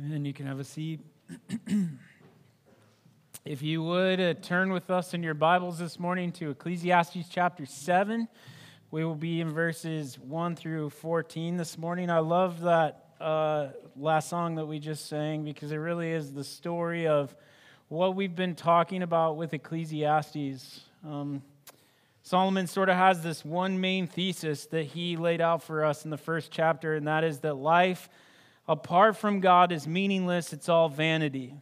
Amen. 0.00 0.24
You 0.24 0.32
can 0.32 0.46
have 0.46 0.60
a 0.60 0.64
seat. 0.64 1.00
if 3.44 3.62
you 3.62 3.82
would 3.82 4.20
uh, 4.20 4.34
turn 4.34 4.72
with 4.72 4.90
us 4.90 5.12
in 5.12 5.24
your 5.24 5.34
Bibles 5.34 5.80
this 5.80 5.98
morning 5.98 6.30
to 6.32 6.50
Ecclesiastes 6.50 7.28
chapter 7.28 7.66
7. 7.66 8.28
We 8.92 9.04
will 9.04 9.16
be 9.16 9.40
in 9.40 9.50
verses 9.50 10.16
1 10.20 10.54
through 10.54 10.90
14 10.90 11.56
this 11.56 11.76
morning. 11.76 12.10
I 12.10 12.20
love 12.20 12.60
that 12.60 13.06
uh, 13.20 13.70
last 13.96 14.28
song 14.28 14.54
that 14.54 14.66
we 14.66 14.78
just 14.78 15.08
sang 15.08 15.42
because 15.42 15.72
it 15.72 15.78
really 15.78 16.12
is 16.12 16.32
the 16.32 16.44
story 16.44 17.08
of 17.08 17.34
what 17.88 18.14
we've 18.14 18.36
been 18.36 18.54
talking 18.54 19.02
about 19.02 19.36
with 19.36 19.52
Ecclesiastes. 19.52 20.80
Um, 21.04 21.42
Solomon 22.22 22.68
sort 22.68 22.88
of 22.88 22.94
has 22.94 23.24
this 23.24 23.44
one 23.44 23.80
main 23.80 24.06
thesis 24.06 24.66
that 24.66 24.84
he 24.84 25.16
laid 25.16 25.40
out 25.40 25.64
for 25.64 25.84
us 25.84 26.04
in 26.04 26.12
the 26.12 26.16
first 26.16 26.52
chapter, 26.52 26.94
and 26.94 27.08
that 27.08 27.24
is 27.24 27.40
that 27.40 27.54
life 27.54 28.08
apart 28.68 29.16
from 29.16 29.40
God 29.40 29.72
is 29.72 29.86
meaningless, 29.88 30.52
it's 30.52 30.68
all 30.68 30.88
vanity. 30.88 31.54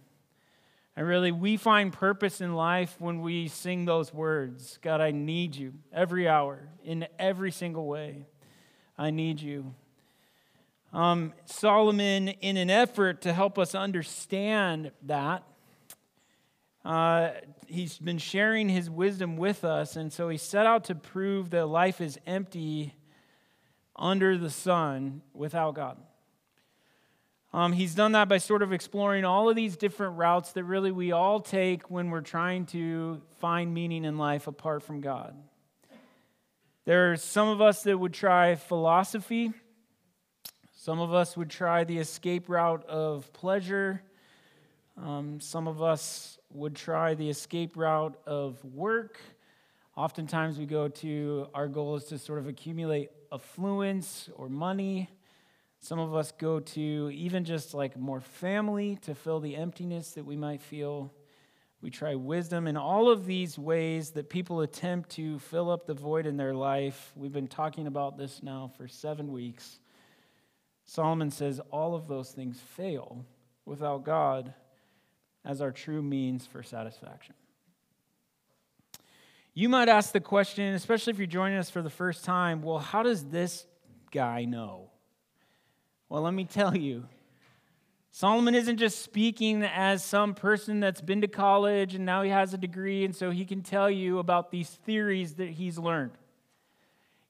And 0.97 1.07
really, 1.07 1.31
we 1.31 1.57
find 1.57 1.93
purpose 1.93 2.41
in 2.41 2.55
life 2.55 2.97
when 2.99 3.21
we 3.21 3.49
sing 3.49 3.85
those 3.85 4.13
words 4.13 4.79
God, 4.83 5.01
I 5.01 5.11
need 5.13 5.55
you 5.55 5.75
every 5.93 6.27
hour, 6.27 6.69
in 6.85 7.07
every 7.19 7.53
single 7.53 7.87
way. 7.87 8.27
I 8.99 9.11
need 9.11 9.41
you. 9.41 9.75
Um, 10.93 11.35
Solomon, 11.45 12.29
in 12.29 12.57
an 12.57 12.71
effort 12.71 13.21
to 13.23 13.33
help 13.35 13.59
us 13.59 13.75
understand 13.75 14.91
that, 15.03 15.43
uh, 16.83 17.33
he's 17.67 17.99
been 17.99 18.17
sharing 18.17 18.69
his 18.69 18.89
wisdom 18.89 19.37
with 19.37 19.65
us, 19.65 19.97
and 19.97 20.13
so 20.13 20.29
he 20.29 20.39
set 20.39 20.67
out 20.67 20.85
to 20.85 20.95
prove 20.95 21.51
that 21.51 21.67
life 21.67 22.01
is 22.01 22.19
empty 22.27 22.95
under 23.97 24.39
the 24.39 24.49
sun 24.49 25.21
without 25.35 25.75
God. 25.75 25.99
Um, 27.57 27.73
he's 27.73 27.95
done 27.95 28.13
that 28.13 28.29
by 28.29 28.37
sort 28.37 28.61
of 28.61 28.75
exploring 28.75 29.25
all 29.25 29.49
of 29.49 29.57
these 29.57 29.79
different 29.79 30.19
routes 30.19 30.53
that 30.53 30.65
really 30.65 30.91
we 30.91 31.13
all 31.13 31.41
take 31.41 31.91
when 31.91 32.11
we're 32.11 32.21
trying 32.21 32.67
to 32.67 33.23
find 33.41 33.73
meaning 33.73 34.05
in 34.05 34.19
life 34.19 34.47
apart 34.47 34.83
from 34.83 35.01
God. 35.01 35.35
There 36.85 37.13
are 37.13 37.17
some 37.17 37.49
of 37.49 37.63
us 37.63 37.83
that 37.85 37.97
would 37.97 38.13
try 38.13 38.57
philosophy, 38.57 39.55
some 40.75 41.01
of 41.01 41.15
us 41.15 41.35
would 41.35 41.49
try 41.49 41.85
the 41.85 41.97
escape 41.97 42.51
route 42.51 42.85
of 42.85 43.33
pleasure, 43.33 44.03
um, 45.03 45.41
some 45.41 45.67
of 45.67 45.83
us 45.83 46.39
would 46.51 46.77
try 46.77 47.15
the 47.15 47.31
escape 47.31 47.75
route 47.75 48.19
of 48.27 48.63
work. 48.67 49.19
Oftentimes, 49.97 50.59
we 50.59 50.67
go 50.67 50.89
to 50.89 51.47
our 51.55 51.69
goal 51.69 51.97
is 51.97 52.05
to 52.05 52.19
sort 52.19 52.39
of 52.39 52.49
accumulate 52.49 53.09
affluence 53.33 54.29
or 54.37 54.51
money. 54.51 55.09
Some 55.87 56.01
of 56.01 56.17
us 56.17 56.33
go 56.33 56.59
to 56.59 57.11
even 57.15 57.45
just 57.45 57.73
like 57.73 57.97
more 57.97 58.21
family 58.21 58.99
to 59.03 59.15
fill 59.15 59.39
the 59.39 59.55
emptiness 59.55 60.15
that 60.15 60.27
we 60.27 60.37
might 60.37 60.61
feel. 60.61 61.13
We 61.81 61.91
try 61.91 62.17
wisdom 62.17 62.67
in 62.67 62.77
all 62.77 63.09
of 63.09 63.25
these 63.25 63.57
ways 63.57 64.11
that 64.11 64.29
people 64.29 64.63
attempt 64.63 65.11
to 65.11 65.39
fill 65.39 65.71
up 65.71 65.87
the 65.87 65.95
void 65.95 66.27
in 66.27 66.37
their 66.37 66.55
life. 66.57 67.13
We've 67.15 67.31
been 67.31 67.47
talking 67.47 67.87
about 67.87 68.19
this 68.19 68.43
now 68.43 68.73
for 68.77 68.89
seven 68.89 69.31
weeks. 69.31 69.79
Solomon 70.87 71.31
says 71.31 71.61
all 71.71 71.95
of 71.95 72.09
those 72.09 72.33
things 72.33 72.59
fail 72.59 73.25
without 73.65 74.05
God 74.05 74.55
as 75.45 75.61
our 75.61 75.71
true 75.71 76.03
means 76.03 76.49
for 76.49 76.65
satisfaction. 76.65 77.37
You 79.55 79.69
might 79.69 79.89
ask 79.89 80.11
the 80.11 80.19
question, 80.19 80.75
especially 80.75 81.13
if 81.13 81.19
you're 81.19 81.29
joining 81.29 81.59
us 81.59 81.71
for 81.71 81.81
the 81.81 81.91
first 81.91 82.25
time 82.25 82.61
well, 82.61 82.81
how 82.81 83.05
does 83.05 83.27
this 83.27 83.67
guy 84.11 84.47
know? 84.47 84.91
Well, 86.09 86.23
let 86.23 86.35
me 86.35 86.45
tell 86.45 86.77
you. 86.77 87.07
Solomon 88.11 88.55
isn't 88.55 88.79
just 88.79 89.03
speaking 89.03 89.63
as 89.63 90.03
some 90.03 90.35
person 90.35 90.81
that's 90.81 91.01
been 91.01 91.21
to 91.21 91.29
college 91.29 91.95
and 91.95 92.07
now 92.07 92.23
he 92.23 92.31
has 92.31 92.55
a 92.55 92.59
degree, 92.59 93.05
and 93.05 93.15
so 93.15 93.31
he 93.31 93.45
can 93.45 93.63
tell 93.63 93.91
you 93.91 94.19
about 94.19 94.51
these 94.51 94.71
theories 94.71 95.35
that 95.35 95.51
he's 95.51 95.79
learned. 95.79 96.13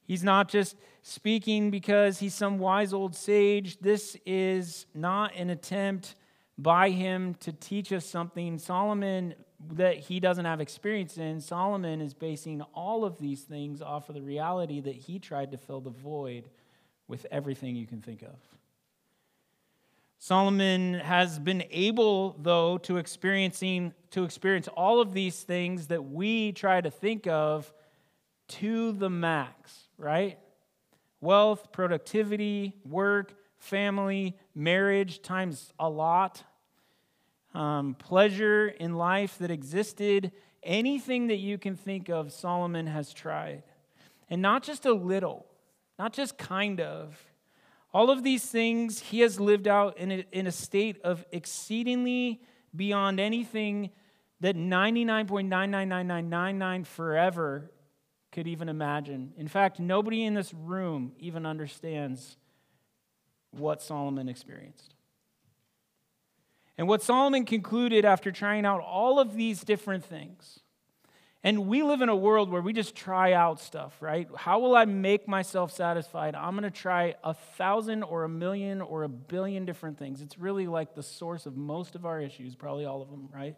He's 0.05 0.23
not 0.23 0.47
just 0.47 0.77
speaking 1.01 1.69
because 1.71 2.19
he's 2.19 2.33
some 2.33 2.59
wise 2.59 2.93
old 2.93 3.15
sage. 3.15 3.79
This 3.79 4.15
is 4.25 4.85
not 4.93 5.35
an 5.35 5.49
attempt 5.49 6.15
by 6.57 6.91
him 6.91 7.35
to 7.41 7.51
teach 7.51 7.91
us 7.91 8.05
something 8.05 8.57
Solomon 8.57 9.35
that 9.73 9.97
he 9.97 10.21
doesn't 10.21 10.45
have 10.45 10.61
experience 10.61 11.17
in. 11.17 11.41
Solomon 11.41 11.99
is 11.99 12.13
basing 12.13 12.61
all 12.73 13.03
of 13.03 13.17
these 13.17 13.41
things 13.41 13.81
off 13.81 14.07
of 14.07 14.15
the 14.15 14.21
reality 14.21 14.79
that 14.79 14.95
he 14.95 15.19
tried 15.19 15.51
to 15.51 15.57
fill 15.57 15.81
the 15.81 15.89
void 15.89 16.49
with 17.07 17.25
everything 17.29 17.75
you 17.75 17.87
can 17.87 18.01
think 18.01 18.21
of. 18.21 18.56
Solomon 20.19 20.95
has 20.95 21.37
been 21.37 21.63
able, 21.69 22.35
though, 22.39 22.77
to 22.79 22.97
experiencing 22.97 23.93
to 24.11 24.23
experience 24.23 24.67
all 24.69 24.99
of 24.99 25.13
these 25.13 25.43
things 25.43 25.87
that 25.87 26.03
we 26.03 26.51
try 26.51 26.81
to 26.81 26.89
think 26.89 27.27
of 27.27 27.71
to 28.47 28.93
the 28.93 29.09
max, 29.09 29.89
right? 29.97 30.39
Wealth, 31.21 31.71
productivity, 31.71 32.73
work, 32.85 33.33
family, 33.59 34.35
marriage 34.55 35.21
times 35.21 35.73
a 35.79 35.89
lot, 35.89 36.43
um, 37.53 37.95
pleasure 37.95 38.67
in 38.67 38.95
life 38.95 39.37
that 39.39 39.51
existed, 39.51 40.31
anything 40.63 41.27
that 41.27 41.37
you 41.37 41.57
can 41.57 41.75
think 41.75 42.09
of, 42.09 42.31
Solomon 42.31 42.87
has 42.87 43.13
tried. 43.13 43.63
And 44.29 44.41
not 44.41 44.63
just 44.63 44.85
a 44.85 44.93
little, 44.93 45.45
not 45.99 46.13
just 46.13 46.37
kind 46.37 46.79
of. 46.79 47.26
All 47.97 48.11
of 48.11 48.21
these 48.21 48.45
things 48.45 48.99
he 48.99 49.21
has 49.21 49.39
lived 49.39 49.67
out 49.67 49.97
in 49.97 50.11
a, 50.11 50.23
in 50.31 50.45
a 50.45 50.51
state 50.51 51.01
of 51.03 51.25
exceedingly 51.31 52.39
beyond 52.75 53.19
anything 53.19 53.89
that 54.39 54.55
99.999999 54.55 56.85
forever 56.85 57.71
could 58.31 58.45
even 58.45 58.69
imagine. 58.69 59.33
In 59.35 59.47
fact, 59.47 59.79
nobody 59.79 60.25
in 60.25 60.35
this 60.35 60.53
room 60.53 61.13
even 61.17 61.47
understands 61.47 62.37
what 63.49 63.81
Solomon 63.81 64.29
experienced. 64.29 64.93
And 66.77 66.87
what 66.87 67.01
Solomon 67.01 67.45
concluded 67.45 68.05
after 68.05 68.31
trying 68.31 68.63
out 68.63 68.79
all 68.79 69.19
of 69.19 69.33
these 69.33 69.63
different 69.63 70.05
things 70.05 70.59
and 71.43 71.67
we 71.67 71.83
live 71.83 72.01
in 72.01 72.09
a 72.09 72.15
world 72.15 72.49
where 72.49 72.61
we 72.61 72.73
just 72.73 72.95
try 72.95 73.33
out 73.33 73.59
stuff, 73.59 73.95
right? 74.01 74.27
How 74.35 74.59
will 74.59 74.75
I 74.75 74.85
make 74.85 75.27
myself 75.27 75.71
satisfied? 75.71 76.35
I'm 76.35 76.51
going 76.51 76.63
to 76.63 76.71
try 76.71 77.15
a 77.23 77.33
thousand 77.33 78.03
or 78.03 78.23
a 78.23 78.29
million 78.29 78.81
or 78.81 79.03
a 79.03 79.09
billion 79.09 79.65
different 79.65 79.99
things. 79.99 80.21
It's 80.21 80.37
really 80.37 80.67
like 80.67 80.95
the 80.95 81.03
source 81.03 81.45
of 81.45 81.55
most 81.55 81.95
of 81.95 82.05
our 82.05 82.19
issues, 82.19 82.55
probably 82.55 82.85
all 82.85 83.01
of 83.01 83.09
them, 83.09 83.29
right? 83.33 83.55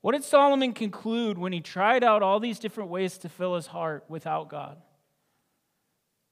What 0.00 0.12
did 0.12 0.24
Solomon 0.24 0.72
conclude 0.72 1.38
when 1.38 1.52
he 1.52 1.60
tried 1.60 2.04
out 2.04 2.22
all 2.22 2.40
these 2.40 2.58
different 2.58 2.90
ways 2.90 3.18
to 3.18 3.28
fill 3.28 3.54
his 3.54 3.68
heart 3.68 4.04
without 4.08 4.48
God? 4.48 4.78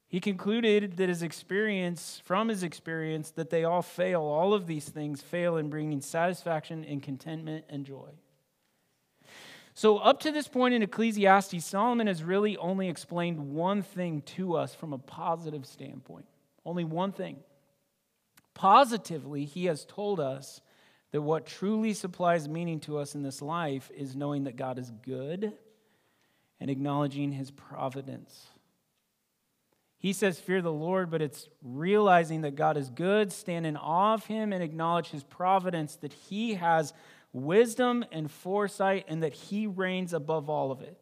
He 0.09 0.21
concluded 0.21 0.97
that 0.97 1.09
his 1.09 1.21
experience, 1.21 2.21
from 2.23 2.47
his 2.47 2.63
experience, 2.63 3.31
that 3.31 3.49
they 3.49 3.65
all 3.65 3.81
fail, 3.81 4.21
all 4.21 4.53
of 4.53 4.65
these 4.65 4.87
things 4.87 5.21
fail 5.21 5.57
in 5.57 5.69
bringing 5.69 5.99
satisfaction 5.99 6.85
and 6.85 7.03
contentment 7.03 7.65
and 7.69 7.85
joy. 7.85 8.09
So, 9.77 9.99
up 9.99 10.21
to 10.21 10.31
this 10.31 10.47
point 10.47 10.73
in 10.73 10.81
Ecclesiastes, 10.81 11.63
Solomon 11.63 12.07
has 12.07 12.23
really 12.23 12.57
only 12.57 12.89
explained 12.89 13.53
one 13.53 13.83
thing 13.83 14.23
to 14.23 14.55
us 14.55 14.73
from 14.73 14.91
a 14.91 14.97
positive 14.97 15.67
standpoint. 15.67 16.25
Only 16.65 16.83
one 16.83 17.11
thing. 17.11 17.37
Positively, 18.55 19.45
he 19.45 19.65
has 19.65 19.85
told 19.85 20.19
us 20.19 20.61
that 21.11 21.21
what 21.21 21.45
truly 21.45 21.93
supplies 21.93 22.49
meaning 22.49 22.79
to 22.79 22.97
us 22.97 23.13
in 23.13 23.21
this 23.21 23.39
life 23.39 23.91
is 23.95 24.15
knowing 24.15 24.45
that 24.45 24.55
God 24.55 24.79
is 24.79 24.89
good 25.03 25.53
and 26.59 26.71
acknowledging 26.71 27.31
his 27.31 27.51
providence. 27.51 28.47
He 29.99 30.11
says, 30.11 30.39
Fear 30.39 30.63
the 30.63 30.71
Lord, 30.71 31.11
but 31.11 31.21
it's 31.21 31.49
realizing 31.61 32.41
that 32.41 32.55
God 32.55 32.77
is 32.77 32.89
good, 32.89 33.31
stand 33.31 33.67
in 33.67 33.77
awe 33.77 34.15
of 34.15 34.25
him, 34.25 34.53
and 34.53 34.63
acknowledge 34.63 35.09
his 35.09 35.23
providence, 35.23 35.97
that 35.97 36.13
he 36.13 36.55
has 36.55 36.93
wisdom 37.33 38.05
and 38.11 38.29
foresight, 38.31 39.05
and 39.07 39.23
that 39.23 39.33
he 39.33 39.67
reigns 39.67 40.13
above 40.13 40.49
all 40.49 40.71
of 40.71 40.81
it. 40.81 40.97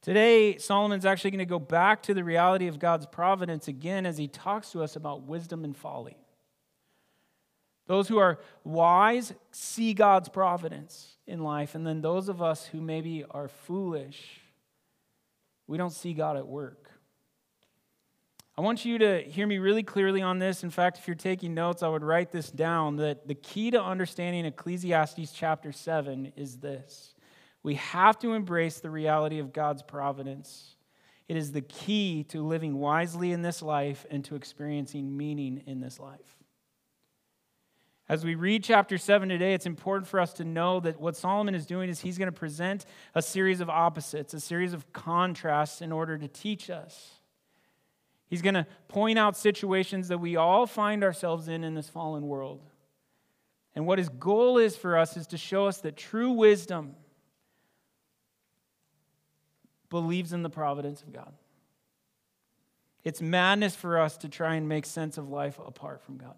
Today, 0.00 0.58
Solomon's 0.58 1.04
actually 1.04 1.32
going 1.32 1.38
to 1.40 1.44
go 1.44 1.58
back 1.58 2.02
to 2.04 2.14
the 2.14 2.24
reality 2.24 2.68
of 2.68 2.78
God's 2.78 3.06
providence 3.06 3.68
again 3.68 4.06
as 4.06 4.16
he 4.16 4.28
talks 4.28 4.70
to 4.72 4.82
us 4.82 4.96
about 4.96 5.22
wisdom 5.22 5.64
and 5.64 5.76
folly. 5.76 6.16
Those 7.86 8.06
who 8.06 8.18
are 8.18 8.38
wise 8.64 9.32
see 9.50 9.94
God's 9.94 10.28
providence 10.28 11.16
in 11.26 11.42
life, 11.42 11.74
and 11.74 11.86
then 11.86 12.00
those 12.00 12.28
of 12.28 12.40
us 12.40 12.66
who 12.66 12.80
maybe 12.80 13.24
are 13.30 13.48
foolish, 13.48 14.40
we 15.66 15.78
don't 15.78 15.92
see 15.92 16.12
God 16.12 16.36
at 16.36 16.46
work. 16.46 16.87
I 18.58 18.60
want 18.60 18.84
you 18.84 18.98
to 18.98 19.22
hear 19.22 19.46
me 19.46 19.58
really 19.58 19.84
clearly 19.84 20.20
on 20.20 20.40
this. 20.40 20.64
In 20.64 20.70
fact, 20.70 20.98
if 20.98 21.06
you're 21.06 21.14
taking 21.14 21.54
notes, 21.54 21.84
I 21.84 21.88
would 21.88 22.02
write 22.02 22.32
this 22.32 22.50
down 22.50 22.96
that 22.96 23.28
the 23.28 23.36
key 23.36 23.70
to 23.70 23.80
understanding 23.80 24.44
Ecclesiastes 24.46 25.30
chapter 25.30 25.70
7 25.70 26.32
is 26.34 26.58
this 26.58 27.14
we 27.62 27.76
have 27.76 28.18
to 28.18 28.32
embrace 28.32 28.80
the 28.80 28.90
reality 28.90 29.38
of 29.38 29.52
God's 29.52 29.84
providence. 29.84 30.74
It 31.28 31.36
is 31.36 31.52
the 31.52 31.60
key 31.60 32.24
to 32.30 32.44
living 32.44 32.80
wisely 32.80 33.30
in 33.30 33.42
this 33.42 33.62
life 33.62 34.04
and 34.10 34.24
to 34.24 34.34
experiencing 34.34 35.16
meaning 35.16 35.62
in 35.68 35.78
this 35.78 36.00
life. 36.00 36.36
As 38.08 38.24
we 38.24 38.34
read 38.34 38.64
chapter 38.64 38.98
7 38.98 39.28
today, 39.28 39.54
it's 39.54 39.66
important 39.66 40.08
for 40.08 40.18
us 40.18 40.32
to 40.32 40.44
know 40.44 40.80
that 40.80 41.00
what 41.00 41.14
Solomon 41.14 41.54
is 41.54 41.64
doing 41.64 41.90
is 41.90 42.00
he's 42.00 42.18
going 42.18 42.26
to 42.26 42.32
present 42.32 42.86
a 43.14 43.22
series 43.22 43.60
of 43.60 43.70
opposites, 43.70 44.34
a 44.34 44.40
series 44.40 44.72
of 44.72 44.92
contrasts 44.92 45.80
in 45.80 45.92
order 45.92 46.18
to 46.18 46.26
teach 46.26 46.70
us. 46.70 47.17
He's 48.28 48.42
going 48.42 48.54
to 48.54 48.66
point 48.88 49.18
out 49.18 49.36
situations 49.36 50.08
that 50.08 50.18
we 50.18 50.36
all 50.36 50.66
find 50.66 51.02
ourselves 51.02 51.48
in 51.48 51.64
in 51.64 51.74
this 51.74 51.88
fallen 51.88 52.28
world. 52.28 52.62
And 53.74 53.86
what 53.86 53.98
his 53.98 54.08
goal 54.08 54.58
is 54.58 54.76
for 54.76 54.98
us 54.98 55.16
is 55.16 55.26
to 55.28 55.38
show 55.38 55.66
us 55.66 55.78
that 55.78 55.96
true 55.96 56.32
wisdom 56.32 56.94
believes 59.88 60.32
in 60.32 60.42
the 60.42 60.50
providence 60.50 61.02
of 61.02 61.12
God. 61.12 61.32
It's 63.04 63.22
madness 63.22 63.74
for 63.74 63.98
us 63.98 64.18
to 64.18 64.28
try 64.28 64.56
and 64.56 64.68
make 64.68 64.84
sense 64.84 65.16
of 65.16 65.30
life 65.30 65.58
apart 65.64 66.02
from 66.02 66.18
God. 66.18 66.36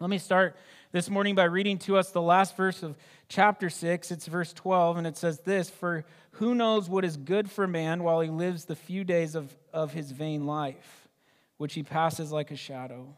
Let 0.00 0.10
me 0.10 0.18
start 0.18 0.56
this 0.92 1.10
morning 1.10 1.34
by 1.34 1.44
reading 1.44 1.76
to 1.78 1.96
us 1.96 2.12
the 2.12 2.22
last 2.22 2.56
verse 2.56 2.84
of 2.84 2.96
chapter 3.28 3.68
6. 3.68 4.12
It's 4.12 4.28
verse 4.28 4.52
12, 4.52 4.96
and 4.96 5.08
it 5.08 5.16
says 5.16 5.40
this 5.40 5.70
For 5.70 6.04
who 6.32 6.54
knows 6.54 6.88
what 6.88 7.04
is 7.04 7.16
good 7.16 7.50
for 7.50 7.66
man 7.66 8.04
while 8.04 8.20
he 8.20 8.30
lives 8.30 8.64
the 8.64 8.76
few 8.76 9.02
days 9.02 9.34
of, 9.34 9.56
of 9.72 9.92
his 9.94 10.12
vain 10.12 10.46
life, 10.46 11.08
which 11.56 11.74
he 11.74 11.82
passes 11.82 12.30
like 12.30 12.52
a 12.52 12.56
shadow? 12.56 13.16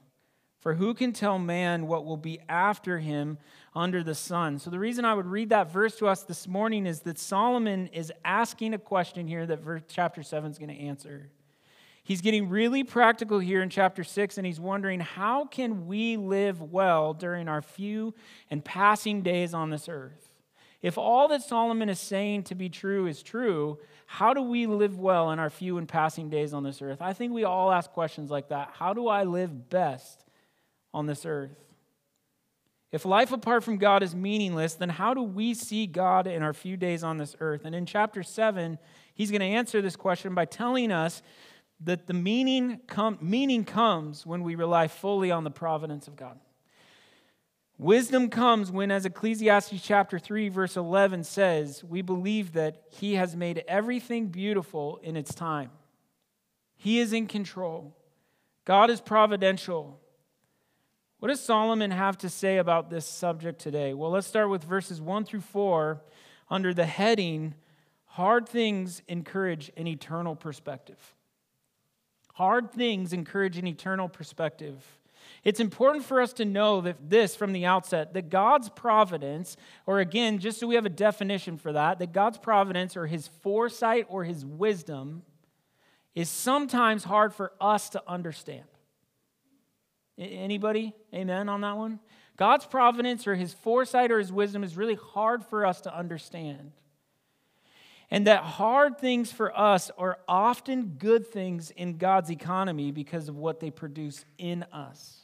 For 0.61 0.73
who 0.73 0.95
can 0.95 1.13
tell 1.13 1.39
man 1.39 1.87
what 1.87 2.07
will 2.07 2.17
be 2.17 2.41
after 2.49 2.99
him 2.99 3.37
under 3.75 4.03
the 4.03 4.15
sun? 4.15 4.59
So, 4.59 4.71
the 4.71 4.79
reason 4.79 5.05
I 5.05 5.13
would 5.13 5.27
read 5.27 5.51
that 5.51 5.71
verse 5.71 5.97
to 5.97 6.07
us 6.07 6.23
this 6.23 6.49
morning 6.49 6.87
is 6.87 7.01
that 7.01 7.19
Solomon 7.19 7.89
is 7.89 8.11
asking 8.25 8.73
a 8.73 8.79
question 8.79 9.29
here 9.29 9.45
that 9.45 9.61
verse, 9.61 9.83
chapter 9.87 10.23
7 10.23 10.51
is 10.51 10.59
going 10.59 10.75
to 10.75 10.83
answer. 10.83 11.31
He's 12.03 12.21
getting 12.21 12.49
really 12.49 12.83
practical 12.83 13.39
here 13.39 13.63
in 13.63 13.71
chapter 13.71 14.03
6, 14.03 14.39
and 14.39 14.47
he's 14.47 14.59
wondering 14.59 15.01
how 15.01 15.45
can 15.45 15.87
we 15.87 16.17
live 16.17 16.61
well 16.61 17.15
during 17.15 17.49
our 17.49 17.63
few 17.63 18.15
and 18.51 18.65
passing 18.65 19.23
days 19.23 19.55
on 19.55 19.71
this 19.71 19.89
earth? 19.89 20.31
If 20.83 20.97
all 20.97 21.29
that 21.29 21.43
Solomon 21.43 21.91
is 21.91 22.01
saying 22.01 22.45
to 22.45 22.55
be 22.55 22.71
true 22.71 23.07
is 23.07 23.23
true, 23.23 23.79
how 24.07 24.33
do 24.33 24.41
we 24.41 24.67
live 24.67 24.99
well 24.99 25.31
in 25.31 25.39
our 25.39 25.51
few 25.51 25.77
and 25.77 25.87
passing 25.87 26.31
days 26.31 26.55
on 26.55 26.63
this 26.63 26.81
earth? 26.81 27.03
I 27.03 27.13
think 27.13 27.33
we 27.33 27.45
all 27.45 27.71
ask 27.71 27.91
questions 27.91 28.31
like 28.31 28.49
that. 28.49 28.71
How 28.73 28.95
do 28.95 29.07
I 29.07 29.25
live 29.25 29.69
best 29.69 30.25
on 30.95 31.07
this 31.07 31.27
earth? 31.27 31.57
If 32.93 33.05
life 33.05 33.31
apart 33.31 33.63
from 33.63 33.77
God 33.77 34.03
is 34.03 34.17
meaningless, 34.17 34.75
then 34.75 34.89
how 34.89 35.15
do 35.15 35.23
we 35.23 35.55
see 35.55 35.87
God 35.87 36.27
in 36.27 36.43
our 36.43 36.53
few 36.53 36.77
days 36.77 37.05
on 37.05 37.19
this 37.19 37.37
earth? 37.41 37.65
And 37.65 37.75
in 37.75 37.87
chapter 37.87 38.23
7, 38.23 38.79
he's 39.15 39.31
going 39.31 39.43
to 39.43 39.47
answer 39.47 39.81
this 39.81 39.97
question 39.97 40.35
by 40.35 40.45
telling 40.45 40.91
us 40.91 41.23
that 41.83 42.07
the 42.07 42.15
meaning, 42.15 42.81
com- 42.87 43.19
meaning 43.21 43.65
comes 43.65 44.27
when 44.27 44.43
we 44.43 44.55
rely 44.55 44.89
fully 44.89 45.31
on 45.31 45.45
the 45.45 45.51
providence 45.51 46.07
of 46.09 46.17
God. 46.17 46.39
Wisdom 47.79 48.29
comes 48.29 48.71
when, 48.71 48.91
as 48.91 49.07
Ecclesiastes 49.07 49.83
chapter 49.83 50.19
3, 50.19 50.51
verse 50.51 50.77
11 50.77 51.25
says, 51.25 51.83
we 51.83 52.03
believe 52.03 52.53
that 52.53 52.83
He 52.91 53.15
has 53.15 53.35
made 53.35 53.65
everything 53.67 54.27
beautiful 54.27 55.01
in 55.03 55.17
its 55.17 55.35
time. 55.35 55.71
He 56.77 56.99
is 56.99 57.15
in 57.15 57.27
control. 57.27 57.97
God 58.67 58.91
is 58.91 59.01
providential. 59.01 59.99
What 61.21 61.29
does 61.29 61.41
Solomon 61.41 61.91
have 61.91 62.19
to 62.19 62.29
say 62.29 62.59
about 62.59 62.91
this 62.91 63.07
subject 63.07 63.61
today? 63.61 63.95
Well, 63.95 64.11
let's 64.11 64.27
start 64.27 64.51
with 64.51 64.65
verses 64.65 65.01
1 65.01 65.25
through 65.25 65.41
4 65.41 66.03
under 66.51 66.75
the 66.75 66.87
heading 66.87 67.55
Hard 68.05 68.47
Things 68.49 69.01
Encourage 69.09 69.71
an 69.77 69.87
Eternal 69.87 70.37
Perspective. 70.37 71.15
Hard 72.41 72.73
things 72.73 73.13
encourage 73.13 73.59
an 73.59 73.67
eternal 73.67 74.09
perspective. 74.09 74.83
It's 75.45 75.61
important 75.61 76.07
for 76.07 76.23
us 76.23 76.33
to 76.33 76.47
know 76.47 76.81
that 76.81 77.11
this 77.11 77.37
from 77.37 77.53
the 77.53 77.67
outset 77.67 78.15
that 78.15 78.31
God's 78.31 78.71
providence, 78.71 79.59
or 79.85 80.01
again, 80.01 80.39
just 80.39 80.59
so 80.59 80.67
we 80.67 80.75
have 80.75 80.87
a 80.87 80.89
definition 80.89 81.59
for 81.59 81.75
that, 81.75 81.99
that 81.99 82.15
God's 82.15 82.39
providence 82.39 82.97
or 82.97 83.07
his 83.07 83.29
foresight 83.43 84.07
or 84.09 84.25
his 84.25 84.47
wisdom 84.47 85.21
is 86.15 86.31
sometimes 86.31 87.05
hard 87.05 87.35
for 87.35 87.53
us 87.61 87.91
to 87.91 88.03
understand. 88.09 88.65
Anybody? 90.17 90.95
Amen 91.13 91.51
on 91.51 91.61
that 91.61 91.77
one? 91.77 92.01
God's 92.39 92.65
providence 92.65 93.27
or 93.27 93.35
his 93.35 93.53
foresight 93.53 94.11
or 94.11 94.19
his 94.19 94.33
wisdom 94.33 94.65
is 94.65 94.79
really 94.79 94.95
hard 95.13 95.45
for 95.45 95.67
us 95.67 95.83
to 95.83 95.95
understand. 95.95 96.73
And 98.11 98.27
that 98.27 98.43
hard 98.43 98.99
things 98.99 99.31
for 99.31 99.57
us 99.57 99.91
are 99.97 100.19
often 100.27 100.97
good 100.99 101.27
things 101.27 101.71
in 101.71 101.97
God's 101.97 102.31
economy 102.31 102.91
because 102.91 103.29
of 103.29 103.37
what 103.37 103.61
they 103.61 103.71
produce 103.71 104.25
in 104.37 104.65
us. 104.73 105.21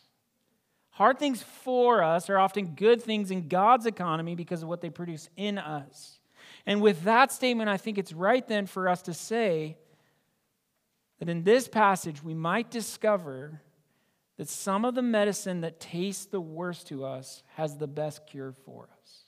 Hard 0.91 1.19
things 1.19 1.43
for 1.43 2.03
us 2.03 2.31
are 2.31 2.39
often 2.39 2.69
good 2.69 3.03
things 3.03 3.31
in 3.31 3.49
God's 3.49 3.87
economy 3.87 4.35
because 4.35 4.63
of 4.63 4.69
what 4.69 4.81
they 4.81 4.89
produce 4.89 5.29
in 5.37 5.59
us. 5.59 6.21
And 6.65 6.81
with 6.81 7.03
that 7.05 7.33
statement, 7.33 7.69
I 7.69 7.77
think 7.77 7.99
it's 7.99 8.13
right 8.13 8.47
then 8.47 8.67
for 8.67 8.89
us 8.89 9.03
to 9.03 9.15
say 9.15 9.77
that 11.19 11.29
in 11.29 11.43
this 11.43 11.69
passage, 11.69 12.23
we 12.23 12.35
might 12.35 12.71
discover 12.71 13.61
that 14.37 14.49
some 14.49 14.85
of 14.85 14.95
the 14.95 15.03
medicine 15.03 15.63
that 15.63 15.81
tastes 15.81 16.27
the 16.27 16.41
worst 16.41 16.89
to 16.89 17.05
us 17.05 17.43
has 17.55 17.77
the 17.77 17.87
best 17.87 18.27
cure 18.27 18.53
for 18.53 18.89
us. 19.03 19.26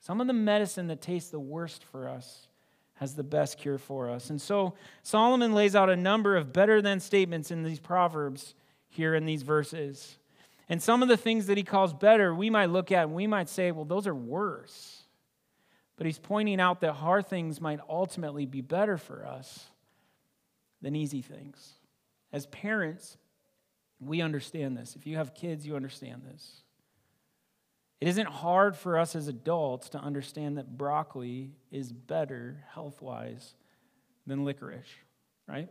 Some 0.00 0.20
of 0.20 0.26
the 0.26 0.32
medicine 0.32 0.86
that 0.88 1.00
tastes 1.00 1.30
the 1.30 1.38
worst 1.38 1.84
for 1.84 2.08
us 2.08 2.48
has 2.94 3.14
the 3.14 3.22
best 3.22 3.58
cure 3.58 3.78
for 3.78 4.10
us. 4.10 4.30
And 4.30 4.40
so 4.40 4.74
Solomon 5.02 5.54
lays 5.54 5.76
out 5.76 5.88
a 5.88 5.96
number 5.96 6.36
of 6.36 6.52
better 6.52 6.82
than 6.82 7.00
statements 7.00 7.50
in 7.50 7.62
these 7.62 7.78
Proverbs 7.78 8.54
here 8.88 9.14
in 9.14 9.24
these 9.24 9.42
verses. 9.42 10.18
And 10.68 10.82
some 10.82 11.02
of 11.02 11.08
the 11.08 11.16
things 11.16 11.46
that 11.46 11.56
he 11.56 11.62
calls 11.62 11.92
better, 11.92 12.34
we 12.34 12.50
might 12.50 12.70
look 12.70 12.92
at 12.92 13.04
and 13.04 13.14
we 13.14 13.26
might 13.26 13.48
say, 13.48 13.72
well, 13.72 13.84
those 13.84 14.06
are 14.06 14.14
worse. 14.14 15.02
But 15.96 16.06
he's 16.06 16.18
pointing 16.18 16.60
out 16.60 16.80
that 16.80 16.92
hard 16.92 17.26
things 17.26 17.60
might 17.60 17.80
ultimately 17.88 18.46
be 18.46 18.60
better 18.60 18.96
for 18.96 19.26
us 19.26 19.66
than 20.80 20.96
easy 20.96 21.22
things. 21.22 21.74
As 22.32 22.46
parents, 22.46 23.18
we 24.00 24.22
understand 24.22 24.76
this. 24.76 24.96
If 24.96 25.06
you 25.06 25.16
have 25.16 25.34
kids, 25.34 25.66
you 25.66 25.76
understand 25.76 26.22
this. 26.30 26.62
It 28.00 28.08
isn't 28.08 28.28
hard 28.28 28.76
for 28.76 28.98
us 28.98 29.14
as 29.14 29.28
adults 29.28 29.90
to 29.90 29.98
understand 29.98 30.56
that 30.56 30.78
broccoli 30.78 31.52
is 31.70 31.92
better 31.92 32.64
health 32.72 33.02
wise 33.02 33.54
than 34.26 34.44
licorice, 34.44 34.88
right? 35.46 35.68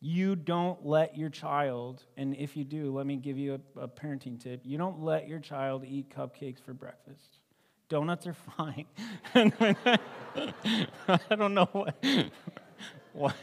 You 0.00 0.36
don't 0.36 0.84
let 0.84 1.16
your 1.16 1.30
child, 1.30 2.04
and 2.16 2.36
if 2.36 2.56
you 2.56 2.64
do, 2.64 2.94
let 2.94 3.06
me 3.06 3.16
give 3.16 3.38
you 3.38 3.60
a, 3.76 3.80
a, 3.80 3.88
parenting 3.88 4.38
tip. 4.38 4.60
You 4.62 4.78
don't 4.78 5.02
let 5.02 5.26
your 5.26 5.40
child 5.40 5.84
eat 5.84 6.14
cupcakes 6.14 6.62
for 6.62 6.72
breakfast. 6.72 7.38
Donuts 7.88 8.26
are 8.26 8.34
fine. 8.56 8.84
I 9.34 9.98
don't 11.34 11.54
know 11.54 11.68
what. 11.72 11.96
what 13.12 13.34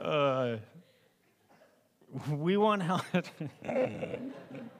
uh, 0.00 0.56
we 2.30 2.56
want 2.56 2.82
health. 2.82 3.32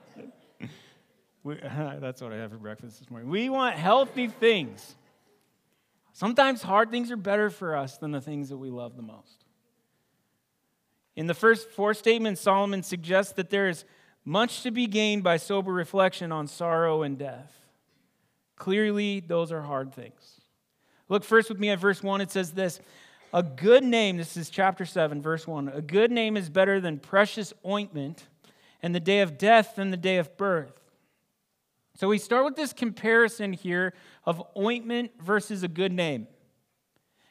We, 1.47 1.55
that's 1.99 2.21
what 2.21 2.33
I 2.33 2.35
had 2.35 2.51
for 2.51 2.57
breakfast 2.57 2.99
this 2.99 3.09
morning. 3.09 3.29
We 3.29 3.49
want 3.49 3.77
healthy 3.77 4.27
things. 4.27 4.95
Sometimes 6.11 6.61
hard 6.61 6.91
things 6.91 7.09
are 7.09 7.15
better 7.15 7.49
for 7.49 7.77
us 7.77 7.97
than 7.97 8.11
the 8.11 8.19
things 8.19 8.49
that 8.49 8.57
we 8.57 8.69
love 8.69 8.97
the 8.97 9.01
most. 9.01 9.45
In 11.15 11.25
the 11.25 11.33
first 11.33 11.69
four 11.69 11.93
statements, 11.93 12.41
Solomon 12.41 12.83
suggests 12.83 13.31
that 13.33 13.49
there 13.49 13.69
is 13.69 13.85
much 14.25 14.61
to 14.63 14.71
be 14.71 14.87
gained 14.87 15.23
by 15.23 15.37
sober 15.37 15.71
reflection 15.71 16.33
on 16.33 16.47
sorrow 16.47 17.01
and 17.01 17.17
death. 17.17 17.53
Clearly, 18.57 19.21
those 19.21 19.53
are 19.53 19.61
hard 19.61 19.93
things. 19.93 20.41
Look 21.07 21.23
first 21.23 21.47
with 21.47 21.59
me 21.59 21.69
at 21.69 21.79
verse 21.79 22.03
1. 22.03 22.19
It 22.19 22.29
says 22.29 22.51
this 22.51 22.81
A 23.33 23.41
good 23.41 23.85
name, 23.85 24.17
this 24.17 24.35
is 24.35 24.49
chapter 24.49 24.85
7, 24.85 25.21
verse 25.21 25.47
1. 25.47 25.69
A 25.69 25.81
good 25.81 26.11
name 26.11 26.35
is 26.35 26.49
better 26.49 26.81
than 26.81 26.99
precious 26.99 27.53
ointment, 27.65 28.27
and 28.81 28.93
the 28.93 28.99
day 28.99 29.21
of 29.21 29.37
death 29.37 29.77
than 29.77 29.91
the 29.91 29.97
day 29.97 30.17
of 30.17 30.35
birth. 30.35 30.86
So 31.97 32.07
we 32.07 32.19
start 32.19 32.45
with 32.45 32.55
this 32.55 32.73
comparison 32.73 33.53
here 33.53 33.91
of 34.23 34.43
ointment 34.55 35.13
versus 35.19 35.63
a 35.63 35.67
good 35.67 35.91
name. 35.91 36.27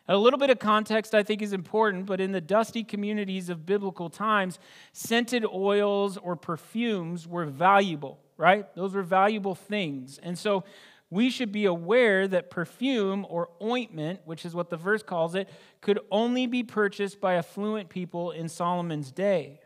A 0.08 0.16
little 0.16 0.40
bit 0.40 0.50
of 0.50 0.58
context 0.58 1.14
I 1.14 1.22
think 1.22 1.40
is 1.40 1.52
important, 1.52 2.06
but 2.06 2.20
in 2.20 2.32
the 2.32 2.40
dusty 2.40 2.82
communities 2.82 3.48
of 3.48 3.64
biblical 3.64 4.10
times, 4.10 4.58
scented 4.92 5.44
oils 5.44 6.16
or 6.16 6.34
perfumes 6.34 7.28
were 7.28 7.44
valuable, 7.44 8.18
right? 8.36 8.66
Those 8.74 8.92
were 8.92 9.04
valuable 9.04 9.54
things. 9.54 10.18
And 10.20 10.36
so 10.36 10.64
we 11.10 11.30
should 11.30 11.52
be 11.52 11.66
aware 11.66 12.26
that 12.26 12.50
perfume 12.50 13.24
or 13.28 13.50
ointment, 13.62 14.18
which 14.24 14.44
is 14.44 14.52
what 14.52 14.68
the 14.68 14.76
verse 14.76 15.04
calls 15.04 15.36
it, 15.36 15.48
could 15.80 16.00
only 16.10 16.48
be 16.48 16.64
purchased 16.64 17.20
by 17.20 17.34
affluent 17.34 17.88
people 17.88 18.32
in 18.32 18.48
Solomon's 18.48 19.12
day. 19.12 19.60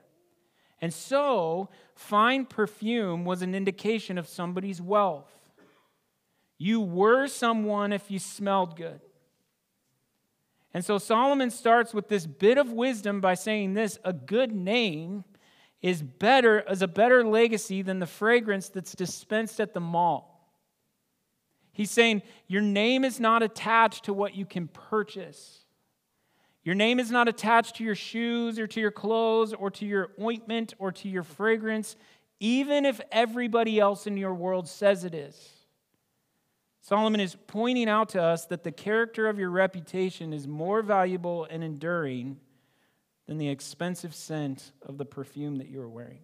And 0.80 0.92
so, 0.94 1.68
fine 1.94 2.46
perfume 2.46 3.24
was 3.24 3.42
an 3.42 3.54
indication 3.54 4.16
of 4.16 4.26
somebody's 4.26 4.80
wealth. 4.80 5.30
You 6.56 6.80
were 6.80 7.26
someone 7.26 7.92
if 7.92 8.10
you 8.10 8.18
smelled 8.18 8.76
good. 8.76 9.00
And 10.72 10.84
so 10.84 10.98
Solomon 10.98 11.50
starts 11.50 11.92
with 11.92 12.08
this 12.08 12.26
bit 12.26 12.58
of 12.58 12.70
wisdom 12.70 13.20
by 13.20 13.34
saying 13.34 13.74
this 13.74 13.98
a 14.04 14.12
good 14.12 14.52
name 14.52 15.24
is 15.82 16.02
better 16.02 16.62
as 16.68 16.82
a 16.82 16.88
better 16.88 17.24
legacy 17.24 17.82
than 17.82 17.98
the 17.98 18.06
fragrance 18.06 18.68
that's 18.68 18.94
dispensed 18.94 19.58
at 19.60 19.74
the 19.74 19.80
mall. 19.80 20.52
He's 21.72 21.90
saying 21.90 22.22
your 22.46 22.62
name 22.62 23.04
is 23.04 23.18
not 23.18 23.42
attached 23.42 24.04
to 24.04 24.12
what 24.12 24.34
you 24.34 24.44
can 24.44 24.68
purchase. 24.68 25.64
Your 26.62 26.74
name 26.74 27.00
is 27.00 27.10
not 27.10 27.28
attached 27.28 27.76
to 27.76 27.84
your 27.84 27.94
shoes 27.94 28.58
or 28.58 28.66
to 28.66 28.80
your 28.80 28.90
clothes 28.90 29.54
or 29.54 29.70
to 29.72 29.86
your 29.86 30.10
ointment 30.20 30.74
or 30.78 30.92
to 30.92 31.08
your 31.08 31.22
fragrance, 31.22 31.96
even 32.38 32.84
if 32.84 33.00
everybody 33.10 33.80
else 33.80 34.06
in 34.06 34.16
your 34.16 34.34
world 34.34 34.68
says 34.68 35.04
it 35.04 35.14
is. 35.14 35.50
Solomon 36.82 37.20
is 37.20 37.36
pointing 37.46 37.88
out 37.88 38.10
to 38.10 38.22
us 38.22 38.46
that 38.46 38.64
the 38.64 38.72
character 38.72 39.28
of 39.28 39.38
your 39.38 39.50
reputation 39.50 40.32
is 40.32 40.48
more 40.48 40.82
valuable 40.82 41.46
and 41.50 41.62
enduring 41.62 42.38
than 43.26 43.38
the 43.38 43.48
expensive 43.48 44.14
scent 44.14 44.72
of 44.82 44.98
the 44.98 45.04
perfume 45.04 45.56
that 45.58 45.68
you 45.68 45.80
are 45.80 45.88
wearing. 45.88 46.20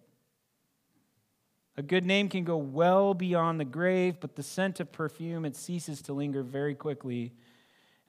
A 1.77 1.83
good 1.83 2.05
name 2.05 2.27
can 2.27 2.43
go 2.43 2.57
well 2.57 3.13
beyond 3.13 3.59
the 3.59 3.65
grave, 3.65 4.19
but 4.19 4.35
the 4.35 4.43
scent 4.43 4.79
of 4.79 4.91
perfume, 4.91 5.45
it 5.45 5.55
ceases 5.55 6.01
to 6.03 6.13
linger 6.13 6.41
very 6.41 6.73
quickly. 6.73 7.33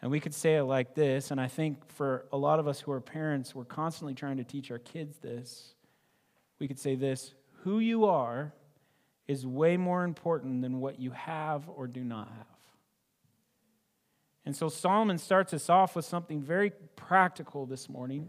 And 0.01 0.11
we 0.11 0.21
could 0.21 0.35
say 0.35 0.57
it 0.57 0.63
like 0.63 0.95
this, 0.95 1.33
and 1.33 1.41
I 1.41 1.49
think 1.49 1.91
for 1.91 2.27
a 2.33 2.37
lot 2.37 2.61
of 2.61 2.69
us 2.69 2.81
who 2.81 2.93
are 2.93 3.01
parents, 3.01 3.55
we're 3.55 3.65
constantly 3.65 4.15
trying 4.15 4.37
to 4.37 4.45
teach 4.45 4.71
our 4.71 4.79
kids 4.79 5.19
this. 5.19 5.75
We 6.61 6.69
could 6.69 6.79
say 6.79 6.95
this 6.95 7.35
who 7.63 7.81
you 7.81 8.05
are 8.05 8.53
is 9.27 9.47
way 9.47 9.77
more 9.77 10.05
important 10.05 10.63
than 10.63 10.81
what 10.81 11.01
you 11.01 11.11
have 11.11 11.69
or 11.69 11.87
do 11.87 12.05
not 12.05 12.29
have. 12.29 12.47
And 14.47 14.57
so 14.57 14.69
Solomon 14.69 15.19
starts 15.19 15.53
us 15.53 15.69
off 15.69 15.97
with 15.97 16.05
something 16.05 16.41
very 16.41 16.71
practical 16.97 17.67
this 17.67 17.89
morning. 17.89 18.29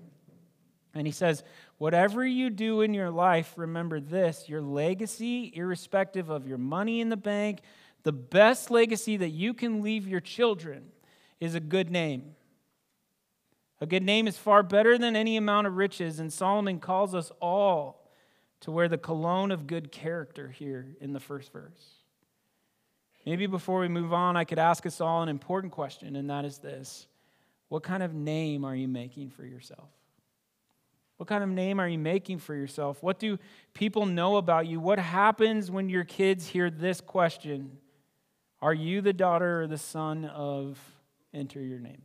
And 0.94 1.08
he 1.08 1.14
says, 1.14 1.44
Whatever 1.78 2.26
you 2.26 2.50
do 2.50 2.82
in 2.82 2.94
your 2.94 3.12
life, 3.12 3.54
remember 3.56 4.00
this 4.00 4.50
your 4.50 4.62
legacy, 4.62 5.54
irrespective 5.56 6.30
of 6.30 6.48
your 6.48 6.58
money 6.58 7.00
in 7.00 7.10
the 7.10 7.16
bank, 7.16 7.60
the 8.04 8.12
best 8.12 8.72
legacy 8.72 9.16
that 9.18 9.30
you 9.30 9.54
can 9.54 9.84
leave 9.84 10.08
your 10.08 10.20
children 10.20 10.92
is 11.40 11.56
a 11.56 11.60
good 11.60 11.90
name. 11.90 12.36
A 13.82 13.86
good 13.86 14.04
name 14.04 14.28
is 14.28 14.38
far 14.38 14.62
better 14.62 14.98
than 14.98 15.16
any 15.16 15.38
amount 15.38 15.68
of 15.68 15.78
riches, 15.78 16.20
and 16.20 16.32
Solomon 16.32 16.80
calls 16.80 17.16
us 17.16 17.32
all 17.42 18.12
to 18.62 18.72
wear 18.72 18.90
the 18.90 18.98
cologne 18.98 19.52
of 19.52 19.68
good 19.68 19.92
character 19.92 20.50
here 20.50 20.96
in 21.00 21.14
the 21.14 21.20
first 21.20 21.54
verse. 21.54 22.00
Maybe 23.26 23.48
before 23.48 23.80
we 23.80 23.88
move 23.88 24.12
on, 24.12 24.36
I 24.36 24.44
could 24.44 24.60
ask 24.60 24.86
us 24.86 25.00
all 25.00 25.22
an 25.22 25.30
important 25.30 25.72
question, 25.72 26.16
and 26.16 26.30
that 26.30 26.46
is 26.46 26.58
this 26.58 27.08
What 27.70 27.84
kind 27.84 28.04
of 28.04 28.14
name 28.14 28.66
are 28.66 28.76
you 28.76 28.88
making 28.88 29.30
for 29.30 29.46
yourself? 29.46 29.90
What 31.18 31.28
kind 31.28 31.44
of 31.44 31.50
name 31.50 31.80
are 31.80 31.88
you 31.88 32.00
making 32.00 32.40
for 32.40 32.56
yourself? 32.56 33.04
What 33.04 33.20
do 33.20 33.38
people 33.74 34.06
know 34.06 34.38
about 34.38 34.68
you? 34.68 34.80
What 34.80 35.00
happens 35.00 35.70
when 35.70 35.90
your 35.90 36.06
kids 36.06 36.48
hear 36.48 36.70
this 36.70 37.02
question? 37.02 37.78
Are 38.62 38.74
you 38.74 39.02
the 39.02 39.14
daughter 39.14 39.62
or 39.62 39.68
the 39.68 39.78
son 39.78 40.26
of 40.26 40.80
enter 41.34 41.62
your 41.62 41.80
name? 41.80 42.02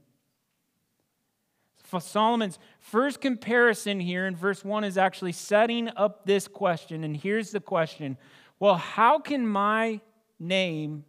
Solomon's 2.00 2.59
first 2.81 3.21
comparison 3.21 4.00
here 4.00 4.26
in 4.26 4.35
verse 4.35 4.64
1 4.64 4.85
is 4.85 4.99
actually 4.99 5.33
setting 5.33 5.88
up 5.97 6.26
this 6.26 6.49
question. 6.49 7.04
And 7.04 7.16
here's 7.16 7.50
the 7.50 7.61
question 7.61 8.16
Well, 8.59 8.76
how 8.76 9.19
can 9.19 9.47
my 9.47 10.00
name 10.38 11.04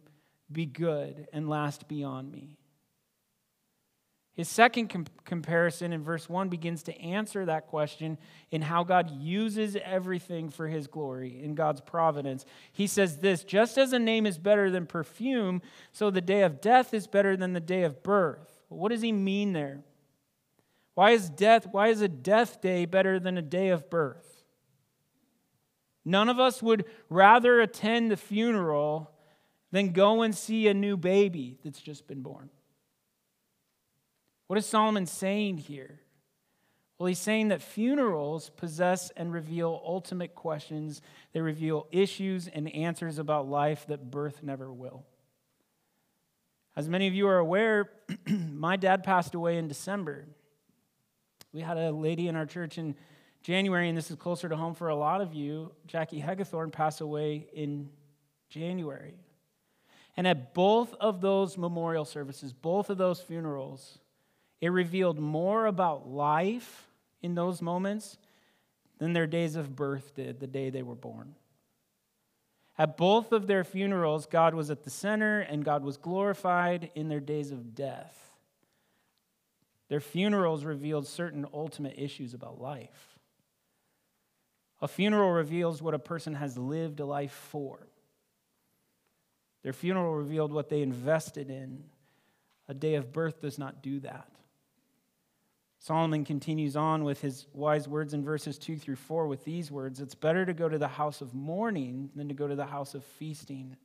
be 0.50 0.66
good 0.66 1.26
and 1.32 1.48
last 1.48 1.88
beyond 1.88 2.30
me? 2.30 2.56
His 4.36 4.50
second 4.50 4.88
com- 4.88 5.06
comparison 5.24 5.94
in 5.94 6.04
verse 6.04 6.28
1 6.28 6.50
begins 6.50 6.82
to 6.84 7.00
answer 7.00 7.46
that 7.46 7.68
question 7.68 8.18
in 8.50 8.60
how 8.60 8.84
God 8.84 9.10
uses 9.10 9.78
everything 9.82 10.50
for 10.50 10.68
his 10.68 10.86
glory 10.86 11.42
in 11.42 11.54
God's 11.54 11.80
providence. 11.80 12.44
He 12.70 12.86
says 12.86 13.20
this 13.20 13.44
just 13.44 13.78
as 13.78 13.94
a 13.94 13.98
name 13.98 14.26
is 14.26 14.36
better 14.36 14.70
than 14.70 14.84
perfume, 14.84 15.62
so 15.90 16.10
the 16.10 16.20
day 16.20 16.42
of 16.42 16.60
death 16.60 16.92
is 16.92 17.06
better 17.06 17.34
than 17.34 17.54
the 17.54 17.60
day 17.60 17.82
of 17.82 18.02
birth. 18.02 18.62
What 18.68 18.90
does 18.90 19.00
he 19.00 19.10
mean 19.10 19.54
there? 19.54 19.80
Why 20.94 21.12
is 21.12 21.30
death, 21.30 21.68
why 21.70 21.88
is 21.88 22.02
a 22.02 22.08
death 22.08 22.60
day 22.60 22.84
better 22.84 23.18
than 23.18 23.38
a 23.38 23.42
day 23.42 23.70
of 23.70 23.88
birth? 23.88 24.44
None 26.04 26.28
of 26.28 26.38
us 26.38 26.62
would 26.62 26.84
rather 27.08 27.60
attend 27.62 28.10
the 28.10 28.16
funeral 28.18 29.10
than 29.72 29.92
go 29.92 30.20
and 30.20 30.34
see 30.34 30.68
a 30.68 30.74
new 30.74 30.98
baby 30.98 31.56
that's 31.64 31.80
just 31.80 32.06
been 32.06 32.20
born. 32.20 32.50
What 34.46 34.58
is 34.58 34.66
Solomon 34.66 35.06
saying 35.06 35.58
here? 35.58 36.00
Well, 36.98 37.08
he's 37.08 37.18
saying 37.18 37.48
that 37.48 37.60
funerals 37.60 38.50
possess 38.50 39.10
and 39.16 39.32
reveal 39.32 39.82
ultimate 39.84 40.34
questions. 40.34 41.02
They 41.32 41.40
reveal 41.40 41.86
issues 41.92 42.48
and 42.48 42.74
answers 42.74 43.18
about 43.18 43.48
life 43.48 43.86
that 43.88 44.10
birth 44.10 44.42
never 44.42 44.72
will. 44.72 45.04
As 46.74 46.88
many 46.88 47.06
of 47.06 47.14
you 47.14 47.26
are 47.28 47.38
aware, 47.38 47.90
my 48.26 48.76
dad 48.76 49.02
passed 49.02 49.34
away 49.34 49.58
in 49.58 49.68
December. 49.68 50.26
We 51.52 51.60
had 51.60 51.76
a 51.76 51.90
lady 51.90 52.28
in 52.28 52.36
our 52.36 52.46
church 52.46 52.78
in 52.78 52.94
January, 53.42 53.88
and 53.88 53.96
this 53.96 54.10
is 54.10 54.16
closer 54.16 54.48
to 54.48 54.56
home 54.56 54.74
for 54.74 54.88
a 54.88 54.96
lot 54.96 55.20
of 55.20 55.34
you. 55.34 55.72
Jackie 55.86 56.20
Hegathorn 56.20 56.72
passed 56.72 57.00
away 57.00 57.46
in 57.52 57.90
January. 58.48 59.14
And 60.16 60.26
at 60.26 60.54
both 60.54 60.94
of 60.94 61.20
those 61.20 61.58
memorial 61.58 62.04
services, 62.04 62.52
both 62.52 62.88
of 62.88 62.96
those 62.96 63.20
funerals, 63.20 63.98
it 64.60 64.68
revealed 64.68 65.18
more 65.18 65.66
about 65.66 66.08
life 66.08 66.88
in 67.22 67.34
those 67.34 67.60
moments 67.60 68.18
than 68.98 69.12
their 69.12 69.26
days 69.26 69.56
of 69.56 69.76
birth 69.76 70.14
did 70.14 70.40
the 70.40 70.46
day 70.46 70.70
they 70.70 70.82
were 70.82 70.94
born. 70.94 71.34
At 72.78 72.96
both 72.96 73.32
of 73.32 73.46
their 73.46 73.64
funerals, 73.64 74.26
God 74.26 74.54
was 74.54 74.70
at 74.70 74.84
the 74.84 74.90
center 74.90 75.40
and 75.40 75.64
God 75.64 75.82
was 75.82 75.96
glorified 75.96 76.90
in 76.94 77.08
their 77.08 77.20
days 77.20 77.50
of 77.50 77.74
death. 77.74 78.14
Their 79.88 80.00
funerals 80.00 80.64
revealed 80.64 81.06
certain 81.06 81.46
ultimate 81.54 81.94
issues 81.96 82.34
about 82.34 82.60
life. 82.60 83.18
A 84.82 84.88
funeral 84.88 85.30
reveals 85.30 85.80
what 85.80 85.94
a 85.94 85.98
person 85.98 86.34
has 86.34 86.58
lived 86.58 87.00
a 87.00 87.06
life 87.06 87.32
for. 87.32 87.86
Their 89.62 89.72
funeral 89.72 90.14
revealed 90.14 90.52
what 90.52 90.68
they 90.68 90.82
invested 90.82 91.50
in. 91.50 91.84
A 92.68 92.74
day 92.74 92.96
of 92.96 93.12
birth 93.12 93.40
does 93.40 93.58
not 93.58 93.82
do 93.82 94.00
that. 94.00 94.28
Solomon 95.86 96.24
continues 96.24 96.74
on 96.74 97.04
with 97.04 97.20
his 97.20 97.46
wise 97.52 97.86
words 97.86 98.12
in 98.12 98.24
verses 98.24 98.58
2 98.58 98.76
through 98.76 98.96
4 98.96 99.28
with 99.28 99.44
these 99.44 99.70
words 99.70 100.00
It's 100.00 100.16
better 100.16 100.44
to 100.44 100.52
go 100.52 100.68
to 100.68 100.78
the 100.78 100.88
house 100.88 101.20
of 101.20 101.32
mourning 101.32 102.10
than 102.16 102.26
to 102.26 102.34
go 102.34 102.48
to 102.48 102.56
the 102.56 102.66
house 102.66 102.96
of 102.96 103.04
feasting. 103.04 103.76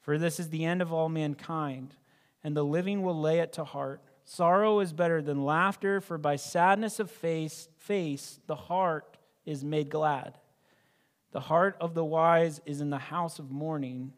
For 0.00 0.18
this 0.18 0.38
is 0.38 0.50
the 0.50 0.66
end 0.66 0.82
of 0.82 0.92
all 0.92 1.08
mankind, 1.08 1.94
and 2.44 2.54
the 2.54 2.62
living 2.62 3.00
will 3.00 3.18
lay 3.18 3.38
it 3.38 3.54
to 3.54 3.64
heart. 3.64 4.02
Sorrow 4.26 4.80
is 4.80 4.92
better 4.92 5.22
than 5.22 5.46
laughter, 5.46 6.02
for 6.02 6.18
by 6.18 6.36
sadness 6.36 7.00
of 7.00 7.10
face, 7.10 7.70
face 7.78 8.38
the 8.46 8.54
heart 8.54 9.16
is 9.46 9.64
made 9.64 9.88
glad. 9.88 10.36
The 11.32 11.40
heart 11.40 11.74
of 11.80 11.94
the 11.94 12.04
wise 12.04 12.60
is 12.66 12.82
in 12.82 12.90
the 12.90 12.98
house 12.98 13.38
of 13.38 13.50
mourning, 13.50 14.12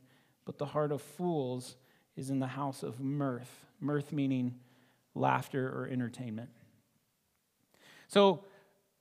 but 0.44 0.58
the 0.58 0.66
heart 0.66 0.90
of 0.90 1.00
fools 1.00 1.76
is 2.16 2.30
in 2.30 2.40
the 2.40 2.48
house 2.48 2.82
of 2.82 2.98
mirth. 2.98 3.64
Mirth 3.78 4.10
meaning 4.10 4.56
laughter 5.14 5.68
or 5.68 5.86
entertainment. 5.86 6.50
So 8.12 8.44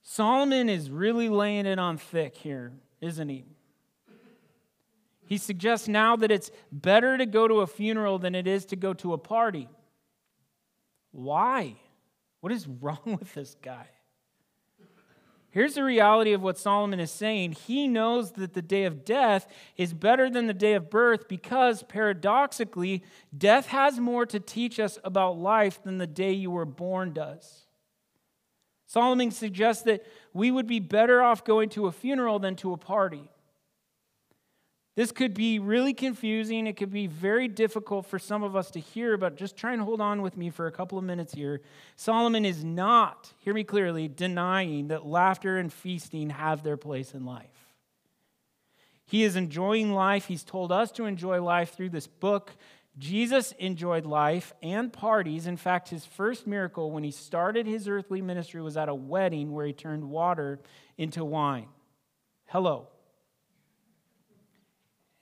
Solomon 0.03 0.69
is 0.69 0.89
really 0.89 1.27
laying 1.27 1.65
it 1.65 1.77
on 1.77 1.97
thick 1.97 2.33
here, 2.33 2.71
isn't 3.01 3.27
he? 3.27 3.43
He 5.25 5.37
suggests 5.37 5.89
now 5.89 6.15
that 6.15 6.31
it's 6.31 6.49
better 6.71 7.17
to 7.17 7.25
go 7.25 7.45
to 7.45 7.55
a 7.55 7.67
funeral 7.67 8.19
than 8.19 8.35
it 8.35 8.47
is 8.47 8.65
to 8.67 8.77
go 8.77 8.93
to 8.93 9.11
a 9.11 9.17
party. 9.17 9.67
Why? 11.11 11.75
What 12.39 12.53
is 12.53 12.65
wrong 12.81 13.17
with 13.19 13.33
this 13.33 13.57
guy? 13.61 13.87
Here's 15.49 15.73
the 15.73 15.83
reality 15.83 16.31
of 16.31 16.41
what 16.41 16.57
Solomon 16.57 17.01
is 17.01 17.11
saying. 17.11 17.51
He 17.51 17.89
knows 17.89 18.31
that 18.33 18.53
the 18.53 18.61
day 18.61 18.85
of 18.85 19.03
death 19.03 19.45
is 19.75 19.93
better 19.93 20.29
than 20.29 20.47
the 20.47 20.53
day 20.53 20.75
of 20.75 20.89
birth 20.89 21.27
because, 21.27 21.83
paradoxically, 21.83 23.03
death 23.37 23.67
has 23.67 23.99
more 23.99 24.25
to 24.27 24.39
teach 24.39 24.79
us 24.79 24.97
about 25.03 25.37
life 25.37 25.83
than 25.83 25.97
the 25.97 26.07
day 26.07 26.31
you 26.31 26.49
were 26.49 26.63
born 26.63 27.11
does. 27.11 27.65
Solomon 28.91 29.31
suggests 29.31 29.83
that 29.83 30.05
we 30.33 30.51
would 30.51 30.67
be 30.67 30.81
better 30.81 31.23
off 31.23 31.45
going 31.45 31.69
to 31.69 31.87
a 31.87 31.93
funeral 31.93 32.39
than 32.39 32.57
to 32.57 32.73
a 32.73 32.77
party. 32.77 33.31
This 34.97 35.13
could 35.13 35.33
be 35.33 35.59
really 35.59 35.93
confusing. 35.93 36.67
It 36.67 36.75
could 36.75 36.91
be 36.91 37.07
very 37.07 37.47
difficult 37.47 38.05
for 38.05 38.19
some 38.19 38.43
of 38.43 38.53
us 38.53 38.69
to 38.71 38.81
hear, 38.81 39.15
but 39.15 39.37
just 39.37 39.55
try 39.55 39.71
and 39.71 39.81
hold 39.81 40.01
on 40.01 40.21
with 40.21 40.35
me 40.35 40.49
for 40.49 40.67
a 40.67 40.73
couple 40.73 40.97
of 40.97 41.05
minutes 41.05 41.33
here. 41.33 41.61
Solomon 41.95 42.43
is 42.43 42.65
not, 42.65 43.31
hear 43.39 43.53
me 43.53 43.63
clearly, 43.63 44.09
denying 44.09 44.89
that 44.89 45.05
laughter 45.05 45.57
and 45.57 45.71
feasting 45.71 46.29
have 46.29 46.61
their 46.61 46.75
place 46.75 47.13
in 47.13 47.23
life. 47.25 47.45
He 49.05 49.23
is 49.23 49.37
enjoying 49.37 49.93
life. 49.93 50.25
He's 50.25 50.43
told 50.43 50.69
us 50.69 50.91
to 50.91 51.05
enjoy 51.05 51.41
life 51.41 51.75
through 51.75 51.91
this 51.91 52.07
book. 52.07 52.51
Jesus 52.97 53.53
enjoyed 53.53 54.05
life 54.05 54.53
and 54.61 54.91
parties. 54.91 55.47
In 55.47 55.57
fact, 55.57 55.89
his 55.89 56.05
first 56.05 56.45
miracle 56.45 56.91
when 56.91 57.03
he 57.03 57.11
started 57.11 57.65
his 57.65 57.87
earthly 57.87 58.21
ministry 58.21 58.61
was 58.61 58.75
at 58.75 58.89
a 58.89 58.95
wedding 58.95 59.51
where 59.51 59.65
he 59.65 59.73
turned 59.73 60.09
water 60.09 60.59
into 60.97 61.23
wine. 61.23 61.67
Hello. 62.47 62.87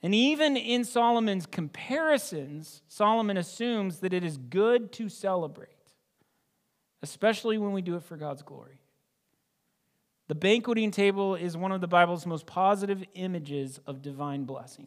And 0.02 0.14
even 0.14 0.56
in 0.56 0.84
Solomon's 0.84 1.46
comparisons, 1.46 2.82
Solomon 2.88 3.36
assumes 3.36 4.00
that 4.00 4.12
it 4.12 4.24
is 4.24 4.38
good 4.38 4.92
to 4.92 5.08
celebrate, 5.08 5.68
especially 7.02 7.58
when 7.58 7.72
we 7.72 7.82
do 7.82 7.96
it 7.96 8.02
for 8.02 8.16
God's 8.16 8.42
glory. 8.42 8.80
The 10.28 10.34
banqueting 10.34 10.90
table 10.90 11.34
is 11.34 11.56
one 11.56 11.72
of 11.72 11.80
the 11.80 11.88
Bible's 11.88 12.24
most 12.24 12.46
positive 12.46 13.04
images 13.14 13.78
of 13.86 14.00
divine 14.00 14.44
blessing. 14.44 14.86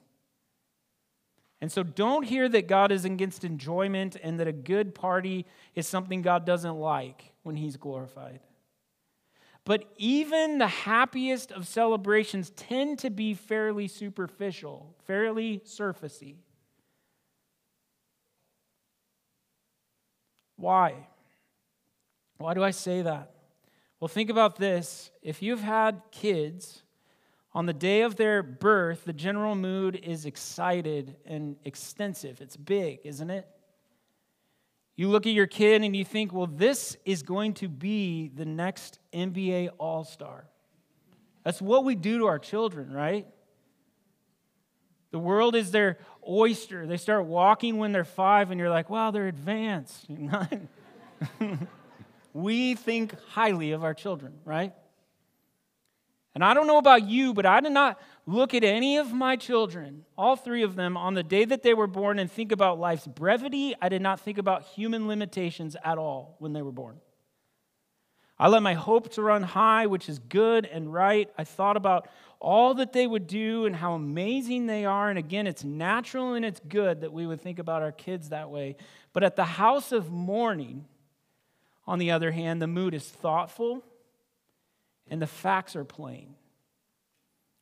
And 1.64 1.72
so 1.72 1.82
don't 1.82 2.24
hear 2.24 2.50
that 2.50 2.68
God 2.68 2.92
is 2.92 3.06
against 3.06 3.46
enjoyment 3.46 4.18
and 4.22 4.38
that 4.42 4.50
a 4.50 4.52
good 4.52 4.94
party 4.94 5.46
is 5.76 5.88
something 5.88 6.22
God 6.22 6.46
doesn't 6.46 6.76
like 6.76 7.32
when 7.44 7.56
he's 7.56 7.78
glorified. 7.78 8.42
But 9.64 9.86
even 9.96 10.58
the 10.58 10.68
happiest 10.68 11.54
of 11.54 11.66
celebrations 11.66 12.50
tend 12.50 13.00
to 13.00 13.10
be 13.10 13.34
fairly 13.34 13.88
superficial, 13.88 14.94
fairly 15.06 15.60
surfacey. 15.60 16.36
Why? 20.58 21.08
Why 22.40 22.56
do 22.56 22.62
I 22.62 22.72
say 22.72 23.04
that? 23.04 23.32
Well, 24.02 24.10
think 24.10 24.30
about 24.30 24.58
this. 24.58 25.12
If 25.22 25.42
you've 25.42 25.62
had 25.62 26.02
kids, 26.12 26.84
on 27.56 27.66
the 27.68 27.74
day 27.74 28.02
of 28.02 28.16
their 28.16 28.42
birth, 28.42 29.06
the 29.06 29.14
general 29.14 29.56
mood 29.56 29.96
is 29.96 30.26
excited 30.26 31.16
and 31.26 31.56
extensive. 31.64 32.42
It's 32.42 32.58
big, 32.58 33.00
isn't 33.04 33.30
it? 33.30 33.48
You 34.96 35.10
look 35.10 35.26
at 35.26 35.34
your 35.34 35.48
kid 35.48 35.84
and 35.84 35.96
you 35.96 36.06
think, 36.06 36.34
well, 36.34 36.48
this 36.48 36.98
is 37.06 37.24
going 37.24 37.54
to 37.56 37.68
be 37.68 38.30
the 38.30 38.46
next 38.46 39.00
NBA 39.14 39.70
All 39.78 40.04
Star. 40.04 40.46
That's 41.44 41.62
what 41.62 41.84
we 41.84 41.96
do 41.96 42.20
to 42.20 42.26
our 42.28 42.40
children, 42.40 42.92
right? 42.92 43.28
The 45.12 45.20
world 45.20 45.56
is 45.56 45.72
their 45.72 46.00
oyster. 46.28 46.88
They 46.88 46.98
start 46.98 47.26
walking 47.26 47.78
when 47.78 47.92
they're 47.92 48.04
five, 48.04 48.50
and 48.50 48.60
you're 48.60 48.70
like, 48.70 48.90
wow, 48.90 49.12
they're 49.12 49.28
advanced. 49.28 50.08
we 52.34 52.74
think 52.76 53.16
highly 53.30 53.74
of 53.74 53.84
our 53.84 53.94
children, 53.94 54.34
right? 54.44 54.74
And 56.36 56.44
I 56.44 56.54
don't 56.54 56.66
know 56.66 56.80
about 56.80 57.08
you, 57.08 57.34
but 57.34 57.46
I 57.46 57.60
did 57.60 57.74
not 57.74 58.00
look 58.26 58.54
at 58.54 58.64
any 58.64 58.98
of 58.98 59.14
my 59.14 59.36
children, 59.36 60.04
all 60.18 60.36
three 60.36 60.64
of 60.64 60.76
them, 60.76 60.98
on 60.98 61.14
the 61.14 61.22
day 61.24 61.46
that 61.46 61.62
they 61.62 61.74
were 61.74 61.88
born 61.88 62.18
and 62.18 62.32
think 62.32 62.52
about 62.52 62.80
life's 62.80 63.06
brevity. 63.06 63.76
I 63.82 63.90
did 63.90 64.02
not 64.02 64.20
think 64.20 64.40
about 64.40 64.64
human 64.64 65.08
limitations 65.08 65.76
at 65.84 65.98
all 65.98 66.36
when 66.40 66.54
they 66.54 66.64
were 66.64 66.72
born. 66.72 67.00
I 68.40 68.48
let 68.48 68.64
my 68.64 68.74
hope 68.74 69.12
to 69.14 69.22
run 69.22 69.44
high, 69.44 69.86
which 69.86 70.10
is 70.10 70.18
good 70.18 70.66
and 70.66 70.92
right. 70.92 71.30
I 71.38 71.44
thought 71.44 71.78
about 71.78 72.10
all 72.40 72.74
that 72.74 72.92
they 72.92 73.06
would 73.06 73.28
do 73.28 73.68
and 73.68 73.76
how 73.76 73.94
amazing 73.94 74.66
they 74.66 74.86
are. 74.86 75.10
And 75.10 75.20
again, 75.20 75.46
it's 75.46 75.64
natural 75.64 76.34
and 76.34 76.44
it's 76.44 76.60
good 76.68 77.02
that 77.02 77.14
we 77.14 77.28
would 77.28 77.42
think 77.42 77.60
about 77.60 77.84
our 77.84 77.92
kids 77.92 78.30
that 78.30 78.50
way. 78.50 78.76
But 79.14 79.24
at 79.24 79.36
the 79.36 79.46
house 79.46 79.92
of 79.92 80.12
mourning, 80.12 80.86
on 81.86 82.00
the 82.00 82.12
other 82.12 82.32
hand, 82.32 82.60
the 82.62 82.68
mood 82.68 82.96
is 82.96 83.08
thoughtful 83.08 83.84
and 85.08 85.22
the 85.22 85.28
facts 85.28 85.76
are 85.76 85.84
plain. 85.84 86.36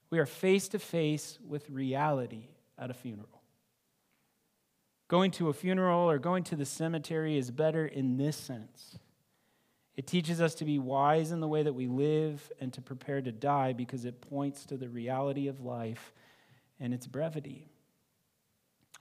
We 0.09 0.19
are 0.19 0.25
face 0.25 0.67
to 0.69 0.79
face 0.79 1.39
with 1.47 1.69
reality 1.69 2.49
at 2.77 2.91
a 2.91 2.93
funeral. 2.93 3.41
Going 5.07 5.31
to 5.31 5.49
a 5.49 5.53
funeral 5.53 6.09
or 6.09 6.19
going 6.19 6.43
to 6.45 6.55
the 6.55 6.65
cemetery 6.65 7.37
is 7.37 7.51
better 7.51 7.85
in 7.85 8.17
this 8.17 8.37
sense. 8.37 8.97
It 9.95 10.07
teaches 10.07 10.41
us 10.41 10.55
to 10.55 10.65
be 10.65 10.79
wise 10.79 11.31
in 11.31 11.41
the 11.41 11.47
way 11.47 11.63
that 11.63 11.73
we 11.73 11.87
live 11.87 12.51
and 12.59 12.71
to 12.73 12.81
prepare 12.81 13.21
to 13.21 13.31
die 13.31 13.73
because 13.73 14.05
it 14.05 14.21
points 14.21 14.65
to 14.67 14.77
the 14.77 14.87
reality 14.87 15.47
of 15.47 15.59
life 15.59 16.13
and 16.79 16.93
its 16.93 17.07
brevity. 17.07 17.67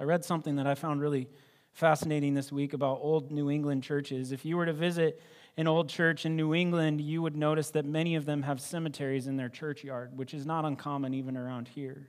I 0.00 0.05
read 0.05 0.24
something 0.24 0.57
that 0.57 0.66
I 0.66 0.74
found 0.74 1.00
really 1.00 1.29
fascinating 1.72 2.35
this 2.35 2.52
week 2.52 2.72
about 2.72 2.98
old 3.00 3.30
New 3.30 3.50
England 3.50 3.83
churches. 3.83 4.33
If 4.33 4.44
you 4.44 4.56
were 4.56 4.66
to 4.66 4.72
visit 4.72 5.20
an 5.56 5.66
old 5.66 5.88
church 5.88 6.26
in 6.26 6.37
New 6.37 6.54
England, 6.54 7.00
you 7.00 7.22
would 7.22 7.37
notice 7.37 7.70
that 7.70 7.85
many 7.85 8.14
of 8.14 8.24
them 8.24 8.42
have 8.42 8.61
cemeteries 8.61 9.26
in 9.26 9.37
their 9.37 9.48
churchyard, 9.48 10.16
which 10.16 10.35
is 10.35 10.46
not 10.46 10.64
uncommon 10.64 11.14
even 11.14 11.37
around 11.37 11.68
here. 11.68 12.09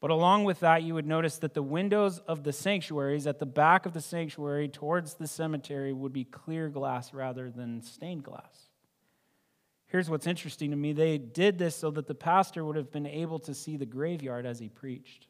But 0.00 0.10
along 0.10 0.44
with 0.44 0.60
that, 0.60 0.82
you 0.82 0.94
would 0.94 1.06
notice 1.06 1.38
that 1.38 1.52
the 1.52 1.62
windows 1.62 2.20
of 2.20 2.42
the 2.42 2.52
sanctuaries 2.52 3.26
at 3.26 3.38
the 3.38 3.46
back 3.46 3.84
of 3.84 3.92
the 3.92 4.00
sanctuary 4.00 4.68
towards 4.68 5.14
the 5.14 5.26
cemetery 5.26 5.92
would 5.92 6.12
be 6.12 6.24
clear 6.24 6.70
glass 6.70 7.12
rather 7.12 7.50
than 7.50 7.82
stained 7.82 8.24
glass. 8.24 8.70
Here's 9.86 10.08
what's 10.08 10.26
interesting 10.26 10.70
to 10.70 10.76
me 10.76 10.92
they 10.92 11.18
did 11.18 11.58
this 11.58 11.76
so 11.76 11.90
that 11.90 12.06
the 12.06 12.14
pastor 12.14 12.64
would 12.64 12.76
have 12.76 12.92
been 12.92 13.06
able 13.06 13.40
to 13.40 13.52
see 13.52 13.76
the 13.76 13.86
graveyard 13.86 14.46
as 14.46 14.58
he 14.58 14.68
preached 14.68 15.26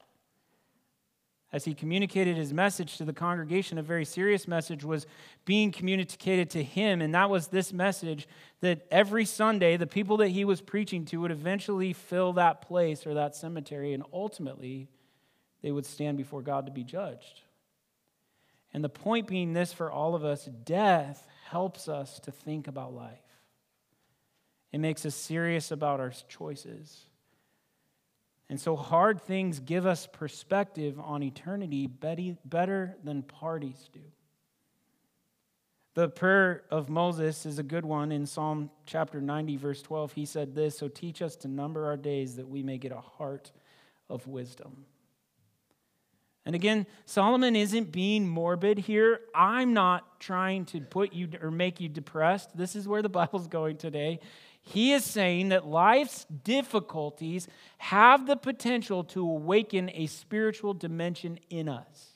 as 1.53 1.65
he 1.65 1.75
communicated 1.75 2.37
his 2.37 2.53
message 2.53 2.97
to 2.99 3.05
the 3.05 3.13
congregation, 3.13 3.77
a 3.77 3.83
very 3.83 4.05
serious 4.05 4.47
message 4.47 4.85
was 4.85 5.07
being 5.45 5.73
communicated 5.73 6.49
to 6.51 6.63
him. 6.63 7.03
And 7.03 7.15
that 7.15 7.29
was 7.29 7.49
this 7.49 7.73
message 7.73 8.29
that 8.61 8.87
every 8.91 9.25
Sunday, 9.25 9.77
the 9.77 9.87
people 9.87 10.19
that 10.19 10.29
he 10.29 10.45
was 10.45 10.61
preaching 10.61 11.05
to 11.07 11.21
would 11.23 11.33
eventually 11.33 11.93
fill 11.93 12.35
that 12.35 12.63
place 12.63 13.05
or 13.05 13.15
that 13.15 13.35
cemetery, 13.35 13.93
and 13.93 14.05
ultimately, 14.13 14.89
they 15.63 15.73
would 15.73 15.87
stand 15.87 16.17
before 16.17 16.43
God 16.43 16.67
to 16.67 16.73
be 16.73 16.85
judged. 16.85 17.41
And 18.73 18.85
the 18.85 18.89
point 18.89 19.27
being 19.27 19.53
this 19.53 19.73
for 19.73 19.91
all 19.91 20.15
of 20.15 20.25
us 20.25 20.45
death 20.45 21.27
helps 21.49 21.89
us 21.89 22.21
to 22.21 22.31
think 22.31 22.69
about 22.69 22.95
life, 22.95 23.19
it 24.71 24.79
makes 24.79 25.05
us 25.05 25.17
serious 25.17 25.73
about 25.73 25.99
our 25.99 26.13
choices. 26.29 27.07
And 28.51 28.61
so 28.61 28.75
hard 28.75 29.23
things 29.23 29.61
give 29.61 29.87
us 29.87 30.09
perspective 30.09 30.99
on 30.99 31.23
eternity 31.23 31.87
better 31.87 32.97
than 33.05 33.23
parties 33.23 33.89
do. 33.93 34.01
The 35.95 36.09
prayer 36.09 36.65
of 36.69 36.89
Moses 36.89 37.47
is 37.47 37.61
a 37.61 37.63
good 37.63 37.85
one. 37.85 38.11
In 38.11 38.27
Psalm 38.27 38.69
chapter 38.87 39.21
90, 39.21 39.57
verse 39.57 39.83
12, 39.83 40.13
he 40.15 40.27
said 40.27 40.57
this 40.57 40.77
So 40.77 40.89
teach 40.89 41.23
us 41.23 41.37
to 41.37 41.49
number 41.49 41.87
our 41.87 41.97
days 41.97 42.37
that 42.37 42.49
we 42.49 42.65
may 42.65 42.77
get 42.77 42.91
a 42.91 43.01
heart 43.01 43.53
of 44.09 44.27
wisdom. 44.27 44.85
And 46.47 46.55
again, 46.55 46.87
Solomon 47.05 47.55
isn't 47.55 47.93
being 47.93 48.29
morbid 48.29 48.79
here. 48.79 49.21
I'm 49.35 49.75
not 49.75 50.21
trying 50.21 50.65
to 50.67 50.81
put 50.81 51.13
you 51.13 51.29
or 51.41 51.51
make 51.51 51.81
you 51.81 51.89
depressed. 51.89 52.57
This 52.57 52.75
is 52.75 52.89
where 52.89 53.03
the 53.03 53.09
Bible's 53.21 53.47
going 53.47 53.77
today. 53.77 54.21
He 54.63 54.93
is 54.93 55.05
saying 55.05 55.51
that 55.51 55.67
life's 55.67 56.25
difficulties 56.25 57.49
have 57.79 58.27
the 58.27 58.37
potential 58.37 59.05
to 59.05 59.21
awaken 59.23 59.91
a 59.95 60.07
spiritual 60.07 60.75
dimension 60.75 61.39
in 61.49 61.69
us. 61.69 62.11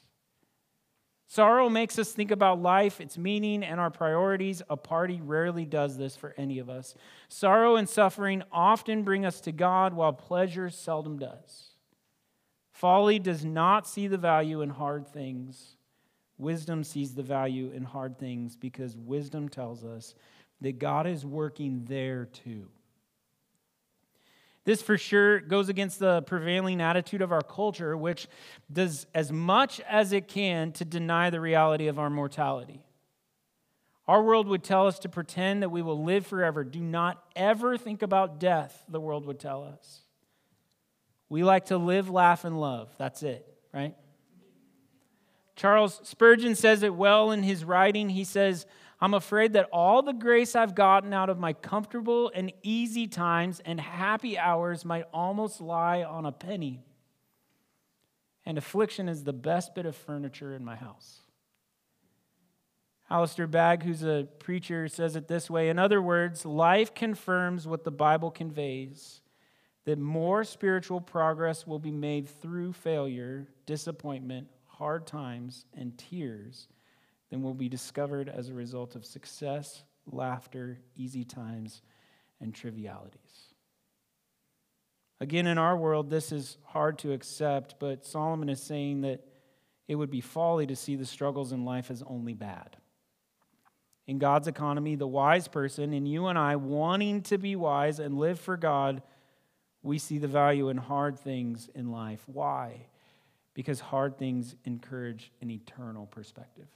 Sorrow 1.27 1.69
makes 1.69 1.99
us 1.99 2.13
think 2.13 2.31
about 2.31 2.63
life, 2.63 3.01
its 3.01 3.19
meaning, 3.19 3.65
and 3.65 3.81
our 3.81 3.91
priorities. 3.91 4.63
A 4.71 4.77
party 4.77 5.21
rarely 5.21 5.65
does 5.65 5.97
this 5.97 6.15
for 6.15 6.33
any 6.37 6.61
of 6.61 6.71
us. 6.71 6.95
Sorrow 7.29 7.75
and 7.77 7.89
suffering 7.89 8.45
often 8.53 9.03
bring 9.03 9.27
us 9.27 9.41
to 9.41 9.53
God, 9.53 9.95
while 9.95 10.13
pleasure 10.13 10.71
seldom 10.71 11.19
does. 11.19 11.74
Folly 12.75 13.21
does 13.21 13.45
not 13.45 13.87
see 13.87 14.09
the 14.09 14.19
value 14.19 14.61
in 14.61 14.69
hard 14.69 15.07
things. 15.07 15.77
Wisdom 16.39 16.83
sees 16.83 17.15
the 17.15 17.23
value 17.23 17.71
in 17.71 17.85
hard 17.85 18.19
things 18.19 18.57
because 18.57 18.97
wisdom 18.97 19.49
tells 19.49 19.85
us 19.85 20.17
that 20.61 20.81
God 20.81 21.07
is 21.07 21.25
working 21.25 21.85
there 21.85 22.27
too. 22.27 22.67
This 24.65 24.83
for 24.83 24.99
sure 24.99 25.39
goes 25.39 25.69
against 25.69 26.01
the 26.01 26.23
prevailing 26.23 26.81
attitude 26.81 27.23
of 27.23 27.31
our 27.31 27.43
culture, 27.43 27.97
which 27.97 28.27
does 28.73 29.07
as 29.15 29.31
much 29.31 29.81
as 29.83 30.13
it 30.13 30.27
can 30.27 30.73
to 30.73 30.85
deny 30.85 31.31
the 31.31 31.41
reality 31.41 31.87
of 31.87 32.01
our 32.01 32.11
mortality. 32.11 32.81
Our 34.09 34.23
world 34.23 34.49
would 34.49 34.65
tell 34.65 34.89
us 34.89 34.99
to 35.01 35.09
pretend 35.09 35.63
that 35.63 35.71
we 35.71 35.81
will 35.81 36.03
live 36.03 36.27
forever. 36.27 36.65
Do 36.65 36.81
not 36.81 37.23
ever 37.37 37.79
think 37.79 38.03
about 38.03 38.41
death, 38.41 38.83
the 38.89 39.01
world 39.01 39.27
would 39.27 39.39
tell 39.39 39.63
us. 39.63 40.04
We 41.29 41.43
like 41.43 41.67
to 41.67 41.79
live, 41.79 42.11
laugh, 42.11 42.45
and 42.45 42.61
love. 42.61 42.91
That's 42.99 43.23
it, 43.23 43.47
right? 43.73 43.95
Charles 45.57 46.01
Spurgeon 46.03 46.55
says 46.55 46.83
it 46.83 46.95
well 46.95 47.31
in 47.31 47.43
his 47.43 47.65
writing. 47.65 48.09
He 48.09 48.25
says, 48.25 48.67
I'm 49.01 49.15
afraid 49.15 49.53
that 49.53 49.69
all 49.73 50.03
the 50.03 50.13
grace 50.13 50.57
I've 50.57 50.75
gotten 50.75 51.13
out 51.13 51.31
of 51.31 51.39
my 51.39 51.53
comfortable 51.53 52.31
and 52.35 52.53
easy 52.63 53.07
times 53.07 53.61
and 53.65 53.81
happy 53.81 54.39
hours 54.39 54.85
might 54.85 55.05
almost 55.13 55.61
lie 55.61 56.03
on 56.03 56.27
a 56.27 56.33
penny. 56.33 56.85
And 58.47 58.59
affliction 58.59 59.09
is 59.09 59.25
the 59.25 59.33
best 59.33 59.75
bit 59.75 59.87
of 59.87 59.97
furniture 59.97 60.55
in 60.55 60.65
my 60.65 60.77
house. 60.77 61.21
Alistair 63.11 63.47
Begg, 63.47 63.83
who's 63.83 64.03
a 64.03 64.27
preacher, 64.39 64.89
says 64.89 65.15
it 65.17 65.29
this 65.29 65.51
way 65.51 65.69
In 65.69 65.79
other 65.79 66.01
words, 66.01 66.45
life 66.45 66.95
confirms 66.95 67.67
what 67.67 67.85
the 67.85 67.91
Bible 67.91 68.31
conveys 68.31 69.21
that 69.85 69.99
more 69.99 70.45
spiritual 70.45 71.01
progress 71.01 71.67
will 71.67 71.79
be 71.79 71.91
made 71.91 72.29
through 72.29 72.73
failure, 72.73 73.49
disappointment, 73.67 74.49
hard 74.67 75.07
times, 75.07 75.67
and 75.75 75.97
tears 75.99 76.69
than 77.31 77.43
will 77.43 77.55
be 77.55 77.69
discovered 77.69 78.29
as 78.29 78.49
a 78.49 78.55
result 78.55 78.95
of 78.97 79.05
success, 79.05 79.85
laughter, 80.07 80.79
easy 80.97 81.25
times, 81.25 81.83
and 82.41 82.55
trivialities. 82.55 83.55
Again, 85.21 85.47
in 85.47 85.59
our 85.59 85.77
world, 85.77 86.11
this 86.11 86.33
is 86.33 86.59
hard 86.65 86.99
to 86.99 87.13
accept, 87.13 87.77
but 87.79 88.05
Solomon 88.05 88.49
is 88.49 88.63
saying 88.63 89.03
that 89.03 89.25
it 89.87 89.95
would 89.95 90.11
be 90.11 90.21
folly 90.21 90.67
to 90.67 90.77
see 90.77 90.97
the 90.97 91.07
struggles 91.07 91.53
in 91.53 91.65
life 91.65 91.91
as 91.91 92.03
only 92.07 92.35
bad. 92.35 92.77
In 94.07 94.19
God's 94.19 94.49
economy, 94.49 94.97
the 94.97 95.07
wise 95.07 95.49
person, 95.49 95.93
and 95.93 96.07
you 96.07 96.27
and 96.27 96.39
I 96.39 96.57
wanting 96.57 97.23
to 97.23 97.39
be 97.39 97.57
wise 97.57 98.01
and 98.01 98.19
live 98.19 98.39
for 98.39 98.57
God, 98.57 99.03
we 99.85 99.99
see 99.99 100.19
the 100.19 100.27
value 100.27 100.71
in 100.71 100.79
hard 100.79 101.19
things 101.19 101.69
in 101.75 101.93
life. 101.93 102.23
Why? 102.27 102.87
Because 103.53 103.79
hard 103.79 104.19
things 104.19 104.57
encourage 104.65 105.31
an 105.43 105.51
eternal 105.51 106.07
perspective. 106.07 106.67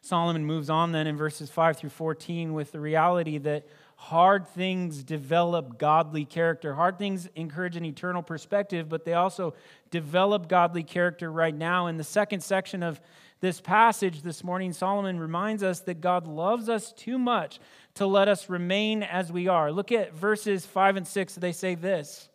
Solomon 0.00 0.46
moves 0.46 0.70
on 0.70 0.92
then 0.92 1.06
in 1.06 1.16
verses 1.16 1.50
5 1.50 1.76
through 1.76 1.90
14 1.90 2.54
with 2.54 2.72
the 2.72 2.80
reality 2.80 3.36
that 3.38 3.66
hard 3.96 4.48
things 4.48 5.02
develop 5.02 5.76
godly 5.76 6.24
character. 6.24 6.74
Hard 6.74 6.98
things 6.98 7.28
encourage 7.34 7.76
an 7.76 7.84
eternal 7.84 8.22
perspective, 8.22 8.88
but 8.88 9.04
they 9.04 9.12
also 9.12 9.52
develop 9.90 10.48
godly 10.48 10.84
character 10.84 11.30
right 11.30 11.54
now. 11.54 11.88
In 11.88 11.98
the 11.98 12.04
second 12.04 12.42
section 12.42 12.82
of 12.82 13.00
this 13.40 13.60
passage 13.60 14.22
this 14.22 14.44
morning, 14.44 14.72
Solomon 14.72 15.18
reminds 15.18 15.62
us 15.62 15.80
that 15.80 16.00
God 16.00 16.26
loves 16.26 16.68
us 16.68 16.92
too 16.92 17.18
much 17.18 17.58
to 17.94 18.06
let 18.06 18.28
us 18.28 18.50
remain 18.50 19.02
as 19.02 19.32
we 19.32 19.48
are. 19.48 19.72
Look 19.72 19.92
at 19.92 20.14
verses 20.14 20.66
5 20.66 20.96
and 20.96 21.06
6. 21.06 21.34
They 21.36 21.52
say 21.52 21.74
this 21.74 22.28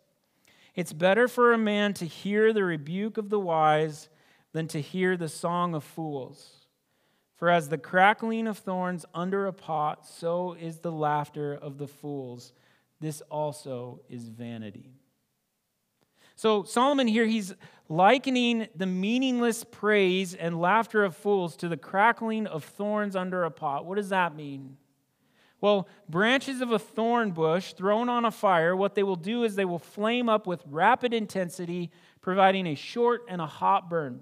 It's 0.73 0.93
better 0.93 1.27
for 1.27 1.53
a 1.53 1.57
man 1.57 1.93
to 1.95 2.05
hear 2.05 2.53
the 2.53 2.63
rebuke 2.63 3.17
of 3.17 3.29
the 3.29 3.39
wise 3.39 4.09
than 4.51 4.67
to 4.69 4.81
hear 4.81 5.15
the 5.15 5.29
song 5.29 5.75
of 5.75 5.83
fools. 5.83 6.65
For 7.35 7.49
as 7.49 7.69
the 7.69 7.77
crackling 7.77 8.47
of 8.47 8.57
thorns 8.57 9.05
under 9.13 9.45
a 9.45 9.53
pot, 9.53 10.07
so 10.07 10.53
is 10.53 10.79
the 10.79 10.91
laughter 10.91 11.53
of 11.53 11.77
the 11.77 11.87
fools. 11.87 12.53
This 13.01 13.21
also 13.29 13.99
is 14.09 14.29
vanity. 14.29 14.93
So, 16.37 16.63
Solomon 16.63 17.07
here, 17.07 17.25
he's 17.25 17.53
likening 17.87 18.67
the 18.75 18.85
meaningless 18.85 19.63
praise 19.63 20.33
and 20.33 20.59
laughter 20.59 21.03
of 21.03 21.15
fools 21.15 21.55
to 21.57 21.67
the 21.67 21.77
crackling 21.77 22.47
of 22.47 22.63
thorns 22.63 23.15
under 23.15 23.43
a 23.43 23.51
pot. 23.51 23.85
What 23.85 23.95
does 23.95 24.09
that 24.09 24.35
mean? 24.35 24.77
Well, 25.61 25.87
branches 26.09 26.61
of 26.61 26.71
a 26.71 26.79
thorn 26.79 27.31
bush 27.31 27.73
thrown 27.73 28.09
on 28.09 28.25
a 28.25 28.31
fire, 28.31 28.75
what 28.75 28.95
they 28.95 29.03
will 29.03 29.15
do 29.15 29.43
is 29.43 29.55
they 29.55 29.65
will 29.65 29.79
flame 29.79 30.29
up 30.29 30.45
with 30.45 30.61
rapid 30.69 31.13
intensity, 31.13 31.91
providing 32.21 32.67
a 32.67 32.75
short 32.75 33.23
and 33.27 33.41
a 33.41 33.47
hot 33.47 33.89
burn. 33.89 34.21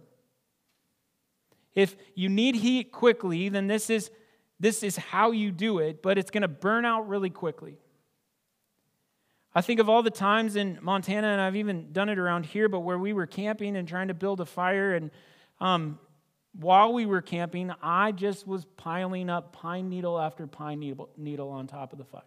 If 1.74 1.96
you 2.16 2.30
need 2.30 2.56
heat 2.56 2.92
quickly, 2.92 3.50
then 3.50 3.68
this 3.68 3.90
is, 3.90 4.12
this 4.60 4.84
is 4.84 4.96
how 4.96 5.32
you 5.32 5.52
do 5.52 5.80
it, 5.80 6.04
but 6.04 6.18
it's 6.18 6.32
going 6.32 6.44
to 6.44 6.48
burn 6.48 6.86
out 6.86 7.08
really 7.08 7.32
quickly. 7.32 7.78
I 9.56 9.62
think 9.62 9.80
of 9.80 9.88
all 9.88 10.02
the 10.02 10.10
times 10.10 10.56
in 10.56 10.80
Montana, 10.82 11.28
and 11.28 11.40
I've 11.40 11.56
even 11.56 11.92
done 11.92 12.10
it 12.10 12.18
around 12.18 12.46
here, 12.46 12.68
but 12.70 12.80
where 12.80 12.98
we 12.98 13.14
were 13.14 13.28
camping 13.28 13.76
and 13.76 13.88
trying 13.88 14.08
to 14.08 14.14
build 14.14 14.42
a 14.42 14.46
fire, 14.46 14.96
and 14.96 15.12
um, 15.60 16.00
while 16.60 16.94
we 16.94 17.06
were 17.06 17.22
camping, 17.22 17.72
I 17.82 18.12
just 18.12 18.48
was 18.48 18.66
piling 18.78 19.30
up 19.30 19.54
pine 19.54 19.90
needle 19.90 20.20
after 20.20 20.48
pine 20.48 20.80
needle, 20.80 21.10
needle 21.18 21.50
on 21.50 21.68
top 21.68 21.92
of 21.92 22.00
the 22.00 22.06
fire. 22.06 22.22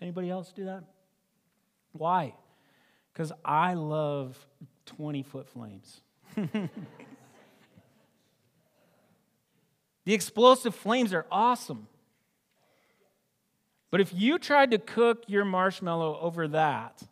Anybody 0.00 0.30
else 0.30 0.52
do 0.52 0.66
that? 0.66 0.84
Why? 1.92 2.34
Because 3.12 3.32
I 3.44 3.74
love 3.74 4.38
20 4.86 5.22
foot 5.24 5.48
flames. 5.48 6.00
The 10.04 10.14
explosive 10.14 10.74
flames 10.74 11.12
are 11.12 11.26
awesome. 11.30 11.86
But 13.90 14.00
if 14.00 14.12
you 14.14 14.38
tried 14.38 14.70
to 14.70 14.78
cook 14.78 15.24
your 15.26 15.44
marshmallow 15.44 16.18
over 16.20 16.48
that, 16.48 17.02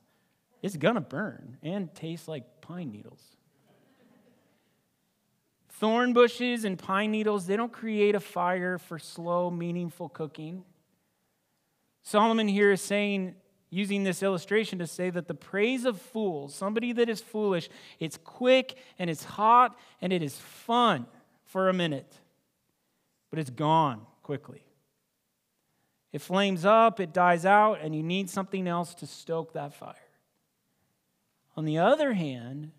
it's 0.62 0.76
to 0.94 1.00
burn 1.00 1.56
and 1.62 1.92
taste 1.94 2.28
like 2.28 2.60
pine 2.60 2.90
needles. 2.90 3.22
Thorn 5.70 6.12
bushes 6.12 6.64
and 6.64 6.78
pine 6.78 7.10
needles, 7.10 7.46
they 7.46 7.56
don't 7.56 7.72
create 7.72 8.14
a 8.14 8.20
fire 8.20 8.78
for 8.78 8.98
slow, 8.98 9.50
meaningful 9.50 10.08
cooking. 10.08 10.64
Solomon 12.02 12.48
here 12.48 12.72
is 12.72 12.82
saying, 12.82 13.34
using 13.70 14.02
this 14.02 14.22
illustration 14.22 14.78
to 14.78 14.86
say 14.86 15.10
that 15.10 15.28
the 15.28 15.34
praise 15.34 15.84
of 15.84 16.00
fools, 16.00 16.54
somebody 16.54 16.92
that 16.94 17.08
is 17.08 17.20
foolish, 17.20 17.68
it's 18.00 18.16
quick 18.16 18.76
and 18.98 19.08
it's 19.10 19.24
hot 19.24 19.78
and 20.00 20.12
it 20.12 20.22
is 20.22 20.36
fun 20.36 21.06
for 21.44 21.68
a 21.68 21.72
minute 21.72 22.18
but 23.30 23.38
it's 23.38 23.50
gone 23.50 24.02
quickly. 24.22 24.64
It 26.12 26.22
flames 26.22 26.64
up, 26.64 27.00
it 27.00 27.12
dies 27.12 27.44
out, 27.44 27.80
and 27.82 27.94
you 27.94 28.02
need 28.02 28.30
something 28.30 28.66
else 28.66 28.94
to 28.96 29.06
stoke 29.06 29.52
that 29.52 29.74
fire. 29.74 29.94
On 31.56 31.64
the 31.64 31.78
other 31.78 32.12
hand, 32.14 32.70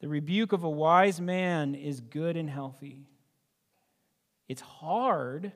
the 0.00 0.08
rebuke 0.08 0.52
of 0.52 0.64
a 0.64 0.70
wise 0.70 1.20
man 1.20 1.74
is 1.74 2.00
good 2.00 2.36
and 2.36 2.50
healthy. 2.50 3.06
It's 4.48 4.60
hard, 4.60 5.52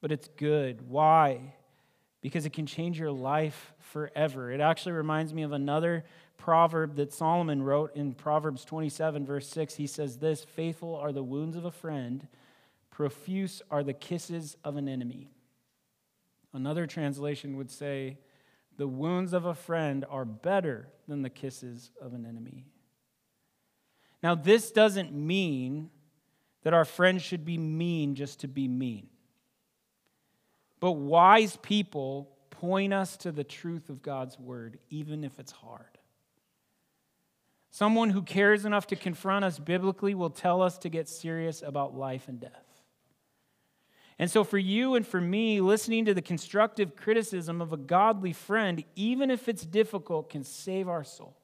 but 0.00 0.12
it's 0.12 0.28
good. 0.36 0.88
Why? 0.88 1.54
Because 2.20 2.46
it 2.46 2.52
can 2.52 2.66
change 2.66 2.98
your 2.98 3.10
life 3.10 3.72
forever. 3.78 4.50
It 4.50 4.60
actually 4.60 4.92
reminds 4.92 5.34
me 5.34 5.42
of 5.42 5.52
another 5.52 6.04
proverb 6.38 6.96
that 6.96 7.12
Solomon 7.12 7.62
wrote 7.62 7.94
in 7.96 8.14
Proverbs 8.14 8.64
27, 8.64 9.26
verse 9.26 9.48
6. 9.48 9.74
He 9.74 9.86
says, 9.86 10.18
This 10.18 10.44
faithful 10.44 10.94
are 10.96 11.12
the 11.12 11.22
wounds 11.22 11.56
of 11.56 11.64
a 11.64 11.70
friend 11.70 12.26
Profuse 12.92 13.62
are 13.70 13.82
the 13.82 13.94
kisses 13.94 14.56
of 14.62 14.76
an 14.76 14.86
enemy. 14.86 15.30
Another 16.52 16.86
translation 16.86 17.56
would 17.56 17.70
say, 17.70 18.18
The 18.76 18.88
wounds 18.88 19.32
of 19.32 19.44
a 19.44 19.54
friend 19.54 20.04
are 20.08 20.24
better 20.24 20.88
than 21.08 21.22
the 21.22 21.30
kisses 21.30 21.90
of 22.00 22.14
an 22.14 22.26
enemy. 22.26 22.66
Now, 24.22 24.34
this 24.34 24.70
doesn't 24.70 25.12
mean 25.12 25.90
that 26.62 26.74
our 26.74 26.84
friends 26.84 27.22
should 27.22 27.44
be 27.44 27.58
mean 27.58 28.14
just 28.14 28.40
to 28.40 28.48
be 28.48 28.68
mean. 28.68 29.08
But 30.78 30.92
wise 30.92 31.56
people 31.56 32.28
point 32.50 32.92
us 32.92 33.16
to 33.18 33.32
the 33.32 33.44
truth 33.44 33.88
of 33.88 34.02
God's 34.02 34.38
word, 34.38 34.78
even 34.90 35.24
if 35.24 35.38
it's 35.38 35.52
hard. 35.52 35.98
Someone 37.70 38.10
who 38.10 38.22
cares 38.22 38.64
enough 38.64 38.86
to 38.88 38.96
confront 38.96 39.44
us 39.44 39.58
biblically 39.58 40.14
will 40.14 40.30
tell 40.30 40.60
us 40.60 40.78
to 40.78 40.88
get 40.88 41.08
serious 41.08 41.62
about 41.62 41.96
life 41.96 42.28
and 42.28 42.38
death. 42.38 42.71
And 44.18 44.30
so, 44.30 44.44
for 44.44 44.58
you 44.58 44.94
and 44.94 45.06
for 45.06 45.20
me, 45.20 45.60
listening 45.60 46.04
to 46.04 46.14
the 46.14 46.22
constructive 46.22 46.96
criticism 46.96 47.60
of 47.60 47.72
a 47.72 47.76
godly 47.76 48.32
friend, 48.32 48.84
even 48.94 49.30
if 49.30 49.48
it's 49.48 49.64
difficult, 49.64 50.30
can 50.30 50.44
save 50.44 50.88
our 50.88 51.04
soul. 51.04 51.36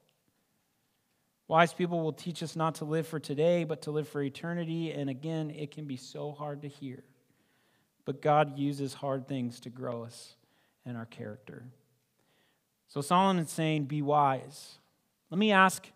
Wise 1.49 1.73
people 1.73 2.03
will 2.03 2.13
teach 2.13 2.43
us 2.43 2.55
not 2.55 2.77
to 2.77 2.85
live 2.85 3.07
for 3.07 3.19
today, 3.19 3.65
but 3.65 3.83
to 3.83 3.91
live 3.91 4.07
for 4.07 4.23
eternity. 4.23 4.93
And 4.93 5.09
again, 5.09 5.51
it 5.51 5.71
can 5.71 5.87
be 5.87 5.97
so 5.97 6.33
hard 6.33 6.63
to 6.63 6.69
hear. 6.69 7.05
But 8.05 8.21
God 8.21 8.59
uses 8.59 8.93
hard 8.93 9.27
things 9.27 9.61
to 9.61 9.71
grow 9.71 10.05
us 10.05 10.35
and 10.85 10.97
our 10.97 11.07
character. 11.07 11.65
So 12.89 13.01
Solomon 13.01 13.45
is 13.45 13.51
saying, 13.51 13.85
Be 13.85 14.03
wise. 14.03 14.79
Let 15.31 15.39
me 15.39 15.53
ask 15.53 15.87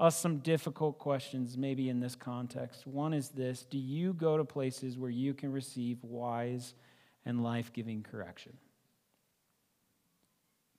us 0.00 0.18
some 0.18 0.38
difficult 0.38 0.98
questions, 0.98 1.58
maybe 1.58 1.90
in 1.90 2.00
this 2.00 2.16
context. 2.16 2.86
One 2.86 3.12
is 3.12 3.28
this 3.28 3.64
Do 3.68 3.78
you 3.78 4.14
go 4.14 4.38
to 4.38 4.44
places 4.44 4.98
where 4.98 5.10
you 5.10 5.34
can 5.34 5.52
receive 5.52 6.02
wise 6.02 6.74
and 7.26 7.44
life 7.44 7.72
giving 7.72 8.02
correction? 8.02 8.56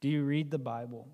Do 0.01 0.09
you 0.09 0.23
read 0.23 0.49
the 0.49 0.57
Bible? 0.57 1.07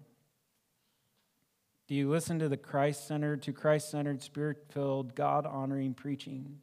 Do 1.87 1.95
you 1.95 2.09
listen 2.09 2.39
to 2.39 2.49
the 2.49 2.57
Christ 2.57 3.07
centered, 3.07 3.43
to 3.43 3.53
Christ 3.53 3.91
centered, 3.91 4.23
spirit 4.23 4.65
filled, 4.71 5.13
God 5.13 5.45
honoring 5.45 5.93
preaching? 5.93 6.59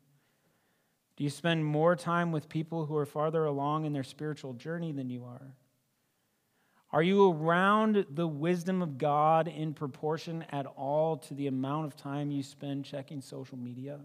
Do 1.17 1.25
you 1.25 1.31
spend 1.31 1.65
more 1.65 1.95
time 1.95 2.33
with 2.33 2.49
people 2.49 2.87
who 2.87 2.97
are 2.97 3.07
farther 3.07 3.45
along 3.45 3.85
in 3.85 3.93
their 3.93 4.03
spiritual 4.03 4.55
journey 4.55 4.93
than 4.93 5.11
you 5.11 5.25
are? 5.25 5.55
Are 6.95 7.03
you 7.03 7.29
around 7.29 8.07
the 8.09 8.29
wisdom 8.29 8.81
of 8.81 8.99
God 8.99 9.49
in 9.49 9.75
proportion 9.75 10.45
at 10.53 10.65
all 10.65 11.17
to 11.17 11.35
the 11.35 11.49
amount 11.49 11.87
of 11.87 11.97
time 11.97 12.31
you 12.31 12.45
spend 12.45 12.85
checking 12.85 13.21
social 13.21 13.59
media? 13.59 13.99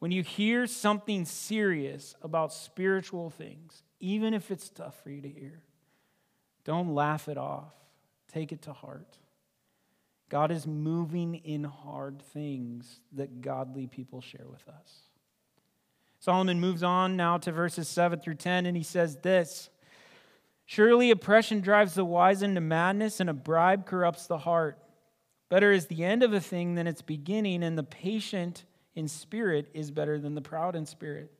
When 0.00 0.10
you 0.10 0.22
hear 0.22 0.66
something 0.66 1.24
serious 1.24 2.14
about 2.20 2.52
spiritual 2.52 3.30
things, 3.30 3.84
even 4.00 4.34
if 4.34 4.50
it's 4.50 4.68
tough 4.68 5.02
for 5.02 5.08
you 5.08 5.22
to 5.22 5.30
hear, 5.30 5.62
don't 6.64 6.94
laugh 6.94 7.26
it 7.28 7.38
off. 7.38 7.72
Take 8.30 8.52
it 8.52 8.60
to 8.62 8.74
heart. 8.74 9.16
God 10.28 10.50
is 10.50 10.66
moving 10.66 11.36
in 11.36 11.64
hard 11.64 12.20
things 12.34 13.00
that 13.12 13.40
godly 13.40 13.86
people 13.86 14.20
share 14.20 14.46
with 14.46 14.68
us. 14.68 15.04
Solomon 16.18 16.60
moves 16.60 16.82
on 16.82 17.16
now 17.16 17.38
to 17.38 17.50
verses 17.50 17.88
7 17.88 18.20
through 18.20 18.34
10, 18.34 18.66
and 18.66 18.76
he 18.76 18.82
says 18.82 19.16
this. 19.22 19.70
Surely 20.70 21.10
oppression 21.10 21.60
drives 21.60 21.94
the 21.94 22.04
wise 22.04 22.44
into 22.44 22.60
madness, 22.60 23.18
and 23.18 23.28
a 23.28 23.32
bribe 23.32 23.86
corrupts 23.86 24.28
the 24.28 24.38
heart. 24.38 24.78
Better 25.48 25.72
is 25.72 25.88
the 25.88 26.04
end 26.04 26.22
of 26.22 26.32
a 26.32 26.38
thing 26.38 26.76
than 26.76 26.86
its 26.86 27.02
beginning, 27.02 27.64
and 27.64 27.76
the 27.76 27.82
patient 27.82 28.62
in 28.94 29.08
spirit 29.08 29.68
is 29.74 29.90
better 29.90 30.16
than 30.16 30.36
the 30.36 30.40
proud 30.40 30.76
in 30.76 30.86
spirit. 30.86 31.32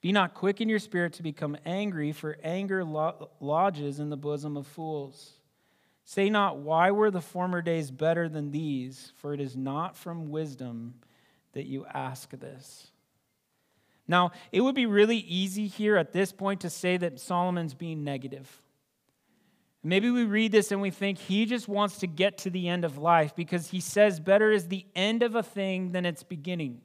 Be 0.00 0.12
not 0.12 0.34
quick 0.34 0.60
in 0.60 0.68
your 0.68 0.78
spirit 0.78 1.14
to 1.14 1.24
become 1.24 1.56
angry, 1.66 2.12
for 2.12 2.38
anger 2.44 2.84
lodges 2.84 3.98
in 3.98 4.10
the 4.10 4.16
bosom 4.16 4.56
of 4.56 4.68
fools. 4.68 5.32
Say 6.04 6.30
not, 6.30 6.58
Why 6.58 6.92
were 6.92 7.10
the 7.10 7.20
former 7.20 7.62
days 7.62 7.90
better 7.90 8.28
than 8.28 8.52
these? 8.52 9.10
For 9.16 9.34
it 9.34 9.40
is 9.40 9.56
not 9.56 9.96
from 9.96 10.30
wisdom 10.30 10.94
that 11.50 11.66
you 11.66 11.84
ask 11.84 12.30
this. 12.30 12.92
Now, 14.08 14.32
it 14.50 14.62
would 14.62 14.74
be 14.74 14.86
really 14.86 15.18
easy 15.18 15.66
here 15.66 15.96
at 15.96 16.12
this 16.12 16.32
point 16.32 16.62
to 16.62 16.70
say 16.70 16.96
that 16.96 17.20
Solomon's 17.20 17.74
being 17.74 18.02
negative. 18.02 18.50
Maybe 19.84 20.10
we 20.10 20.24
read 20.24 20.50
this 20.50 20.72
and 20.72 20.80
we 20.80 20.90
think 20.90 21.18
he 21.18 21.44
just 21.44 21.68
wants 21.68 21.98
to 21.98 22.06
get 22.06 22.38
to 22.38 22.50
the 22.50 22.68
end 22.68 22.84
of 22.84 22.98
life 22.98 23.36
because 23.36 23.68
he 23.68 23.80
says, 23.80 24.18
Better 24.18 24.50
is 24.50 24.68
the 24.68 24.86
end 24.96 25.22
of 25.22 25.36
a 25.36 25.42
thing 25.42 25.92
than 25.92 26.04
its 26.06 26.22
beginning. 26.22 26.80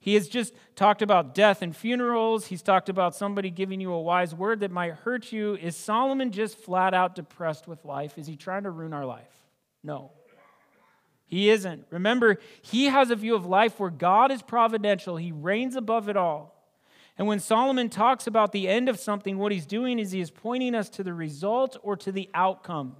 He 0.00 0.14
has 0.14 0.26
just 0.26 0.52
talked 0.74 1.00
about 1.00 1.32
death 1.32 1.62
and 1.62 1.76
funerals. 1.76 2.46
He's 2.46 2.62
talked 2.62 2.88
about 2.88 3.14
somebody 3.14 3.50
giving 3.50 3.80
you 3.80 3.92
a 3.92 4.02
wise 4.02 4.34
word 4.34 4.58
that 4.60 4.72
might 4.72 4.94
hurt 4.94 5.30
you. 5.30 5.54
Is 5.54 5.76
Solomon 5.76 6.32
just 6.32 6.58
flat 6.58 6.92
out 6.92 7.14
depressed 7.14 7.68
with 7.68 7.84
life? 7.84 8.18
Is 8.18 8.26
he 8.26 8.34
trying 8.34 8.64
to 8.64 8.70
ruin 8.70 8.92
our 8.92 9.06
life? 9.06 9.30
No. 9.84 10.10
He 11.32 11.48
isn't. 11.48 11.86
Remember, 11.88 12.38
he 12.60 12.84
has 12.88 13.10
a 13.10 13.16
view 13.16 13.34
of 13.34 13.46
life 13.46 13.80
where 13.80 13.88
God 13.88 14.30
is 14.30 14.42
providential, 14.42 15.16
he 15.16 15.32
reigns 15.32 15.76
above 15.76 16.10
it 16.10 16.16
all. 16.18 16.62
And 17.16 17.26
when 17.26 17.40
Solomon 17.40 17.88
talks 17.88 18.26
about 18.26 18.52
the 18.52 18.68
end 18.68 18.90
of 18.90 19.00
something, 19.00 19.38
what 19.38 19.50
he's 19.50 19.64
doing 19.64 19.98
is 19.98 20.12
he 20.12 20.20
is 20.20 20.30
pointing 20.30 20.74
us 20.74 20.90
to 20.90 21.02
the 21.02 21.14
result 21.14 21.78
or 21.82 21.96
to 21.96 22.12
the 22.12 22.28
outcome. 22.34 22.96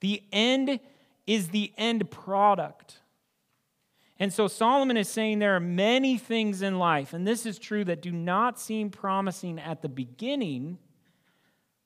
The 0.00 0.24
end 0.32 0.80
is 1.24 1.50
the 1.50 1.72
end 1.78 2.10
product. 2.10 2.98
And 4.18 4.32
so 4.32 4.48
Solomon 4.48 4.96
is 4.96 5.08
saying 5.08 5.38
there 5.38 5.54
are 5.54 5.60
many 5.60 6.18
things 6.18 6.62
in 6.62 6.80
life, 6.80 7.12
and 7.12 7.24
this 7.24 7.46
is 7.46 7.60
true, 7.60 7.84
that 7.84 8.02
do 8.02 8.10
not 8.10 8.58
seem 8.58 8.90
promising 8.90 9.60
at 9.60 9.82
the 9.82 9.88
beginning, 9.88 10.78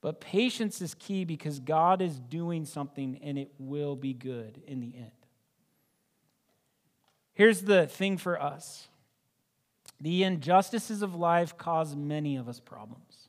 but 0.01 0.23
patience 0.23 0.81
is 0.81 0.95
key 0.95 1.27
because 1.27 1.61
God 1.61 2.01
is 2.01 2.19
doing 2.19 2.65
something 2.65 3.21
and 3.23 3.37
it 3.37 3.51
will 3.59 3.95
be 3.95 4.15
good 4.15 4.63
in 4.67 4.81
the 4.81 4.97
end. 4.97 5.11
Here's 7.37 7.61
the 7.61 7.87
thing 7.87 8.17
for 8.17 8.43
us 8.43 8.89
the 10.01 10.25
injustices 10.25 11.03
of 11.03 11.15
life 11.15 11.57
cause 11.59 11.95
many 11.95 12.37
of 12.37 12.49
us 12.49 12.61
problems. 12.61 13.29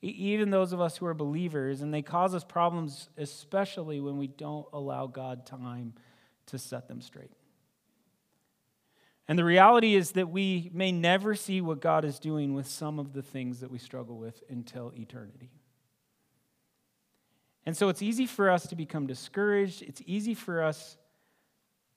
Even 0.00 0.48
those 0.48 0.72
of 0.72 0.80
us 0.80 0.96
who 0.96 1.06
are 1.06 1.14
believers, 1.14 1.82
and 1.82 1.92
they 1.92 2.00
cause 2.00 2.34
us 2.34 2.44
problems, 2.44 3.10
especially 3.18 4.00
when 4.00 4.16
we 4.16 4.26
don't 4.26 4.66
allow 4.72 5.06
God 5.06 5.44
time 5.46 5.92
to 6.46 6.58
set 6.58 6.88
them 6.88 7.02
straight. 7.02 7.30
And 9.28 9.38
the 9.38 9.44
reality 9.44 9.94
is 9.94 10.12
that 10.12 10.30
we 10.30 10.70
may 10.72 10.90
never 10.90 11.34
see 11.34 11.60
what 11.60 11.80
God 11.80 12.06
is 12.06 12.18
doing 12.18 12.54
with 12.54 12.66
some 12.66 12.98
of 12.98 13.12
the 13.12 13.22
things 13.22 13.60
that 13.60 13.70
we 13.70 13.78
struggle 13.78 14.16
with 14.16 14.42
until 14.48 14.92
eternity. 14.96 15.50
And 17.66 17.76
so 17.76 17.90
it's 17.90 18.02
easy 18.02 18.26
for 18.26 18.50
us 18.50 18.66
to 18.68 18.76
become 18.76 19.06
discouraged. 19.06 19.82
It's 19.82 20.02
easy 20.06 20.34
for 20.34 20.62
us 20.62 20.96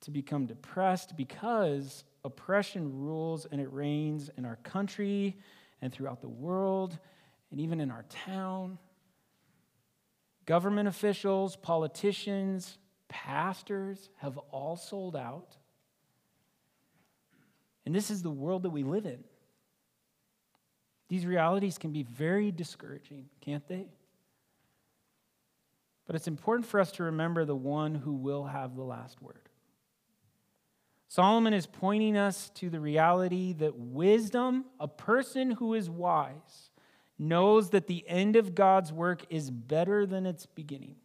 to 0.02 0.10
become 0.10 0.46
depressed 0.46 1.16
because 1.16 2.04
oppression 2.24 3.00
rules 3.00 3.46
and 3.50 3.60
it 3.60 3.72
reigns 3.72 4.30
in 4.36 4.44
our 4.44 4.56
country 4.56 5.36
and 5.82 5.92
throughout 5.92 6.20
the 6.20 6.28
world 6.28 6.98
and 7.50 7.60
even 7.60 7.80
in 7.80 7.90
our 7.90 8.04
town. 8.26 8.78
Government 10.46 10.88
officials, 10.88 11.56
politicians, 11.56 12.78
pastors 13.08 14.10
have 14.18 14.38
all 14.50 14.76
sold 14.76 15.16
out 15.16 15.56
and 17.88 17.94
this 17.94 18.10
is 18.10 18.20
the 18.20 18.30
world 18.30 18.64
that 18.64 18.70
we 18.70 18.82
live 18.82 19.06
in. 19.06 19.24
These 21.08 21.24
realities 21.24 21.78
can 21.78 21.90
be 21.90 22.02
very 22.02 22.52
discouraging, 22.52 23.30
can't 23.40 23.66
they? 23.66 23.86
But 26.06 26.14
it's 26.14 26.28
important 26.28 26.66
for 26.66 26.80
us 26.80 26.92
to 26.92 27.04
remember 27.04 27.46
the 27.46 27.56
one 27.56 27.94
who 27.94 28.12
will 28.12 28.44
have 28.44 28.76
the 28.76 28.82
last 28.82 29.22
word. 29.22 29.47
Solomon 31.08 31.54
is 31.54 31.66
pointing 31.66 32.16
us 32.16 32.50
to 32.56 32.68
the 32.68 32.80
reality 32.80 33.54
that 33.54 33.78
wisdom, 33.78 34.66
a 34.78 34.86
person 34.86 35.52
who 35.52 35.72
is 35.72 35.88
wise, 35.88 36.70
knows 37.18 37.70
that 37.70 37.86
the 37.86 38.04
end 38.06 38.36
of 38.36 38.54
God's 38.54 38.92
work 38.92 39.24
is 39.30 39.50
better 39.50 40.04
than 40.04 40.26
its 40.26 40.46
beginning. 40.46 40.96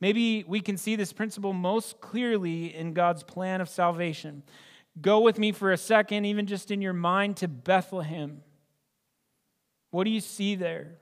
Maybe 0.00 0.44
we 0.46 0.60
can 0.60 0.76
see 0.76 0.96
this 0.96 1.12
principle 1.12 1.52
most 1.52 2.00
clearly 2.00 2.74
in 2.74 2.92
God's 2.92 3.22
plan 3.22 3.60
of 3.60 3.68
salvation. 3.68 4.42
Go 5.00 5.20
with 5.20 5.38
me 5.38 5.52
for 5.52 5.72
a 5.72 5.78
second, 5.78 6.26
even 6.26 6.46
just 6.46 6.70
in 6.70 6.82
your 6.82 6.92
mind, 6.92 7.38
to 7.38 7.48
Bethlehem. 7.48 8.42
What 9.90 10.04
do 10.04 10.10
you 10.10 10.20
see 10.20 10.56
there? 10.56 10.98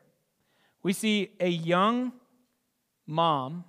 We 0.82 0.92
see 0.92 1.32
a 1.40 1.48
young 1.48 2.12
mom 3.06 3.64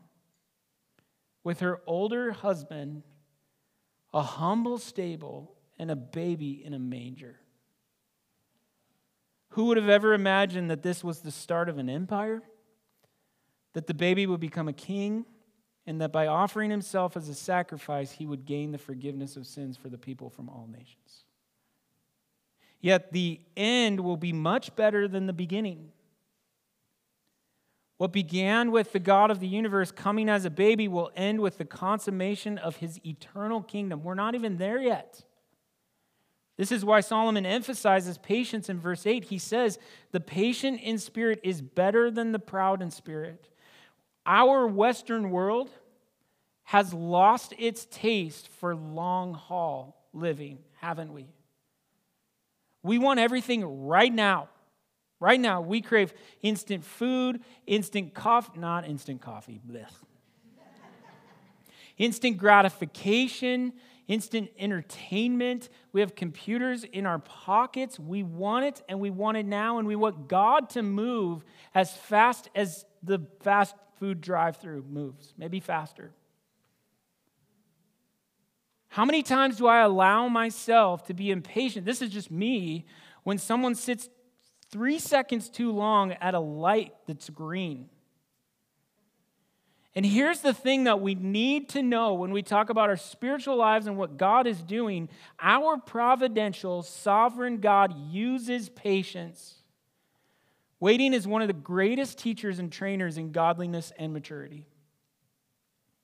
with 1.44 1.62
her 1.62 1.82
older 1.88 2.32
husband, 2.32 3.04
a 4.13 4.21
humble 4.21 4.78
stable, 4.78 5.56
and 5.80 5.89
a 5.89 5.95
baby 5.95 6.63
in 6.63 6.74
a 6.74 6.80
manger. 6.80 7.39
Who 9.50 9.65
would 9.65 9.78
have 9.78 9.89
ever 9.89 10.13
imagined 10.13 10.69
that 10.69 10.84
this 10.84 11.04
was 11.04 11.21
the 11.21 11.32
start 11.32 11.69
of 11.69 11.78
an 11.78 11.89
empire? 11.89 12.41
That 13.74 13.88
the 13.88 13.93
baby 13.93 14.26
would 14.28 14.39
become 14.39 14.67
a 14.67 14.74
king? 14.74 15.26
and 15.86 16.00
that 16.02 16.12
by 16.12 16.28
offering 16.28 16.69
himself 16.69 17.17
as 17.17 17.28
a 17.28 17.34
sacrifice, 17.34 18.12
he 18.12 18.26
would 18.26 18.45
gain 18.45 18.71
the 18.71 18.78
forgiveness 18.78 19.36
of 19.36 19.47
sins 19.47 19.78
for 19.78 19.89
the 19.89 19.97
people 19.97 20.30
from 20.30 20.50
all 20.50 20.67
nations. 20.71 21.26
Yet 22.80 23.12
the 23.12 23.41
end 23.58 24.00
will 24.00 24.17
be 24.17 24.34
much 24.34 24.76
better 24.76 25.08
than 25.08 25.28
the 25.28 25.34
beginning. 25.34 25.91
What 28.02 28.12
began 28.12 28.72
with 28.72 28.94
the 28.94 29.00
God 29.00 29.30
of 29.30 29.40
the 29.40 29.48
universe 29.48 29.92
coming 29.92 30.28
as 30.28 30.44
a 30.44 30.50
baby 30.50 30.88
will 30.88 31.12
end 31.16 31.40
with 31.40 31.60
the 31.60 31.66
consummation 31.66 32.58
of 32.58 32.78
his 32.78 33.00
eternal 33.06 33.62
kingdom. 33.62 34.02
We're 34.02 34.16
not 34.16 34.34
even 34.34 34.58
there 34.58 34.82
yet. 34.82 35.24
This 36.58 36.72
is 36.72 36.84
why 36.84 37.02
Solomon 37.02 37.46
emphasizes 37.46 38.18
patience 38.18 38.70
in 38.70 38.80
verse 38.80 39.06
8. 39.06 39.26
He 39.26 39.38
says, 39.38 39.78
The 40.14 40.20
patient 40.20 40.82
in 40.82 40.98
spirit 40.98 41.42
is 41.44 41.62
better 41.62 42.10
than 42.10 42.32
the 42.32 42.40
proud 42.40 42.82
in 42.82 42.90
spirit. 42.90 43.50
Our 44.26 44.66
Western 44.66 45.30
world 45.30 45.70
has 46.64 46.96
lost 46.96 47.54
its 47.60 47.86
taste 47.86 48.48
for 48.48 48.74
long 48.74 49.36
haul 49.36 50.08
living, 50.12 50.58
haven't 50.80 51.14
we? 51.14 51.28
We 52.82 52.98
want 52.98 53.20
everything 53.20 53.86
right 53.86 54.12
now. 54.12 54.50
Right 55.21 55.39
now, 55.39 55.62
we 55.62 55.81
crave 55.81 56.13
instant 56.41 56.84
food, 56.84 57.41
instant 57.67 58.15
coffee, 58.15 58.57
not 58.57 58.89
instant 58.89 59.21
coffee, 59.21 59.62
blech. 59.65 59.86
instant 61.99 62.39
gratification, 62.39 63.73
instant 64.07 64.49
entertainment. 64.57 65.69
We 65.93 66.01
have 66.01 66.15
computers 66.15 66.84
in 66.84 67.05
our 67.05 67.19
pockets. 67.19 67.99
We 67.99 68.23
want 68.23 68.65
it 68.65 68.81
and 68.89 68.99
we 68.99 69.12
want 69.12 69.38
it 69.38 69.45
now, 69.45 69.77
and 69.77 69.88
we 69.88 69.95
want 69.95 70.27
God 70.27 70.71
to 70.71 70.81
move 70.81 71.45
as 71.75 71.93
fast 71.93 72.49
as 72.55 72.84
the 73.03 73.19
fast 73.41 73.75
food 73.99 74.21
drive 74.21 74.57
through 74.57 74.86
moves, 74.89 75.36
maybe 75.38 75.60
faster. 75.60 76.13
How 78.88 79.05
many 79.05 79.21
times 79.21 79.57
do 79.57 79.67
I 79.67 79.81
allow 79.81 80.27
myself 80.29 81.05
to 81.05 81.13
be 81.13 81.29
impatient? 81.29 81.86
This 81.86 82.01
is 82.01 82.10
just 82.10 82.31
me 82.31 82.88
when 83.21 83.38
someone 83.38 83.75
sits 83.75 84.10
three 84.71 84.99
seconds 84.99 85.49
too 85.49 85.71
long 85.71 86.13
at 86.13 86.34
a 86.34 86.39
light 86.39 86.93
that's 87.07 87.29
green. 87.29 87.89
And 89.93 90.05
here's 90.05 90.39
the 90.39 90.53
thing 90.53 90.86
that 90.86 91.01
we 91.01 91.15
need 91.15 91.69
to 91.69 91.84
know 91.84 92.13
when 92.13 92.31
we 92.31 92.41
talk 92.41 92.69
about 92.69 92.89
our 92.89 92.95
spiritual 92.95 93.57
lives 93.57 93.88
and 93.88 93.97
what 93.97 94.17
God 94.17 94.47
is 94.47 94.62
doing 94.62 95.10
our 95.39 95.77
providential, 95.77 96.81
sovereign 96.81 97.57
God 97.57 97.93
uses 98.10 98.69
patience. 98.69 99.55
Waiting 100.79 101.13
is 101.13 101.27
one 101.27 101.41
of 101.41 101.47
the 101.47 101.53
greatest 101.53 102.17
teachers 102.17 102.57
and 102.57 102.71
trainers 102.71 103.17
in 103.17 103.34
godliness 103.34 103.91
and 103.99 104.13
maturity. 104.13 104.65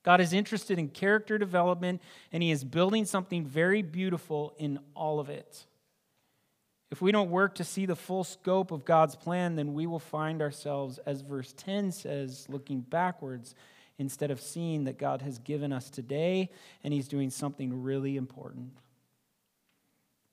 God 0.04 0.22
is 0.22 0.34
interested 0.34 0.78
in 0.78 0.90
character 0.90 1.38
development, 1.38 2.02
and 2.32 2.44
He 2.44 2.52
is 2.52 2.64
building 2.64 3.06
something 3.06 3.46
very 3.46 3.82
beautiful 3.82 4.54
in 4.58 4.80
all 4.96 5.20
of 5.20 5.30
it. 5.30 5.66
If 6.90 7.02
we 7.02 7.12
don't 7.12 7.30
work 7.30 7.56
to 7.56 7.64
see 7.64 7.86
the 7.86 7.96
full 7.96 8.24
scope 8.24 8.72
of 8.72 8.86
God's 8.86 9.16
plan, 9.16 9.56
then 9.56 9.74
we 9.74 9.88
will 9.88 10.00
find 10.00 10.42
ourselves, 10.42 11.00
as 11.00 11.22
verse 11.22 11.54
10 11.58 11.92
says, 11.92 12.46
looking 12.48 12.80
backwards 12.80 13.56
instead 13.98 14.32
of 14.32 14.40
seeing 14.40 14.86
that 14.86 14.98
God 14.98 15.22
has 15.22 15.38
given 15.40 15.74
us 15.74 15.90
today 15.90 16.50
and 16.84 16.94
He's 16.94 17.08
doing 17.08 17.30
something 17.30 17.84
really 17.84 18.16
important. 18.16 18.72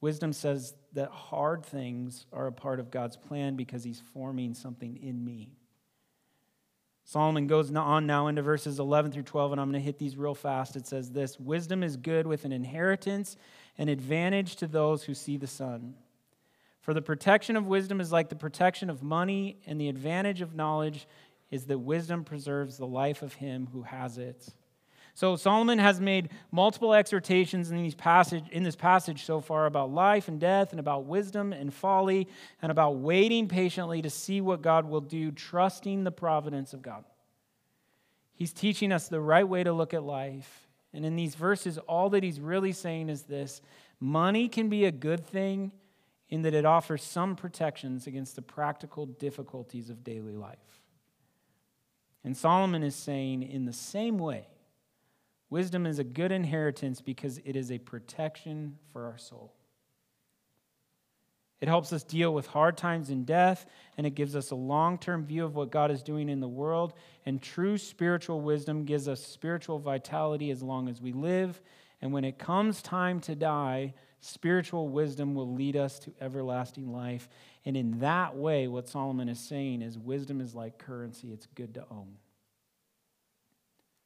Wisdom 0.01 0.33
says 0.33 0.75
that 0.93 1.11
hard 1.11 1.65
things 1.65 2.27
are 2.33 2.47
a 2.47 2.53
part 2.53 2.79
of 2.79 2.91
God's 2.91 3.17
plan 3.17 3.57
because 3.57 3.83
He's 3.83 4.03
forming 4.13 4.55
something 4.55 4.97
in 5.03 5.25
me. 5.25 5.51
Solomon 7.07 7.47
goes 7.47 7.75
on 7.75 8.07
now 8.07 8.29
into 8.29 8.43
verses 8.43 8.79
11 8.79 9.13
through 9.13 9.25
12, 9.25 9.53
and 9.53 9.61
I'm 9.61 9.71
going 9.71 9.81
to 9.81 9.85
hit 9.85 9.99
these 9.99 10.17
real 10.17 10.35
fast. 10.35 10.77
It 10.77 10.87
says 10.87 11.11
this 11.11 11.39
Wisdom 11.39 11.83
is 11.83 11.97
good 11.97 12.27
with 12.27 12.45
an 12.45 12.53
inheritance, 12.53 13.37
an 13.77 13.89
advantage 13.89 14.57
to 14.57 14.67
those 14.67 15.05
who 15.05 15.15
see 15.15 15.37
the 15.37 15.47
sun. 15.47 15.95
For 16.85 16.93
the 16.93 17.01
protection 17.01 17.57
of 17.57 17.67
wisdom 17.67 17.99
is 17.99 18.13
like 18.13 18.29
the 18.29 18.37
protection 18.37 18.91
of 18.91 19.03
money, 19.03 19.57
and 19.67 19.81
the 19.81 19.89
advantage 19.89 20.43
of 20.43 20.55
knowledge 20.55 21.09
is 21.51 21.65
that 21.65 21.79
wisdom 21.79 22.25
preserves 22.25 22.77
the 22.77 22.87
life 22.87 23.23
of 23.23 23.33
him 23.33 23.69
who 23.73 23.85
has 23.85 24.19
it. 24.19 24.47
So 25.15 25.35
Solomon 25.37 25.79
has 25.79 25.99
made 25.99 26.29
multiple 26.53 26.93
exhortations 26.93 27.71
in, 27.71 27.83
these 27.83 27.95
passage, 27.95 28.45
in 28.51 28.65
this 28.65 28.77
passage 28.77 29.25
so 29.25 29.41
far 29.41 29.65
about 29.65 29.95
life 29.95 30.29
and 30.29 30.39
death 30.39 30.73
and 30.73 30.81
about 30.81 31.07
wisdom 31.07 31.55
and 31.55 31.73
folly 31.73 32.29
and 32.61 32.71
about 32.71 32.97
waiting 32.97 33.49
patiently 33.49 34.03
to 34.03 34.11
see 34.11 34.43
what 34.43 34.61
God 34.61 34.85
will 34.85 35.01
do, 35.01 35.31
trusting 35.31 36.05
the 36.05 36.13
providence 36.13 36.75
of 36.75 36.83
God. 36.83 37.07
He's 38.35 38.53
teaching 38.53 38.93
us 38.93 39.09
the 39.09 39.23
right 39.23 39.49
way 39.49 39.65
to 39.65 39.73
look 39.73 39.95
at 39.95 40.03
life. 40.03 40.69
And 40.93 41.07
in 41.07 41.17
these 41.17 41.35
verses, 41.35 41.79
all 41.79 42.11
that 42.11 42.23
he's 42.23 42.41
really 42.41 42.73
saying 42.73 43.09
is 43.09 43.23
this 43.23 43.63
money 44.01 44.51
can 44.51 44.69
be 44.69 44.85
a 44.85 44.93
good 44.93 45.25
thing 45.25 45.73
in 46.29 46.43
that 46.43 46.55
it 46.55 46.65
offers 46.65 47.03
some 47.03 47.37
protections 47.37 48.07
against 48.07 48.37
the 48.37 48.43
practical 48.43 49.07
difficulties 49.07 49.91
of 49.91 50.05
daily 50.05 50.37
life. 50.37 50.59
And 52.25 52.37
Solomon 52.37 52.83
is 52.83 52.97
saying, 52.97 53.43
in 53.43 53.67
the 53.67 53.73
same 53.73 54.19
way, 54.19 54.47
wisdom 55.51 55.87
is 55.87 55.99
a 55.99 56.05
good 56.05 56.33
inheritance 56.33 57.01
because 57.03 57.39
it 57.45 57.55
is 57.55 57.71
a 57.71 57.79
protection 57.79 58.79
for 58.93 59.05
our 59.05 59.19
soul. 59.19 59.53
It 61.61 61.69
helps 61.69 61.93
us 61.93 62.03
deal 62.03 62.35
with 62.35 62.47
hard 62.49 62.77
times 62.77 63.11
and 63.11 63.25
death, 63.25 63.65
and 63.97 64.07
it 64.07 64.15
gives 64.15 64.37
us 64.37 64.51
a 64.51 64.55
long 64.55 64.99
term 64.99 65.25
view 65.25 65.45
of 65.45 65.55
what 65.55 65.71
God 65.71 65.91
is 65.91 66.03
doing 66.03 66.29
in 66.29 66.41
the 66.41 66.49
world. 66.49 66.93
And 67.25 67.41
true 67.41 67.79
spiritual 67.79 68.41
wisdom 68.41 68.85
gives 68.85 69.09
us 69.09 69.25
spiritual 69.25 69.79
vitality 69.79 70.51
as 70.51 70.63
long 70.63 70.89
as 70.89 71.01
we 71.01 71.13
live. 71.13 71.61
And 72.03 72.13
when 72.13 72.25
it 72.25 72.39
comes 72.39 72.83
time 72.83 73.21
to 73.21 73.35
die, 73.35 73.95
spiritual 74.25 74.89
wisdom 74.89 75.35
will 75.35 75.53
lead 75.53 75.77
us 75.77 75.99
to 75.99 76.13
everlasting 76.21 76.91
life. 76.91 77.29
And 77.67 77.77
in 77.77 77.99
that 77.99 78.35
way, 78.35 78.69
what 78.69 78.89
Solomon 78.89 79.29
is 79.29 79.39
saying 79.39 79.83
is 79.83 79.99
wisdom 79.99 80.41
is 80.41 80.55
like 80.55 80.79
currency, 80.79 81.31
it's 81.31 81.47
good 81.55 81.75
to 81.75 81.85
own. 81.91 82.17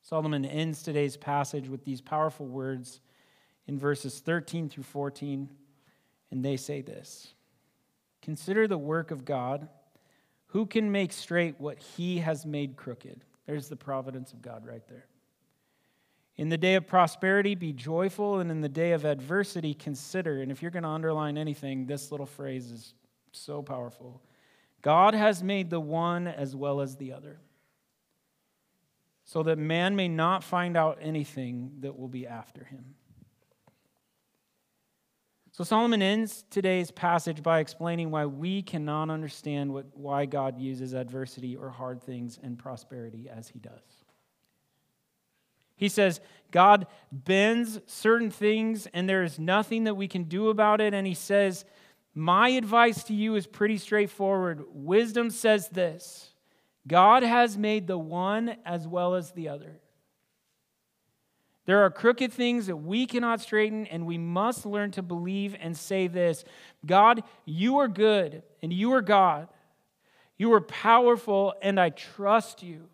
Solomon 0.03 0.45
ends 0.45 0.83
today's 0.83 1.17
passage 1.17 1.69
with 1.69 1.85
these 1.85 2.01
powerful 2.01 2.47
words 2.47 3.01
in 3.67 3.79
verses 3.79 4.19
13 4.19 4.69
through 4.69 4.85
14, 4.85 5.49
and 6.31 6.45
they 6.45 6.57
say 6.57 6.81
this 6.81 7.35
Consider 8.23 8.67
the 8.67 8.79
work 8.79 9.11
of 9.11 9.25
God. 9.25 9.69
Who 10.53 10.65
can 10.65 10.91
make 10.91 11.13
straight 11.13 11.61
what 11.61 11.79
he 11.79 12.19
has 12.19 12.47
made 12.47 12.75
crooked? 12.77 13.23
There's 13.47 13.69
the 13.69 13.77
providence 13.77 14.33
of 14.33 14.41
God 14.41 14.67
right 14.67 14.87
there. 14.89 15.07
In 16.39 16.49
the 16.49 16.57
day 16.57 16.77
of 16.77 16.87
prosperity, 16.87 17.57
be 17.57 17.73
joyful, 17.73 18.39
and 18.39 18.49
in 18.49 18.61
the 18.61 18.69
day 18.69 18.93
of 18.93 19.05
adversity, 19.05 19.75
consider. 19.75 20.41
And 20.41 20.53
if 20.53 20.63
you're 20.63 20.71
going 20.71 20.85
to 20.85 20.89
underline 20.89 21.37
anything, 21.37 21.87
this 21.87 22.13
little 22.13 22.27
phrase 22.27 22.71
is 22.71 22.95
so 23.33 23.61
powerful. 23.61 24.23
God 24.81 25.15
has 25.15 25.43
made 25.43 25.69
the 25.69 25.81
one 25.81 26.29
as 26.29 26.55
well 26.55 26.81
as 26.81 26.97
the 26.97 27.13
other, 27.13 27.41
so 29.25 29.43
that 29.43 29.59
man 29.59 29.97
may 29.97 30.07
not 30.07 30.45
find 30.45 30.77
out 30.77 30.99
anything 31.03 31.73
that 31.81 31.99
will 31.99 32.09
be 32.09 32.25
after 32.25 32.63
him. 32.63 32.95
So 35.51 35.65
Solomon 35.65 36.03
ends 36.03 36.45
today's 36.51 36.93
passage 36.93 37.43
by 37.43 37.59
explaining 37.59 38.13
why 38.13 38.27
we 38.27 38.63
cannot 38.63 39.11
understand 39.11 39.73
what, 39.73 39.87
why 39.93 40.25
God 40.25 40.57
uses 40.57 40.95
adversity 40.95 41.57
or 41.57 41.69
hard 41.69 42.01
things 42.01 42.39
and 42.41 42.57
prosperity 42.57 43.29
as 43.29 43.49
he 43.49 43.59
does. 43.59 43.98
He 45.79 45.89
says, 45.89 46.21
God 46.51 46.87
bends 47.11 47.81
certain 47.87 48.31
things 48.31 48.87
and 48.93 49.09
there 49.09 49.23
is 49.23 49.39
nothing 49.39 49.85
that 49.85 49.95
we 49.95 50.09
can 50.09 50.25
do 50.25 50.49
about 50.49 50.81
it. 50.83 50.93
And 50.93 51.07
he 51.07 51.15
says, 51.15 51.65
My 52.15 52.51
advice 52.51 53.05
to 53.05 53.15
you 53.15 53.37
is 53.37 53.47
pretty 53.47 53.79
straightforward. 53.79 54.65
Wisdom 54.73 55.31
says 55.31 55.69
this 55.69 56.33
God 56.87 57.23
has 57.23 57.57
made 57.57 57.87
the 57.87 57.99
one 57.99 58.57
as 58.65 58.87
well 58.87 59.15
as 59.15 59.33
the 59.33 59.49
other. 59.49 59.81
There 61.67 61.85
are 61.85 61.91
crooked 61.91 62.33
things 62.33 62.69
that 62.69 62.77
we 62.77 63.05
cannot 63.05 63.43
straighten, 63.43 63.87
and 63.89 64.07
we 64.07 64.17
must 64.17 64.65
learn 64.65 64.91
to 64.93 65.03
believe 65.03 65.55
and 65.61 65.77
say 65.77 66.09
this 66.09 66.45
God, 66.87 67.23
you 67.45 67.79
are 67.79 67.89
good, 67.89 68.43
and 68.63 68.73
you 68.73 68.95
are 68.95 69.03
God. 69.03 69.49
You 70.39 70.53
are 70.55 70.63
powerful, 70.63 71.53
and 71.61 71.79
I 71.79 71.91
trust 71.91 72.63
you. 72.63 72.89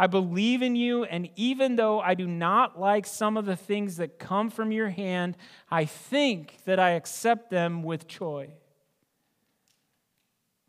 I 0.00 0.06
believe 0.06 0.62
in 0.62 0.76
you, 0.76 1.04
and 1.04 1.28
even 1.36 1.76
though 1.76 2.00
I 2.00 2.14
do 2.14 2.26
not 2.26 2.80
like 2.80 3.04
some 3.04 3.36
of 3.36 3.44
the 3.44 3.54
things 3.54 3.98
that 3.98 4.18
come 4.18 4.48
from 4.48 4.72
your 4.72 4.88
hand, 4.88 5.36
I 5.70 5.84
think 5.84 6.56
that 6.64 6.80
I 6.80 6.92
accept 6.92 7.50
them 7.50 7.82
with 7.82 8.08
joy. 8.08 8.48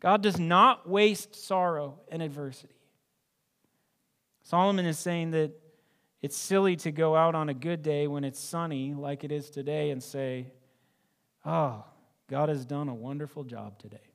God 0.00 0.22
does 0.22 0.38
not 0.38 0.86
waste 0.86 1.34
sorrow 1.34 1.98
and 2.10 2.20
adversity. 2.20 2.74
Solomon 4.42 4.84
is 4.84 4.98
saying 4.98 5.30
that 5.30 5.52
it's 6.20 6.36
silly 6.36 6.76
to 6.76 6.92
go 6.92 7.16
out 7.16 7.34
on 7.34 7.48
a 7.48 7.54
good 7.54 7.82
day 7.82 8.06
when 8.06 8.24
it's 8.24 8.38
sunny, 8.38 8.92
like 8.92 9.24
it 9.24 9.32
is 9.32 9.48
today, 9.48 9.92
and 9.92 10.02
say, 10.02 10.52
Oh, 11.42 11.86
God 12.28 12.50
has 12.50 12.66
done 12.66 12.90
a 12.90 12.94
wonderful 12.94 13.44
job 13.44 13.78
today 13.78 14.11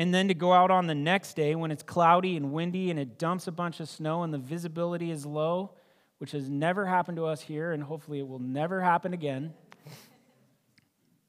and 0.00 0.14
then 0.14 0.28
to 0.28 0.34
go 0.34 0.54
out 0.54 0.70
on 0.70 0.86
the 0.86 0.94
next 0.94 1.34
day 1.34 1.54
when 1.54 1.70
it's 1.70 1.82
cloudy 1.82 2.34
and 2.34 2.52
windy 2.54 2.88
and 2.88 2.98
it 2.98 3.18
dumps 3.18 3.46
a 3.46 3.52
bunch 3.52 3.80
of 3.80 3.88
snow 3.88 4.22
and 4.22 4.32
the 4.32 4.38
visibility 4.38 5.10
is 5.10 5.26
low, 5.26 5.72
which 6.16 6.32
has 6.32 6.48
never 6.48 6.86
happened 6.86 7.18
to 7.18 7.26
us 7.26 7.42
here, 7.42 7.72
and 7.72 7.82
hopefully 7.82 8.18
it 8.18 8.26
will 8.26 8.38
never 8.38 8.80
happen 8.80 9.12
again. 9.12 9.52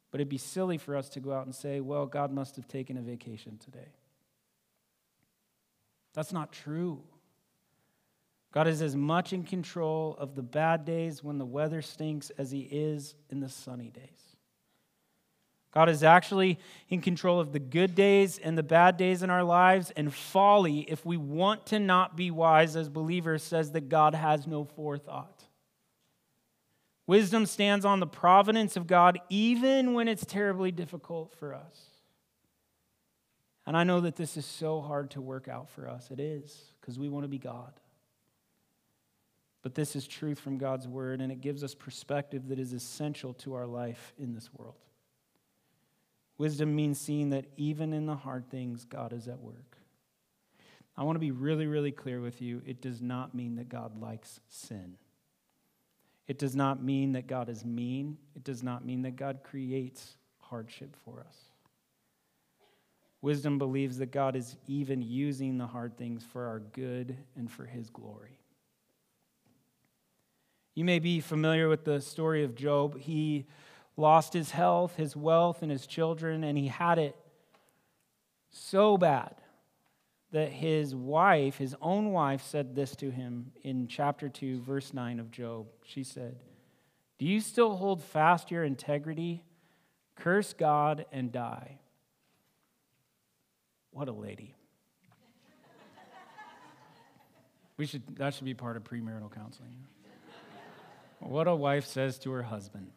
But 0.10 0.22
it'd 0.22 0.30
be 0.30 0.38
silly 0.38 0.78
for 0.78 0.96
us 0.96 1.10
to 1.10 1.20
go 1.20 1.34
out 1.34 1.46
and 1.46 1.54
say, 1.54 1.82
well, 1.82 2.06
God 2.06 2.32
must 2.32 2.56
have 2.56 2.66
taken 2.66 2.96
a 2.96 3.02
vacation 3.02 3.58
today. 3.58 3.90
That's 6.14 6.32
not 6.32 6.54
true. 6.54 7.02
God 8.54 8.70
is 8.70 8.82
as 8.82 8.96
much 8.96 9.34
in 9.34 9.44
control 9.44 10.16
of 10.18 10.34
the 10.34 10.44
bad 10.44 10.86
days 10.86 11.22
when 11.22 11.40
the 11.40 11.46
weather 11.46 11.82
stinks 11.82 12.30
as 12.38 12.52
he 12.52 12.62
is 12.62 13.16
in 13.30 13.42
the 13.42 13.50
sunny 13.50 13.90
days. 13.90 14.31
God 15.72 15.88
is 15.88 16.04
actually 16.04 16.60
in 16.90 17.00
control 17.00 17.40
of 17.40 17.54
the 17.54 17.60
good 17.60 17.96
days 17.96 18.38
and 18.38 18.58
the 18.58 18.64
bad 18.64 18.98
days 18.98 19.24
in 19.24 19.30
our 19.30 19.44
lives. 19.44 19.92
And 19.96 20.14
folly, 20.14 20.82
if 20.82 21.06
we 21.06 21.16
want 21.16 21.66
to 21.68 21.80
not 21.80 22.18
be 22.18 22.30
wise 22.30 22.76
as 22.76 22.90
believers, 22.90 23.42
says 23.42 23.72
that 23.72 23.88
God 23.88 24.14
has 24.14 24.46
no 24.46 24.66
forethought. 24.66 25.46
Wisdom 27.08 27.46
stands 27.46 27.86
on 27.86 28.00
the 28.00 28.08
providence 28.08 28.76
of 28.76 28.86
God 28.86 29.20
even 29.30 29.94
when 29.94 30.08
it's 30.08 30.26
terribly 30.26 30.72
difficult 30.72 31.34
for 31.36 31.54
us. 31.54 31.86
And 33.66 33.78
I 33.78 33.84
know 33.84 34.02
that 34.02 34.16
this 34.16 34.36
is 34.38 34.46
so 34.46 34.82
hard 34.82 35.12
to 35.12 35.22
work 35.22 35.48
out 35.48 35.70
for 35.70 35.88
us. 35.88 36.10
It 36.12 36.20
is, 36.20 36.74
because 36.80 37.00
we 37.00 37.10
want 37.10 37.24
to 37.24 37.30
be 37.30 37.38
God. 37.38 37.72
But 39.62 39.76
this 39.76 39.96
is 39.96 40.08
truth 40.08 40.40
from 40.40 40.58
God's 40.58 40.88
word, 40.88 41.22
and 41.22 41.32
it 41.32 41.40
gives 41.40 41.64
us 41.64 41.76
perspective 41.76 42.48
that 42.50 42.60
is 42.60 42.74
essential 42.74 43.34
to 43.36 43.54
our 43.54 43.68
life 43.68 44.14
in 44.18 44.34
this 44.34 44.50
world. 44.54 44.76
Wisdom 46.42 46.76
means 46.76 47.00
seeing 47.00 47.30
that 47.30 47.46
even 47.56 47.94
in 47.94 48.08
the 48.08 48.16
hard 48.16 48.50
things, 48.50 48.84
God 48.84 49.14
is 49.14 49.28
at 49.28 49.40
work. 49.40 49.78
I 50.98 51.04
want 51.04 51.16
to 51.16 51.20
be 51.20 51.30
really, 51.30 51.68
really 51.68 51.92
clear 51.92 52.20
with 52.20 52.42
you. 52.42 52.64
It 52.66 52.82
does 52.82 53.00
not 53.00 53.36
mean 53.36 53.58
that 53.58 53.70
God 53.70 54.02
likes 54.02 54.40
sin. 54.48 54.96
It 56.28 56.40
does 56.40 56.56
not 56.56 56.84
mean 56.84 57.12
that 57.12 57.28
God 57.28 57.48
is 57.48 57.64
mean. 57.64 58.18
It 58.36 58.44
does 58.44 58.64
not 58.64 58.84
mean 58.84 59.04
that 59.04 59.18
God 59.18 59.42
creates 59.44 60.18
hardship 60.40 60.96
for 61.06 61.20
us. 61.20 61.36
Wisdom 63.22 63.60
believes 63.60 64.00
that 64.00 64.12
God 64.12 64.36
is 64.36 64.56
even 64.66 65.04
using 65.04 65.60
the 65.60 65.68
hard 65.68 65.96
things 65.96 66.24
for 66.24 66.48
our 66.48 66.62
good 66.74 67.18
and 67.36 67.52
for 67.52 67.66
his 67.66 67.92
glory. 67.92 68.40
You 70.74 70.86
may 70.86 70.98
be 70.98 71.20
familiar 71.20 71.70
with 71.70 71.86
the 71.86 72.02
story 72.02 72.44
of 72.44 72.56
Job. 72.56 72.98
He 72.98 73.46
lost 73.98 74.34
his 74.34 74.52
health, 74.52 74.96
his 74.96 75.16
wealth, 75.16 75.62
and 75.62 75.72
his 75.72 75.86
children, 75.86 76.44
and 76.44 76.58
he 76.58 76.68
had 76.68 76.98
it 76.98 77.16
so 78.50 78.98
bad 78.98 79.36
that 80.32 80.50
his 80.50 80.96
wife, 80.96 81.58
his 81.58 81.76
own 81.82 82.12
wife, 82.12 82.42
said 82.44 82.74
this 82.74 82.96
to 82.98 83.12
him 83.12 83.52
in 83.64 83.88
chapter 83.88 84.30
2, 84.30 84.62
verse 84.62 84.94
9 84.94 85.20
of 85.20 85.30
Job. 85.30 85.68
She 85.84 86.04
said, 86.04 86.38
Do 87.20 87.26
you 87.26 87.42
still 87.42 87.76
hold 87.76 88.02
fast 88.02 88.50
your 88.50 88.64
integrity? 88.64 89.44
Curse 90.16 90.54
God 90.54 91.06
and 91.12 91.32
die. 91.32 91.80
What 93.92 94.08
a 94.08 94.14
lady. 94.14 94.56
we 97.76 97.86
should, 97.86 98.16
that 98.16 98.34
should 98.34 98.46
be 98.46 98.54
part 98.54 98.78
of 98.78 98.84
premarital 98.84 99.34
counseling. 99.34 99.76
What 101.20 101.48
a 101.48 101.56
wife 101.56 101.86
says 101.86 102.18
to 102.20 102.32
her 102.32 102.44
husband. 102.44 102.92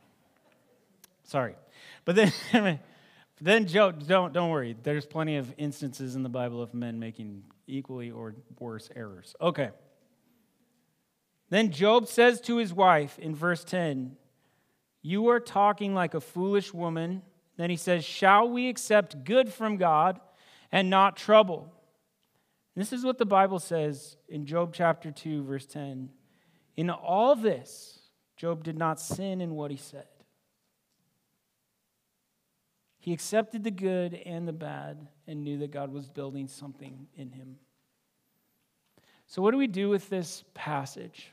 Sorry. 1.24 1.56
But 2.04 2.16
then, 2.16 2.80
Then 3.40 3.66
Job, 3.66 4.06
don't, 4.06 4.32
don't 4.32 4.50
worry. 4.50 4.76
There's 4.82 5.06
plenty 5.06 5.36
of 5.36 5.52
instances 5.58 6.14
in 6.14 6.22
the 6.22 6.28
Bible 6.28 6.62
of 6.62 6.72
men 6.72 6.98
making 6.98 7.42
equally 7.66 8.10
or 8.10 8.34
worse 8.58 8.90
errors. 8.94 9.34
Okay. 9.40 9.70
Then 11.50 11.70
Job 11.70 12.06
says 12.06 12.40
to 12.42 12.56
his 12.56 12.72
wife 12.72 13.18
in 13.18 13.34
verse 13.34 13.64
10, 13.64 14.16
You 15.02 15.28
are 15.28 15.40
talking 15.40 15.94
like 15.94 16.14
a 16.14 16.20
foolish 16.20 16.72
woman. 16.72 17.22
Then 17.56 17.70
he 17.70 17.76
says, 17.76 18.04
Shall 18.04 18.48
we 18.48 18.68
accept 18.68 19.24
good 19.24 19.52
from 19.52 19.76
God 19.76 20.20
and 20.70 20.88
not 20.88 21.16
trouble? 21.16 21.72
This 22.76 22.92
is 22.92 23.04
what 23.04 23.18
the 23.18 23.26
Bible 23.26 23.58
says 23.58 24.16
in 24.28 24.46
Job 24.46 24.72
chapter 24.74 25.10
2, 25.10 25.44
verse 25.44 25.66
10. 25.66 26.08
In 26.76 26.90
all 26.90 27.36
this, 27.36 28.00
Job 28.36 28.64
did 28.64 28.76
not 28.76 29.00
sin 29.00 29.40
in 29.40 29.54
what 29.54 29.70
he 29.70 29.76
said. 29.76 30.06
He 33.04 33.12
accepted 33.12 33.64
the 33.64 33.70
good 33.70 34.14
and 34.14 34.48
the 34.48 34.52
bad 34.54 34.96
and 35.26 35.44
knew 35.44 35.58
that 35.58 35.70
God 35.70 35.92
was 35.92 36.08
building 36.08 36.48
something 36.48 37.06
in 37.14 37.32
him. 37.32 37.56
So, 39.26 39.42
what 39.42 39.50
do 39.50 39.58
we 39.58 39.66
do 39.66 39.90
with 39.90 40.08
this 40.08 40.42
passage? 40.54 41.30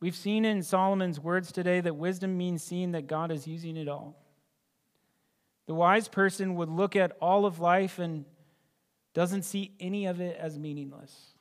We've 0.00 0.16
seen 0.16 0.46
in 0.46 0.62
Solomon's 0.62 1.20
words 1.20 1.52
today 1.52 1.82
that 1.82 1.94
wisdom 1.94 2.38
means 2.38 2.62
seeing 2.62 2.92
that 2.92 3.06
God 3.06 3.30
is 3.30 3.46
using 3.46 3.76
it 3.76 3.86
all. 3.86 4.16
The 5.66 5.74
wise 5.74 6.08
person 6.08 6.54
would 6.54 6.70
look 6.70 6.96
at 6.96 7.12
all 7.20 7.44
of 7.44 7.60
life 7.60 7.98
and 7.98 8.24
doesn't 9.12 9.42
see 9.42 9.74
any 9.78 10.06
of 10.06 10.22
it 10.22 10.38
as 10.40 10.58
meaningless. 10.58 11.34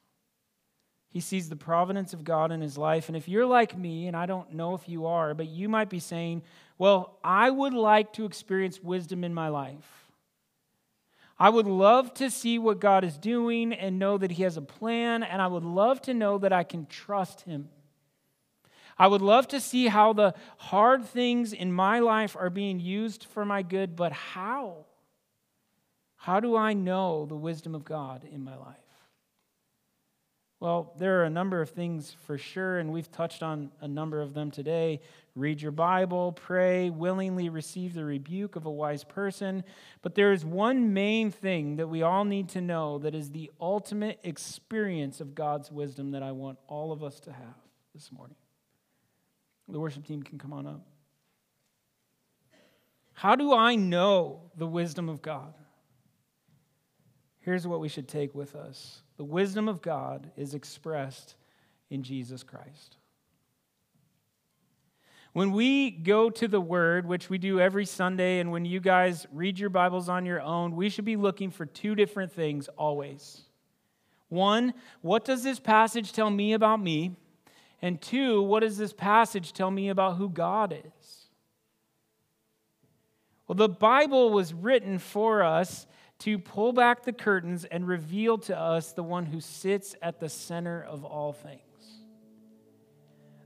He 1.17 1.21
sees 1.21 1.49
the 1.49 1.55
providence 1.55 2.13
of 2.13 2.23
God 2.23 2.51
in 2.51 2.61
his 2.61 2.77
life. 2.77 3.07
And 3.07 3.17
if 3.17 3.27
you're 3.27 3.47
like 3.47 3.75
me, 3.75 4.05
and 4.05 4.15
I 4.15 4.27
don't 4.27 4.53
know 4.53 4.75
if 4.75 4.87
you 4.87 5.07
are, 5.07 5.33
but 5.33 5.47
you 5.47 5.67
might 5.67 5.89
be 5.89 5.97
saying, 5.97 6.43
Well, 6.77 7.17
I 7.23 7.49
would 7.49 7.73
like 7.73 8.13
to 8.13 8.25
experience 8.25 8.83
wisdom 8.83 9.23
in 9.23 9.33
my 9.33 9.47
life. 9.47 10.11
I 11.39 11.49
would 11.49 11.65
love 11.65 12.13
to 12.13 12.29
see 12.29 12.59
what 12.59 12.79
God 12.79 13.03
is 13.03 13.17
doing 13.17 13.73
and 13.73 13.97
know 13.97 14.19
that 14.19 14.29
He 14.29 14.43
has 14.43 14.57
a 14.57 14.61
plan, 14.61 15.23
and 15.23 15.41
I 15.41 15.47
would 15.47 15.63
love 15.63 16.03
to 16.03 16.13
know 16.13 16.37
that 16.37 16.53
I 16.53 16.63
can 16.63 16.85
trust 16.85 17.41
Him. 17.41 17.69
I 18.95 19.07
would 19.07 19.23
love 19.23 19.47
to 19.47 19.59
see 19.59 19.87
how 19.87 20.13
the 20.13 20.35
hard 20.57 21.03
things 21.03 21.51
in 21.51 21.73
my 21.73 21.97
life 21.97 22.35
are 22.35 22.51
being 22.51 22.79
used 22.79 23.25
for 23.25 23.43
my 23.43 23.63
good, 23.63 23.95
but 23.95 24.11
how? 24.11 24.85
How 26.15 26.39
do 26.39 26.55
I 26.55 26.73
know 26.73 27.25
the 27.25 27.35
wisdom 27.35 27.73
of 27.73 27.83
God 27.83 28.23
in 28.23 28.43
my 28.43 28.55
life? 28.55 28.86
Well, 30.59 30.93
there 30.97 31.21
are 31.21 31.25
a 31.25 31.29
number 31.29 31.61
of 31.61 31.69
things 31.69 32.15
for 32.25 32.35
sure, 32.37 32.79
and 32.79 32.91
we've 32.91 33.11
touched 33.11 33.43
on 33.43 33.71
a 33.79 33.87
number 33.87 34.21
of 34.21 34.33
them 34.33 34.49
today. 34.49 35.01
Read 35.35 35.61
your 35.61 35.71
Bible, 35.71 36.31
pray, 36.31 36.89
willingly 36.89 37.49
receive 37.49 37.93
the 37.93 38.03
rebuke 38.03 38.55
of 38.55 38.65
a 38.65 38.71
wise 38.71 39.03
person. 39.03 39.63
But 40.01 40.15
there 40.15 40.33
is 40.33 40.43
one 40.43 40.93
main 40.93 41.29
thing 41.29 41.75
that 41.75 41.87
we 41.87 42.01
all 42.01 42.25
need 42.25 42.49
to 42.49 42.61
know 42.61 42.97
that 42.99 43.13
is 43.13 43.29
the 43.29 43.51
ultimate 43.61 44.19
experience 44.23 45.21
of 45.21 45.35
God's 45.35 45.71
wisdom 45.71 46.11
that 46.11 46.23
I 46.23 46.31
want 46.31 46.57
all 46.67 46.91
of 46.91 47.03
us 47.03 47.19
to 47.21 47.31
have 47.31 47.55
this 47.93 48.11
morning. 48.11 48.37
The 49.69 49.79
worship 49.79 50.05
team 50.07 50.23
can 50.23 50.39
come 50.39 50.53
on 50.53 50.65
up. 50.65 50.81
How 53.13 53.35
do 53.35 53.53
I 53.53 53.75
know 53.75 54.51
the 54.55 54.67
wisdom 54.67 55.07
of 55.07 55.21
God? 55.21 55.53
Here's 57.39 57.67
what 57.67 57.79
we 57.79 57.89
should 57.89 58.07
take 58.07 58.33
with 58.33 58.55
us 58.55 59.03
the 59.17 59.23
wisdom 59.23 59.67
of 59.67 59.81
God 59.81 60.31
is 60.37 60.53
expressed 60.53 61.35
in 61.89 62.03
Jesus 62.03 62.43
Christ. 62.43 62.97
When 65.33 65.51
we 65.51 65.91
go 65.91 66.29
to 66.31 66.47
the 66.47 66.61
Word, 66.61 67.05
which 67.05 67.29
we 67.29 67.37
do 67.37 67.59
every 67.59 67.85
Sunday, 67.85 68.39
and 68.39 68.51
when 68.51 68.65
you 68.65 68.79
guys 68.79 69.27
read 69.31 69.59
your 69.59 69.69
Bibles 69.69 70.09
on 70.09 70.25
your 70.25 70.41
own, 70.41 70.75
we 70.75 70.89
should 70.89 71.05
be 71.05 71.15
looking 71.15 71.51
for 71.51 71.65
two 71.65 71.93
different 71.93 72.31
things 72.31 72.69
always. 72.69 73.41
One, 74.29 74.73
what 75.01 75.25
does 75.25 75.43
this 75.43 75.59
passage 75.59 76.11
tell 76.11 76.29
me 76.29 76.53
about 76.53 76.81
me? 76.81 77.15
And 77.81 78.01
two, 78.01 78.41
what 78.41 78.61
does 78.61 78.77
this 78.77 78.93
passage 78.93 79.53
tell 79.53 79.69
me 79.69 79.89
about 79.89 80.17
who 80.17 80.29
God 80.29 80.73
is? 80.73 81.27
Well, 83.47 83.55
the 83.55 83.69
Bible 83.69 84.31
was 84.31 84.53
written 84.53 84.99
for 84.99 85.43
us 85.43 85.87
to 86.19 86.39
pull 86.39 86.73
back 86.73 87.03
the 87.03 87.13
curtains 87.13 87.65
and 87.65 87.87
reveal 87.87 88.37
to 88.39 88.57
us 88.57 88.93
the 88.93 89.03
one 89.03 89.25
who 89.25 89.39
sits 89.39 89.95
at 90.01 90.19
the 90.19 90.29
center 90.29 90.83
of 90.83 91.03
all 91.05 91.31
things. 91.33 91.61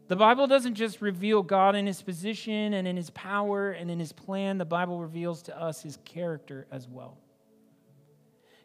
The 0.07 0.15
Bible 0.15 0.47
doesn't 0.47 0.75
just 0.75 1.01
reveal 1.01 1.41
God 1.41 1.75
in 1.75 1.85
his 1.85 2.01
position 2.01 2.73
and 2.73 2.87
in 2.87 2.97
his 2.97 3.09
power 3.11 3.71
and 3.71 3.89
in 3.89 3.99
his 3.99 4.11
plan, 4.11 4.57
the 4.57 4.65
Bible 4.65 4.99
reveals 4.99 5.41
to 5.43 5.57
us 5.57 5.81
his 5.81 5.97
character 6.03 6.67
as 6.71 6.87
well. 6.87 7.17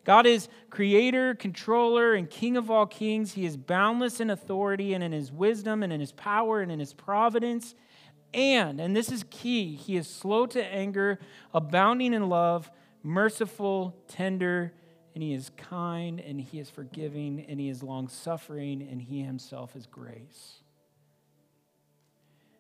God 0.02 0.26
is 0.26 0.48
creator, 0.70 1.34
controller, 1.34 2.14
and 2.14 2.30
king 2.30 2.56
of 2.56 2.70
all 2.70 2.86
kings. 2.86 3.32
He 3.32 3.44
is 3.44 3.56
boundless 3.56 4.20
in 4.20 4.30
authority 4.30 4.94
and 4.94 5.02
in 5.02 5.10
his 5.12 5.32
wisdom 5.32 5.82
and 5.82 5.92
in 5.92 6.00
his 6.00 6.12
power 6.12 6.60
and 6.60 6.70
in 6.70 6.78
his 6.78 6.94
providence. 6.94 7.74
And, 8.32 8.80
and 8.80 8.96
this 8.96 9.10
is 9.10 9.24
key, 9.30 9.74
he 9.74 9.96
is 9.96 10.08
slow 10.08 10.46
to 10.46 10.64
anger, 10.64 11.18
abounding 11.54 12.12
in 12.12 12.28
love, 12.28 12.70
merciful, 13.06 13.96
tender, 14.08 14.72
and 15.14 15.22
he 15.22 15.32
is 15.32 15.50
kind, 15.56 16.20
and 16.20 16.40
he 16.40 16.58
is 16.58 16.68
forgiving, 16.68 17.44
and 17.48 17.58
he 17.60 17.68
is 17.68 17.82
long 17.82 18.08
suffering, 18.08 18.86
and 18.90 19.00
he 19.00 19.22
himself 19.22 19.76
is 19.76 19.86
grace. 19.86 20.60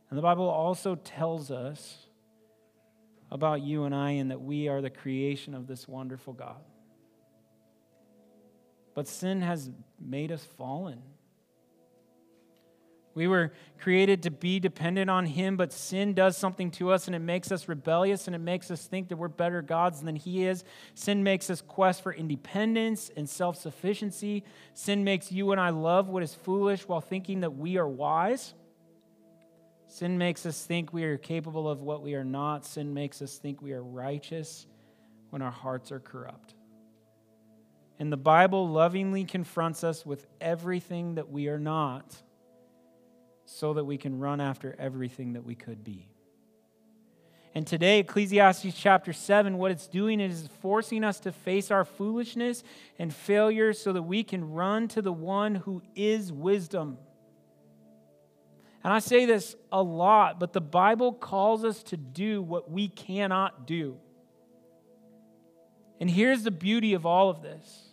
And 0.08 0.16
the 0.16 0.22
Bible 0.22 0.48
also 0.48 0.94
tells 0.94 1.50
us 1.50 2.06
about 3.30 3.60
you 3.60 3.84
and 3.84 3.94
I, 3.94 4.12
and 4.12 4.30
that 4.30 4.40
we 4.40 4.68
are 4.68 4.80
the 4.80 4.88
creation 4.88 5.52
of 5.52 5.66
this 5.66 5.88
wonderful 5.88 6.32
God. 6.32 6.62
But 8.94 9.08
sin 9.08 9.42
has 9.42 9.68
made 10.00 10.30
us 10.30 10.44
fallen. 10.56 11.02
We 13.16 13.28
were 13.28 13.52
created 13.78 14.24
to 14.24 14.30
be 14.30 14.60
dependent 14.60 15.08
on 15.08 15.24
Him, 15.24 15.56
but 15.56 15.72
sin 15.72 16.12
does 16.12 16.36
something 16.36 16.70
to 16.72 16.92
us 16.92 17.06
and 17.06 17.16
it 17.16 17.20
makes 17.20 17.50
us 17.50 17.66
rebellious 17.66 18.26
and 18.26 18.36
it 18.36 18.40
makes 18.40 18.70
us 18.70 18.84
think 18.84 19.08
that 19.08 19.16
we're 19.16 19.28
better 19.28 19.62
gods 19.62 20.02
than 20.02 20.16
He 20.16 20.44
is. 20.44 20.64
Sin 20.94 21.24
makes 21.24 21.48
us 21.48 21.62
quest 21.62 22.02
for 22.02 22.12
independence 22.12 23.10
and 23.16 23.26
self 23.26 23.56
sufficiency. 23.56 24.44
Sin 24.74 25.02
makes 25.02 25.32
you 25.32 25.50
and 25.52 25.60
I 25.60 25.70
love 25.70 26.10
what 26.10 26.22
is 26.22 26.34
foolish 26.34 26.86
while 26.86 27.00
thinking 27.00 27.40
that 27.40 27.56
we 27.56 27.78
are 27.78 27.88
wise. 27.88 28.52
Sin 29.88 30.18
makes 30.18 30.44
us 30.44 30.66
think 30.66 30.92
we 30.92 31.04
are 31.04 31.16
capable 31.16 31.70
of 31.70 31.80
what 31.80 32.02
we 32.02 32.16
are 32.16 32.24
not. 32.24 32.66
Sin 32.66 32.92
makes 32.92 33.22
us 33.22 33.38
think 33.38 33.62
we 33.62 33.72
are 33.72 33.82
righteous 33.82 34.66
when 35.30 35.40
our 35.40 35.50
hearts 35.50 35.90
are 35.90 36.00
corrupt. 36.00 36.52
And 37.98 38.12
the 38.12 38.18
Bible 38.18 38.68
lovingly 38.68 39.24
confronts 39.24 39.84
us 39.84 40.04
with 40.04 40.26
everything 40.38 41.14
that 41.14 41.30
we 41.30 41.48
are 41.48 41.58
not 41.58 42.14
so 43.46 43.74
that 43.74 43.84
we 43.84 43.96
can 43.96 44.18
run 44.18 44.40
after 44.40 44.76
everything 44.78 45.32
that 45.32 45.44
we 45.44 45.54
could 45.54 45.82
be. 45.82 46.08
And 47.54 47.66
today, 47.66 48.00
Ecclesiastes 48.00 48.78
chapter 48.78 49.14
7, 49.14 49.56
what 49.56 49.70
it's 49.70 49.86
doing 49.86 50.20
is 50.20 50.46
forcing 50.60 51.02
us 51.02 51.20
to 51.20 51.32
face 51.32 51.70
our 51.70 51.86
foolishness 51.86 52.62
and 52.98 53.14
failure 53.14 53.72
so 53.72 53.94
that 53.94 54.02
we 54.02 54.24
can 54.24 54.52
run 54.52 54.88
to 54.88 55.00
the 55.00 55.12
one 55.12 55.54
who 55.54 55.80
is 55.94 56.30
wisdom. 56.30 56.98
And 58.84 58.92
I 58.92 58.98
say 58.98 59.24
this 59.24 59.56
a 59.72 59.82
lot, 59.82 60.38
but 60.38 60.52
the 60.52 60.60
Bible 60.60 61.14
calls 61.14 61.64
us 61.64 61.82
to 61.84 61.96
do 61.96 62.42
what 62.42 62.70
we 62.70 62.88
cannot 62.88 63.66
do. 63.66 63.96
And 65.98 66.10
here's 66.10 66.42
the 66.42 66.50
beauty 66.50 66.92
of 66.92 67.06
all 67.06 67.30
of 67.30 67.40
this 67.40 67.88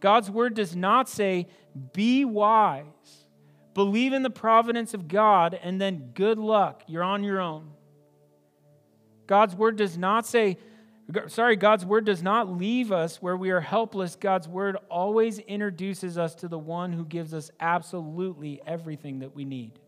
God's 0.00 0.30
word 0.30 0.54
does 0.54 0.74
not 0.74 1.08
say, 1.08 1.48
be 1.92 2.24
wise, 2.24 3.25
believe 3.76 4.12
in 4.12 4.22
the 4.24 4.30
providence 4.30 4.94
of 4.94 5.06
God, 5.06 5.56
and 5.62 5.80
then 5.80 6.10
good 6.14 6.38
luck, 6.38 6.82
you're 6.88 7.04
on 7.04 7.22
your 7.22 7.40
own. 7.40 7.70
God's 9.28 9.54
word 9.54 9.76
does 9.76 9.96
not 9.96 10.26
say, 10.26 10.58
sorry, 11.28 11.54
God's 11.54 11.84
word 11.84 12.04
does 12.04 12.22
not 12.22 12.48
leave 12.48 12.90
us 12.90 13.22
where 13.22 13.36
we 13.36 13.50
are 13.50 13.60
helpless. 13.60 14.16
God's 14.16 14.48
word 14.48 14.76
always 14.90 15.38
introduces 15.38 16.18
us 16.18 16.34
to 16.36 16.48
the 16.48 16.58
one 16.58 16.92
who 16.92 17.04
gives 17.04 17.32
us 17.32 17.50
absolutely 17.60 18.60
everything 18.66 19.20
that 19.20 19.36
we 19.36 19.44
need. 19.44 19.78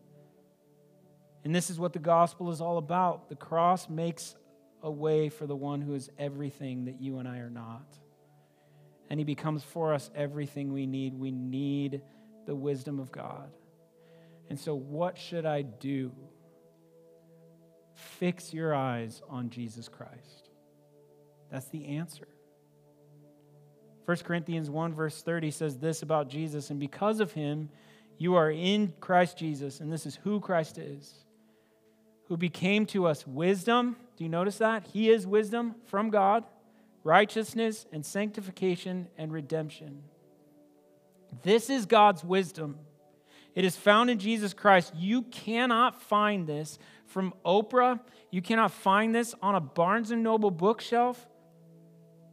And 1.43 1.53
this 1.53 1.69
is 1.69 1.79
what 1.79 1.91
the 1.91 1.99
gospel 1.99 2.51
is 2.51 2.61
all 2.61 2.77
about. 2.77 3.27
The 3.27 3.35
cross 3.35 3.89
makes 3.89 4.35
a 4.81 4.91
way 4.91 5.29
for 5.29 5.47
the 5.47 5.55
one 5.55 5.81
who 5.81 5.95
is 5.95 6.09
everything 6.17 6.85
that 6.85 7.01
you 7.01 7.19
and 7.19 7.27
I 7.27 7.39
are 7.39 7.49
not 7.49 7.99
and 9.09 9.19
He 9.19 9.23
becomes 9.23 9.63
for 9.63 9.93
us 9.93 10.09
everything 10.15 10.71
we 10.71 10.85
need. 10.85 11.13
We 11.13 11.31
need 11.31 12.01
the 12.45 12.55
wisdom 12.55 12.99
of 12.99 13.11
God. 13.11 13.49
And 14.49 14.59
so, 14.59 14.75
what 14.75 15.17
should 15.17 15.45
I 15.45 15.61
do? 15.61 16.11
Fix 17.93 18.53
your 18.53 18.73
eyes 18.73 19.21
on 19.29 19.49
Jesus 19.49 19.87
Christ. 19.87 20.49
That's 21.51 21.67
the 21.67 21.85
answer. 21.85 22.27
1 24.05 24.17
Corinthians 24.17 24.69
1, 24.69 24.93
verse 24.93 25.21
30 25.21 25.51
says 25.51 25.77
this 25.77 26.01
about 26.01 26.29
Jesus, 26.29 26.71
and 26.71 26.79
because 26.79 27.19
of 27.19 27.31
him, 27.33 27.69
you 28.17 28.35
are 28.35 28.49
in 28.49 28.93
Christ 28.99 29.37
Jesus, 29.37 29.79
and 29.79 29.91
this 29.91 30.05
is 30.05 30.15
who 30.23 30.39
Christ 30.39 30.77
is, 30.77 31.13
who 32.27 32.35
became 32.35 32.85
to 32.87 33.05
us 33.05 33.27
wisdom 33.27 33.95
Do 34.19 34.25
you 34.25 34.29
notice 34.29 34.57
that? 34.57 34.85
He 34.87 35.09
is 35.09 35.25
wisdom 35.25 35.75
from 35.85 36.09
God, 36.09 36.43
righteousness 37.05 37.85
and 37.93 38.05
sanctification 38.05 39.07
and 39.17 39.31
redemption. 39.31 40.03
This 41.41 41.69
is 41.69 41.85
God's 41.85 42.21
wisdom. 42.21 42.79
It 43.55 43.65
is 43.65 43.75
found 43.75 44.09
in 44.09 44.19
Jesus 44.19 44.53
Christ. 44.53 44.93
You 44.95 45.23
cannot 45.23 46.01
find 46.01 46.47
this 46.47 46.79
from 47.05 47.33
Oprah. 47.45 47.99
You 48.31 48.41
cannot 48.41 48.71
find 48.71 49.13
this 49.13 49.33
on 49.41 49.55
a 49.55 49.59
Barnes 49.59 50.11
and 50.11 50.23
Noble 50.23 50.51
bookshelf. 50.51 51.27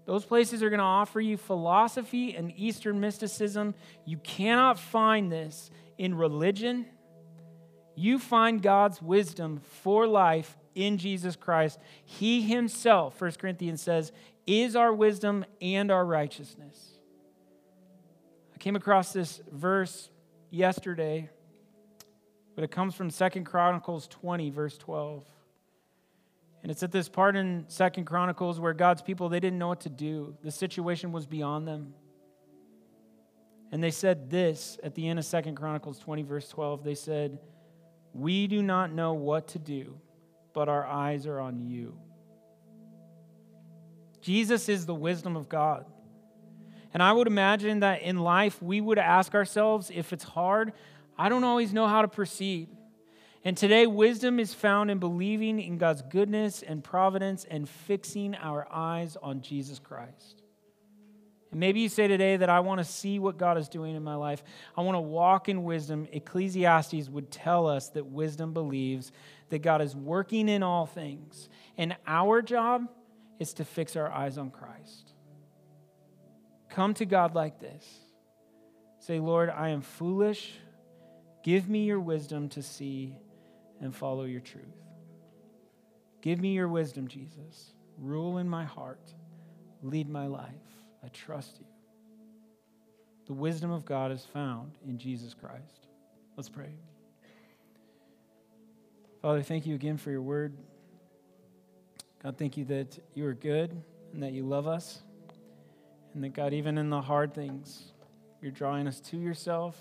Those 0.04 0.24
places 0.24 0.62
are 0.62 0.70
going 0.70 0.78
to 0.78 0.84
offer 0.84 1.20
you 1.20 1.36
philosophy 1.36 2.36
and 2.36 2.52
Eastern 2.56 3.00
mysticism. 3.00 3.74
You 4.04 4.18
cannot 4.18 4.78
find 4.78 5.32
this 5.32 5.70
in 5.98 6.14
religion. 6.14 6.86
You 7.96 8.18
find 8.18 8.62
God's 8.62 9.02
wisdom 9.02 9.60
for 9.82 10.06
life 10.06 10.56
in 10.76 10.98
Jesus 10.98 11.34
Christ. 11.34 11.80
He 12.04 12.42
himself, 12.42 13.20
1 13.20 13.32
Corinthians 13.32 13.82
says, 13.82 14.12
is 14.46 14.76
our 14.76 14.92
wisdom 14.92 15.44
and 15.60 15.90
our 15.90 16.04
righteousness. 16.04 16.98
I 18.54 18.58
came 18.58 18.76
across 18.76 19.12
this 19.12 19.40
verse 19.50 20.10
yesterday, 20.51 21.30
but 22.55 22.64
it 22.64 22.70
comes 22.70 22.94
from 22.94 23.11
Second 23.11 23.44
Chronicles 23.44 24.07
20, 24.09 24.51
verse 24.51 24.78
12. 24.78 25.24
And 26.62 26.70
it's 26.72 26.82
at 26.82 26.90
this 26.90 27.09
part 27.09 27.36
in 27.36 27.64
Second 27.68 28.07
Chronicles 28.07 28.59
where 28.59 28.72
God's 28.72 29.03
people 29.03 29.28
they 29.28 29.40
didn't 29.40 29.59
know 29.59 29.68
what 29.68 29.82
to 29.82 29.88
do. 29.88 30.36
The 30.42 30.51
situation 30.51 31.12
was 31.12 31.26
beyond 31.26 31.68
them. 31.68 31.94
And 33.70 33.82
they 33.82 33.90
said 33.90 34.30
this 34.30 34.78
at 34.82 34.94
the 34.94 35.09
end 35.09 35.18
of 35.18 35.24
Second 35.24 35.57
Chronicles 35.57 35.99
20 35.99 36.22
verse 36.22 36.49
12. 36.49 36.82
They 36.82 36.94
said, 36.94 37.38
"We 38.12 38.47
do 38.47 38.62
not 38.62 38.92
know 38.92 39.14
what 39.14 39.49
to 39.49 39.59
do, 39.59 40.01
but 40.55 40.68
our 40.68 40.86
eyes 40.86 41.26
are 41.26 41.40
on 41.40 41.61
you." 41.61 42.01
Jesus 44.20 44.68
is 44.68 44.86
the 44.86 44.94
wisdom 44.94 45.36
of 45.36 45.49
God. 45.49 45.86
And 46.95 47.03
I 47.03 47.12
would 47.12 47.26
imagine 47.26 47.80
that 47.80 48.03
in 48.03 48.18
life 48.18 48.62
we 48.62 48.80
would 48.80 48.99
ask 48.99 49.34
ourselves 49.34 49.91
if 49.95 50.12
it's 50.12 50.24
hard, 50.24 50.72
I 51.18 51.28
don't 51.28 51.45
always 51.45 51.72
know 51.72 51.87
how 51.87 52.03
to 52.03 52.09
proceed. 52.09 52.68
And 53.45 53.57
today, 53.57 53.87
wisdom 53.87 54.41
is 54.41 54.53
found 54.53 54.91
in 54.91 54.99
believing 54.99 55.61
in 55.61 55.78
God's 55.78 56.03
goodness 56.03 56.62
and 56.62 56.82
providence 56.82 57.45
and 57.49 57.68
fixing 57.68 58.34
our 58.34 58.66
eyes 58.72 59.16
on 59.22 59.41
Jesus 59.41 59.78
Christ. 59.78 60.43
And 61.53 61.61
maybe 61.61 61.80
you 61.80 61.89
say 61.89 62.09
today 62.09 62.37
that 62.37 62.51
I 62.51 62.61
want 62.61 62.80
to 62.80 62.84
see 62.84 63.18
what 63.18 63.39
God 63.39 63.57
is 63.57 63.68
doing 63.68 63.95
in 63.95 64.03
my 64.03 64.16
life. 64.16 64.43
I 64.76 64.80
want 64.82 64.97
to 64.97 65.01
walk 65.01 65.49
in 65.49 65.62
wisdom. 65.62 66.09
Ecclesiastes 66.12 67.09
would 67.09 67.30
tell 67.30 67.68
us 67.68 67.89
that 67.91 68.07
wisdom 68.07 68.53
believes 68.53 69.12
that 69.51 69.61
God 69.61 69.80
is 69.80 69.95
working 69.95 70.49
in 70.49 70.64
all 70.64 70.87
things. 70.87 71.49
And 71.78 71.97
our 72.07 72.43
job 72.43 72.89
is 73.39 73.55
to 73.55 73.64
fix 73.64 73.95
our 73.95 74.11
eyes 74.11 74.39
on 74.39 74.51
Christ. 74.51 75.05
Come 76.76 76.92
to 76.92 77.06
God 77.06 77.34
like 77.34 77.58
this 77.58 77.86
say, 78.98 79.18
Lord, 79.18 79.48
I 79.48 79.70
am 79.70 79.80
foolish. 79.80 80.52
Give 81.42 81.70
me 81.70 81.84
your 81.84 82.00
wisdom 82.00 82.50
to 82.50 82.62
see 82.62 83.16
and 83.80 83.96
follow 83.96 84.24
your 84.24 84.42
truth. 84.42 84.64
Give 86.20 86.38
me 86.38 86.52
your 86.52 86.68
wisdom, 86.68 87.08
Jesus. 87.08 87.72
Rule 87.96 88.36
in 88.36 88.46
my 88.46 88.64
heart. 88.64 89.14
Lead 89.82 90.10
my 90.10 90.26
life. 90.26 90.50
I 91.02 91.08
trust 91.08 91.58
you. 91.60 91.66
The 93.26 93.32
wisdom 93.32 93.70
of 93.70 93.86
God 93.86 94.12
is 94.12 94.26
found 94.26 94.72
in 94.86 94.98
Jesus 94.98 95.32
Christ. 95.32 95.86
Let's 96.36 96.50
pray. 96.50 96.74
Father, 99.22 99.42
thank 99.42 99.64
you 99.64 99.74
again 99.74 99.96
for 99.96 100.10
your 100.10 100.20
word. 100.20 100.54
God, 102.22 102.36
thank 102.36 102.58
you 102.58 102.66
that 102.66 102.98
you 103.14 103.24
are 103.24 103.34
good 103.34 103.82
and 104.12 104.22
that 104.22 104.32
you 104.32 104.44
love 104.44 104.66
us. 104.66 105.00
And 106.16 106.24
that, 106.24 106.34
God, 106.34 106.52
even 106.52 106.78
in 106.78 106.90
the 106.90 107.00
hard 107.00 107.32
things, 107.34 107.92
you're 108.42 108.50
drawing 108.50 108.88
us 108.88 108.98
to 109.00 109.16
yourself, 109.16 109.76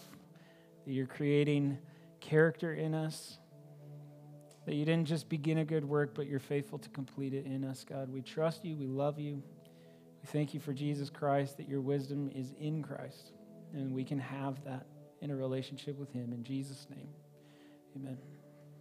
that 0.86 0.94
you're 0.94 1.08
creating 1.08 1.80
character 2.20 2.76
in 2.76 2.94
us 2.94 3.40
that 4.66 4.74
you 4.74 4.86
didn't 4.86 5.08
just 5.08 5.30
begin 5.30 5.60
a 5.60 5.66
good 5.66 5.86
work, 5.86 6.14
but 6.16 6.28
you're 6.28 6.40
faithful 6.40 6.80
to 6.80 6.90
complete 6.90 7.34
it 7.34 7.46
in 7.46 7.64
us, 7.64 7.86
God. 7.88 8.10
We 8.10 8.22
trust 8.22 8.66
you. 8.66 8.76
We 8.76 8.88
love 8.88 9.20
you. 9.20 9.44
We 10.22 10.28
thank 10.28 10.54
you 10.54 10.60
for 10.60 10.74
Jesus 10.74 11.10
Christ, 11.10 11.58
that 11.58 11.70
your 11.70 11.82
wisdom 11.82 12.32
is 12.34 12.54
in 12.60 12.82
Christ, 12.82 13.34
and 13.74 13.94
we 13.94 14.04
can 14.04 14.20
have 14.20 14.64
that 14.66 14.88
in 15.22 15.30
a 15.30 15.36
relationship 15.36 15.98
with 16.00 16.12
him. 16.12 16.34
In 16.34 16.44
Jesus' 16.44 16.88
name, 16.90 17.10
amen. 17.96 18.35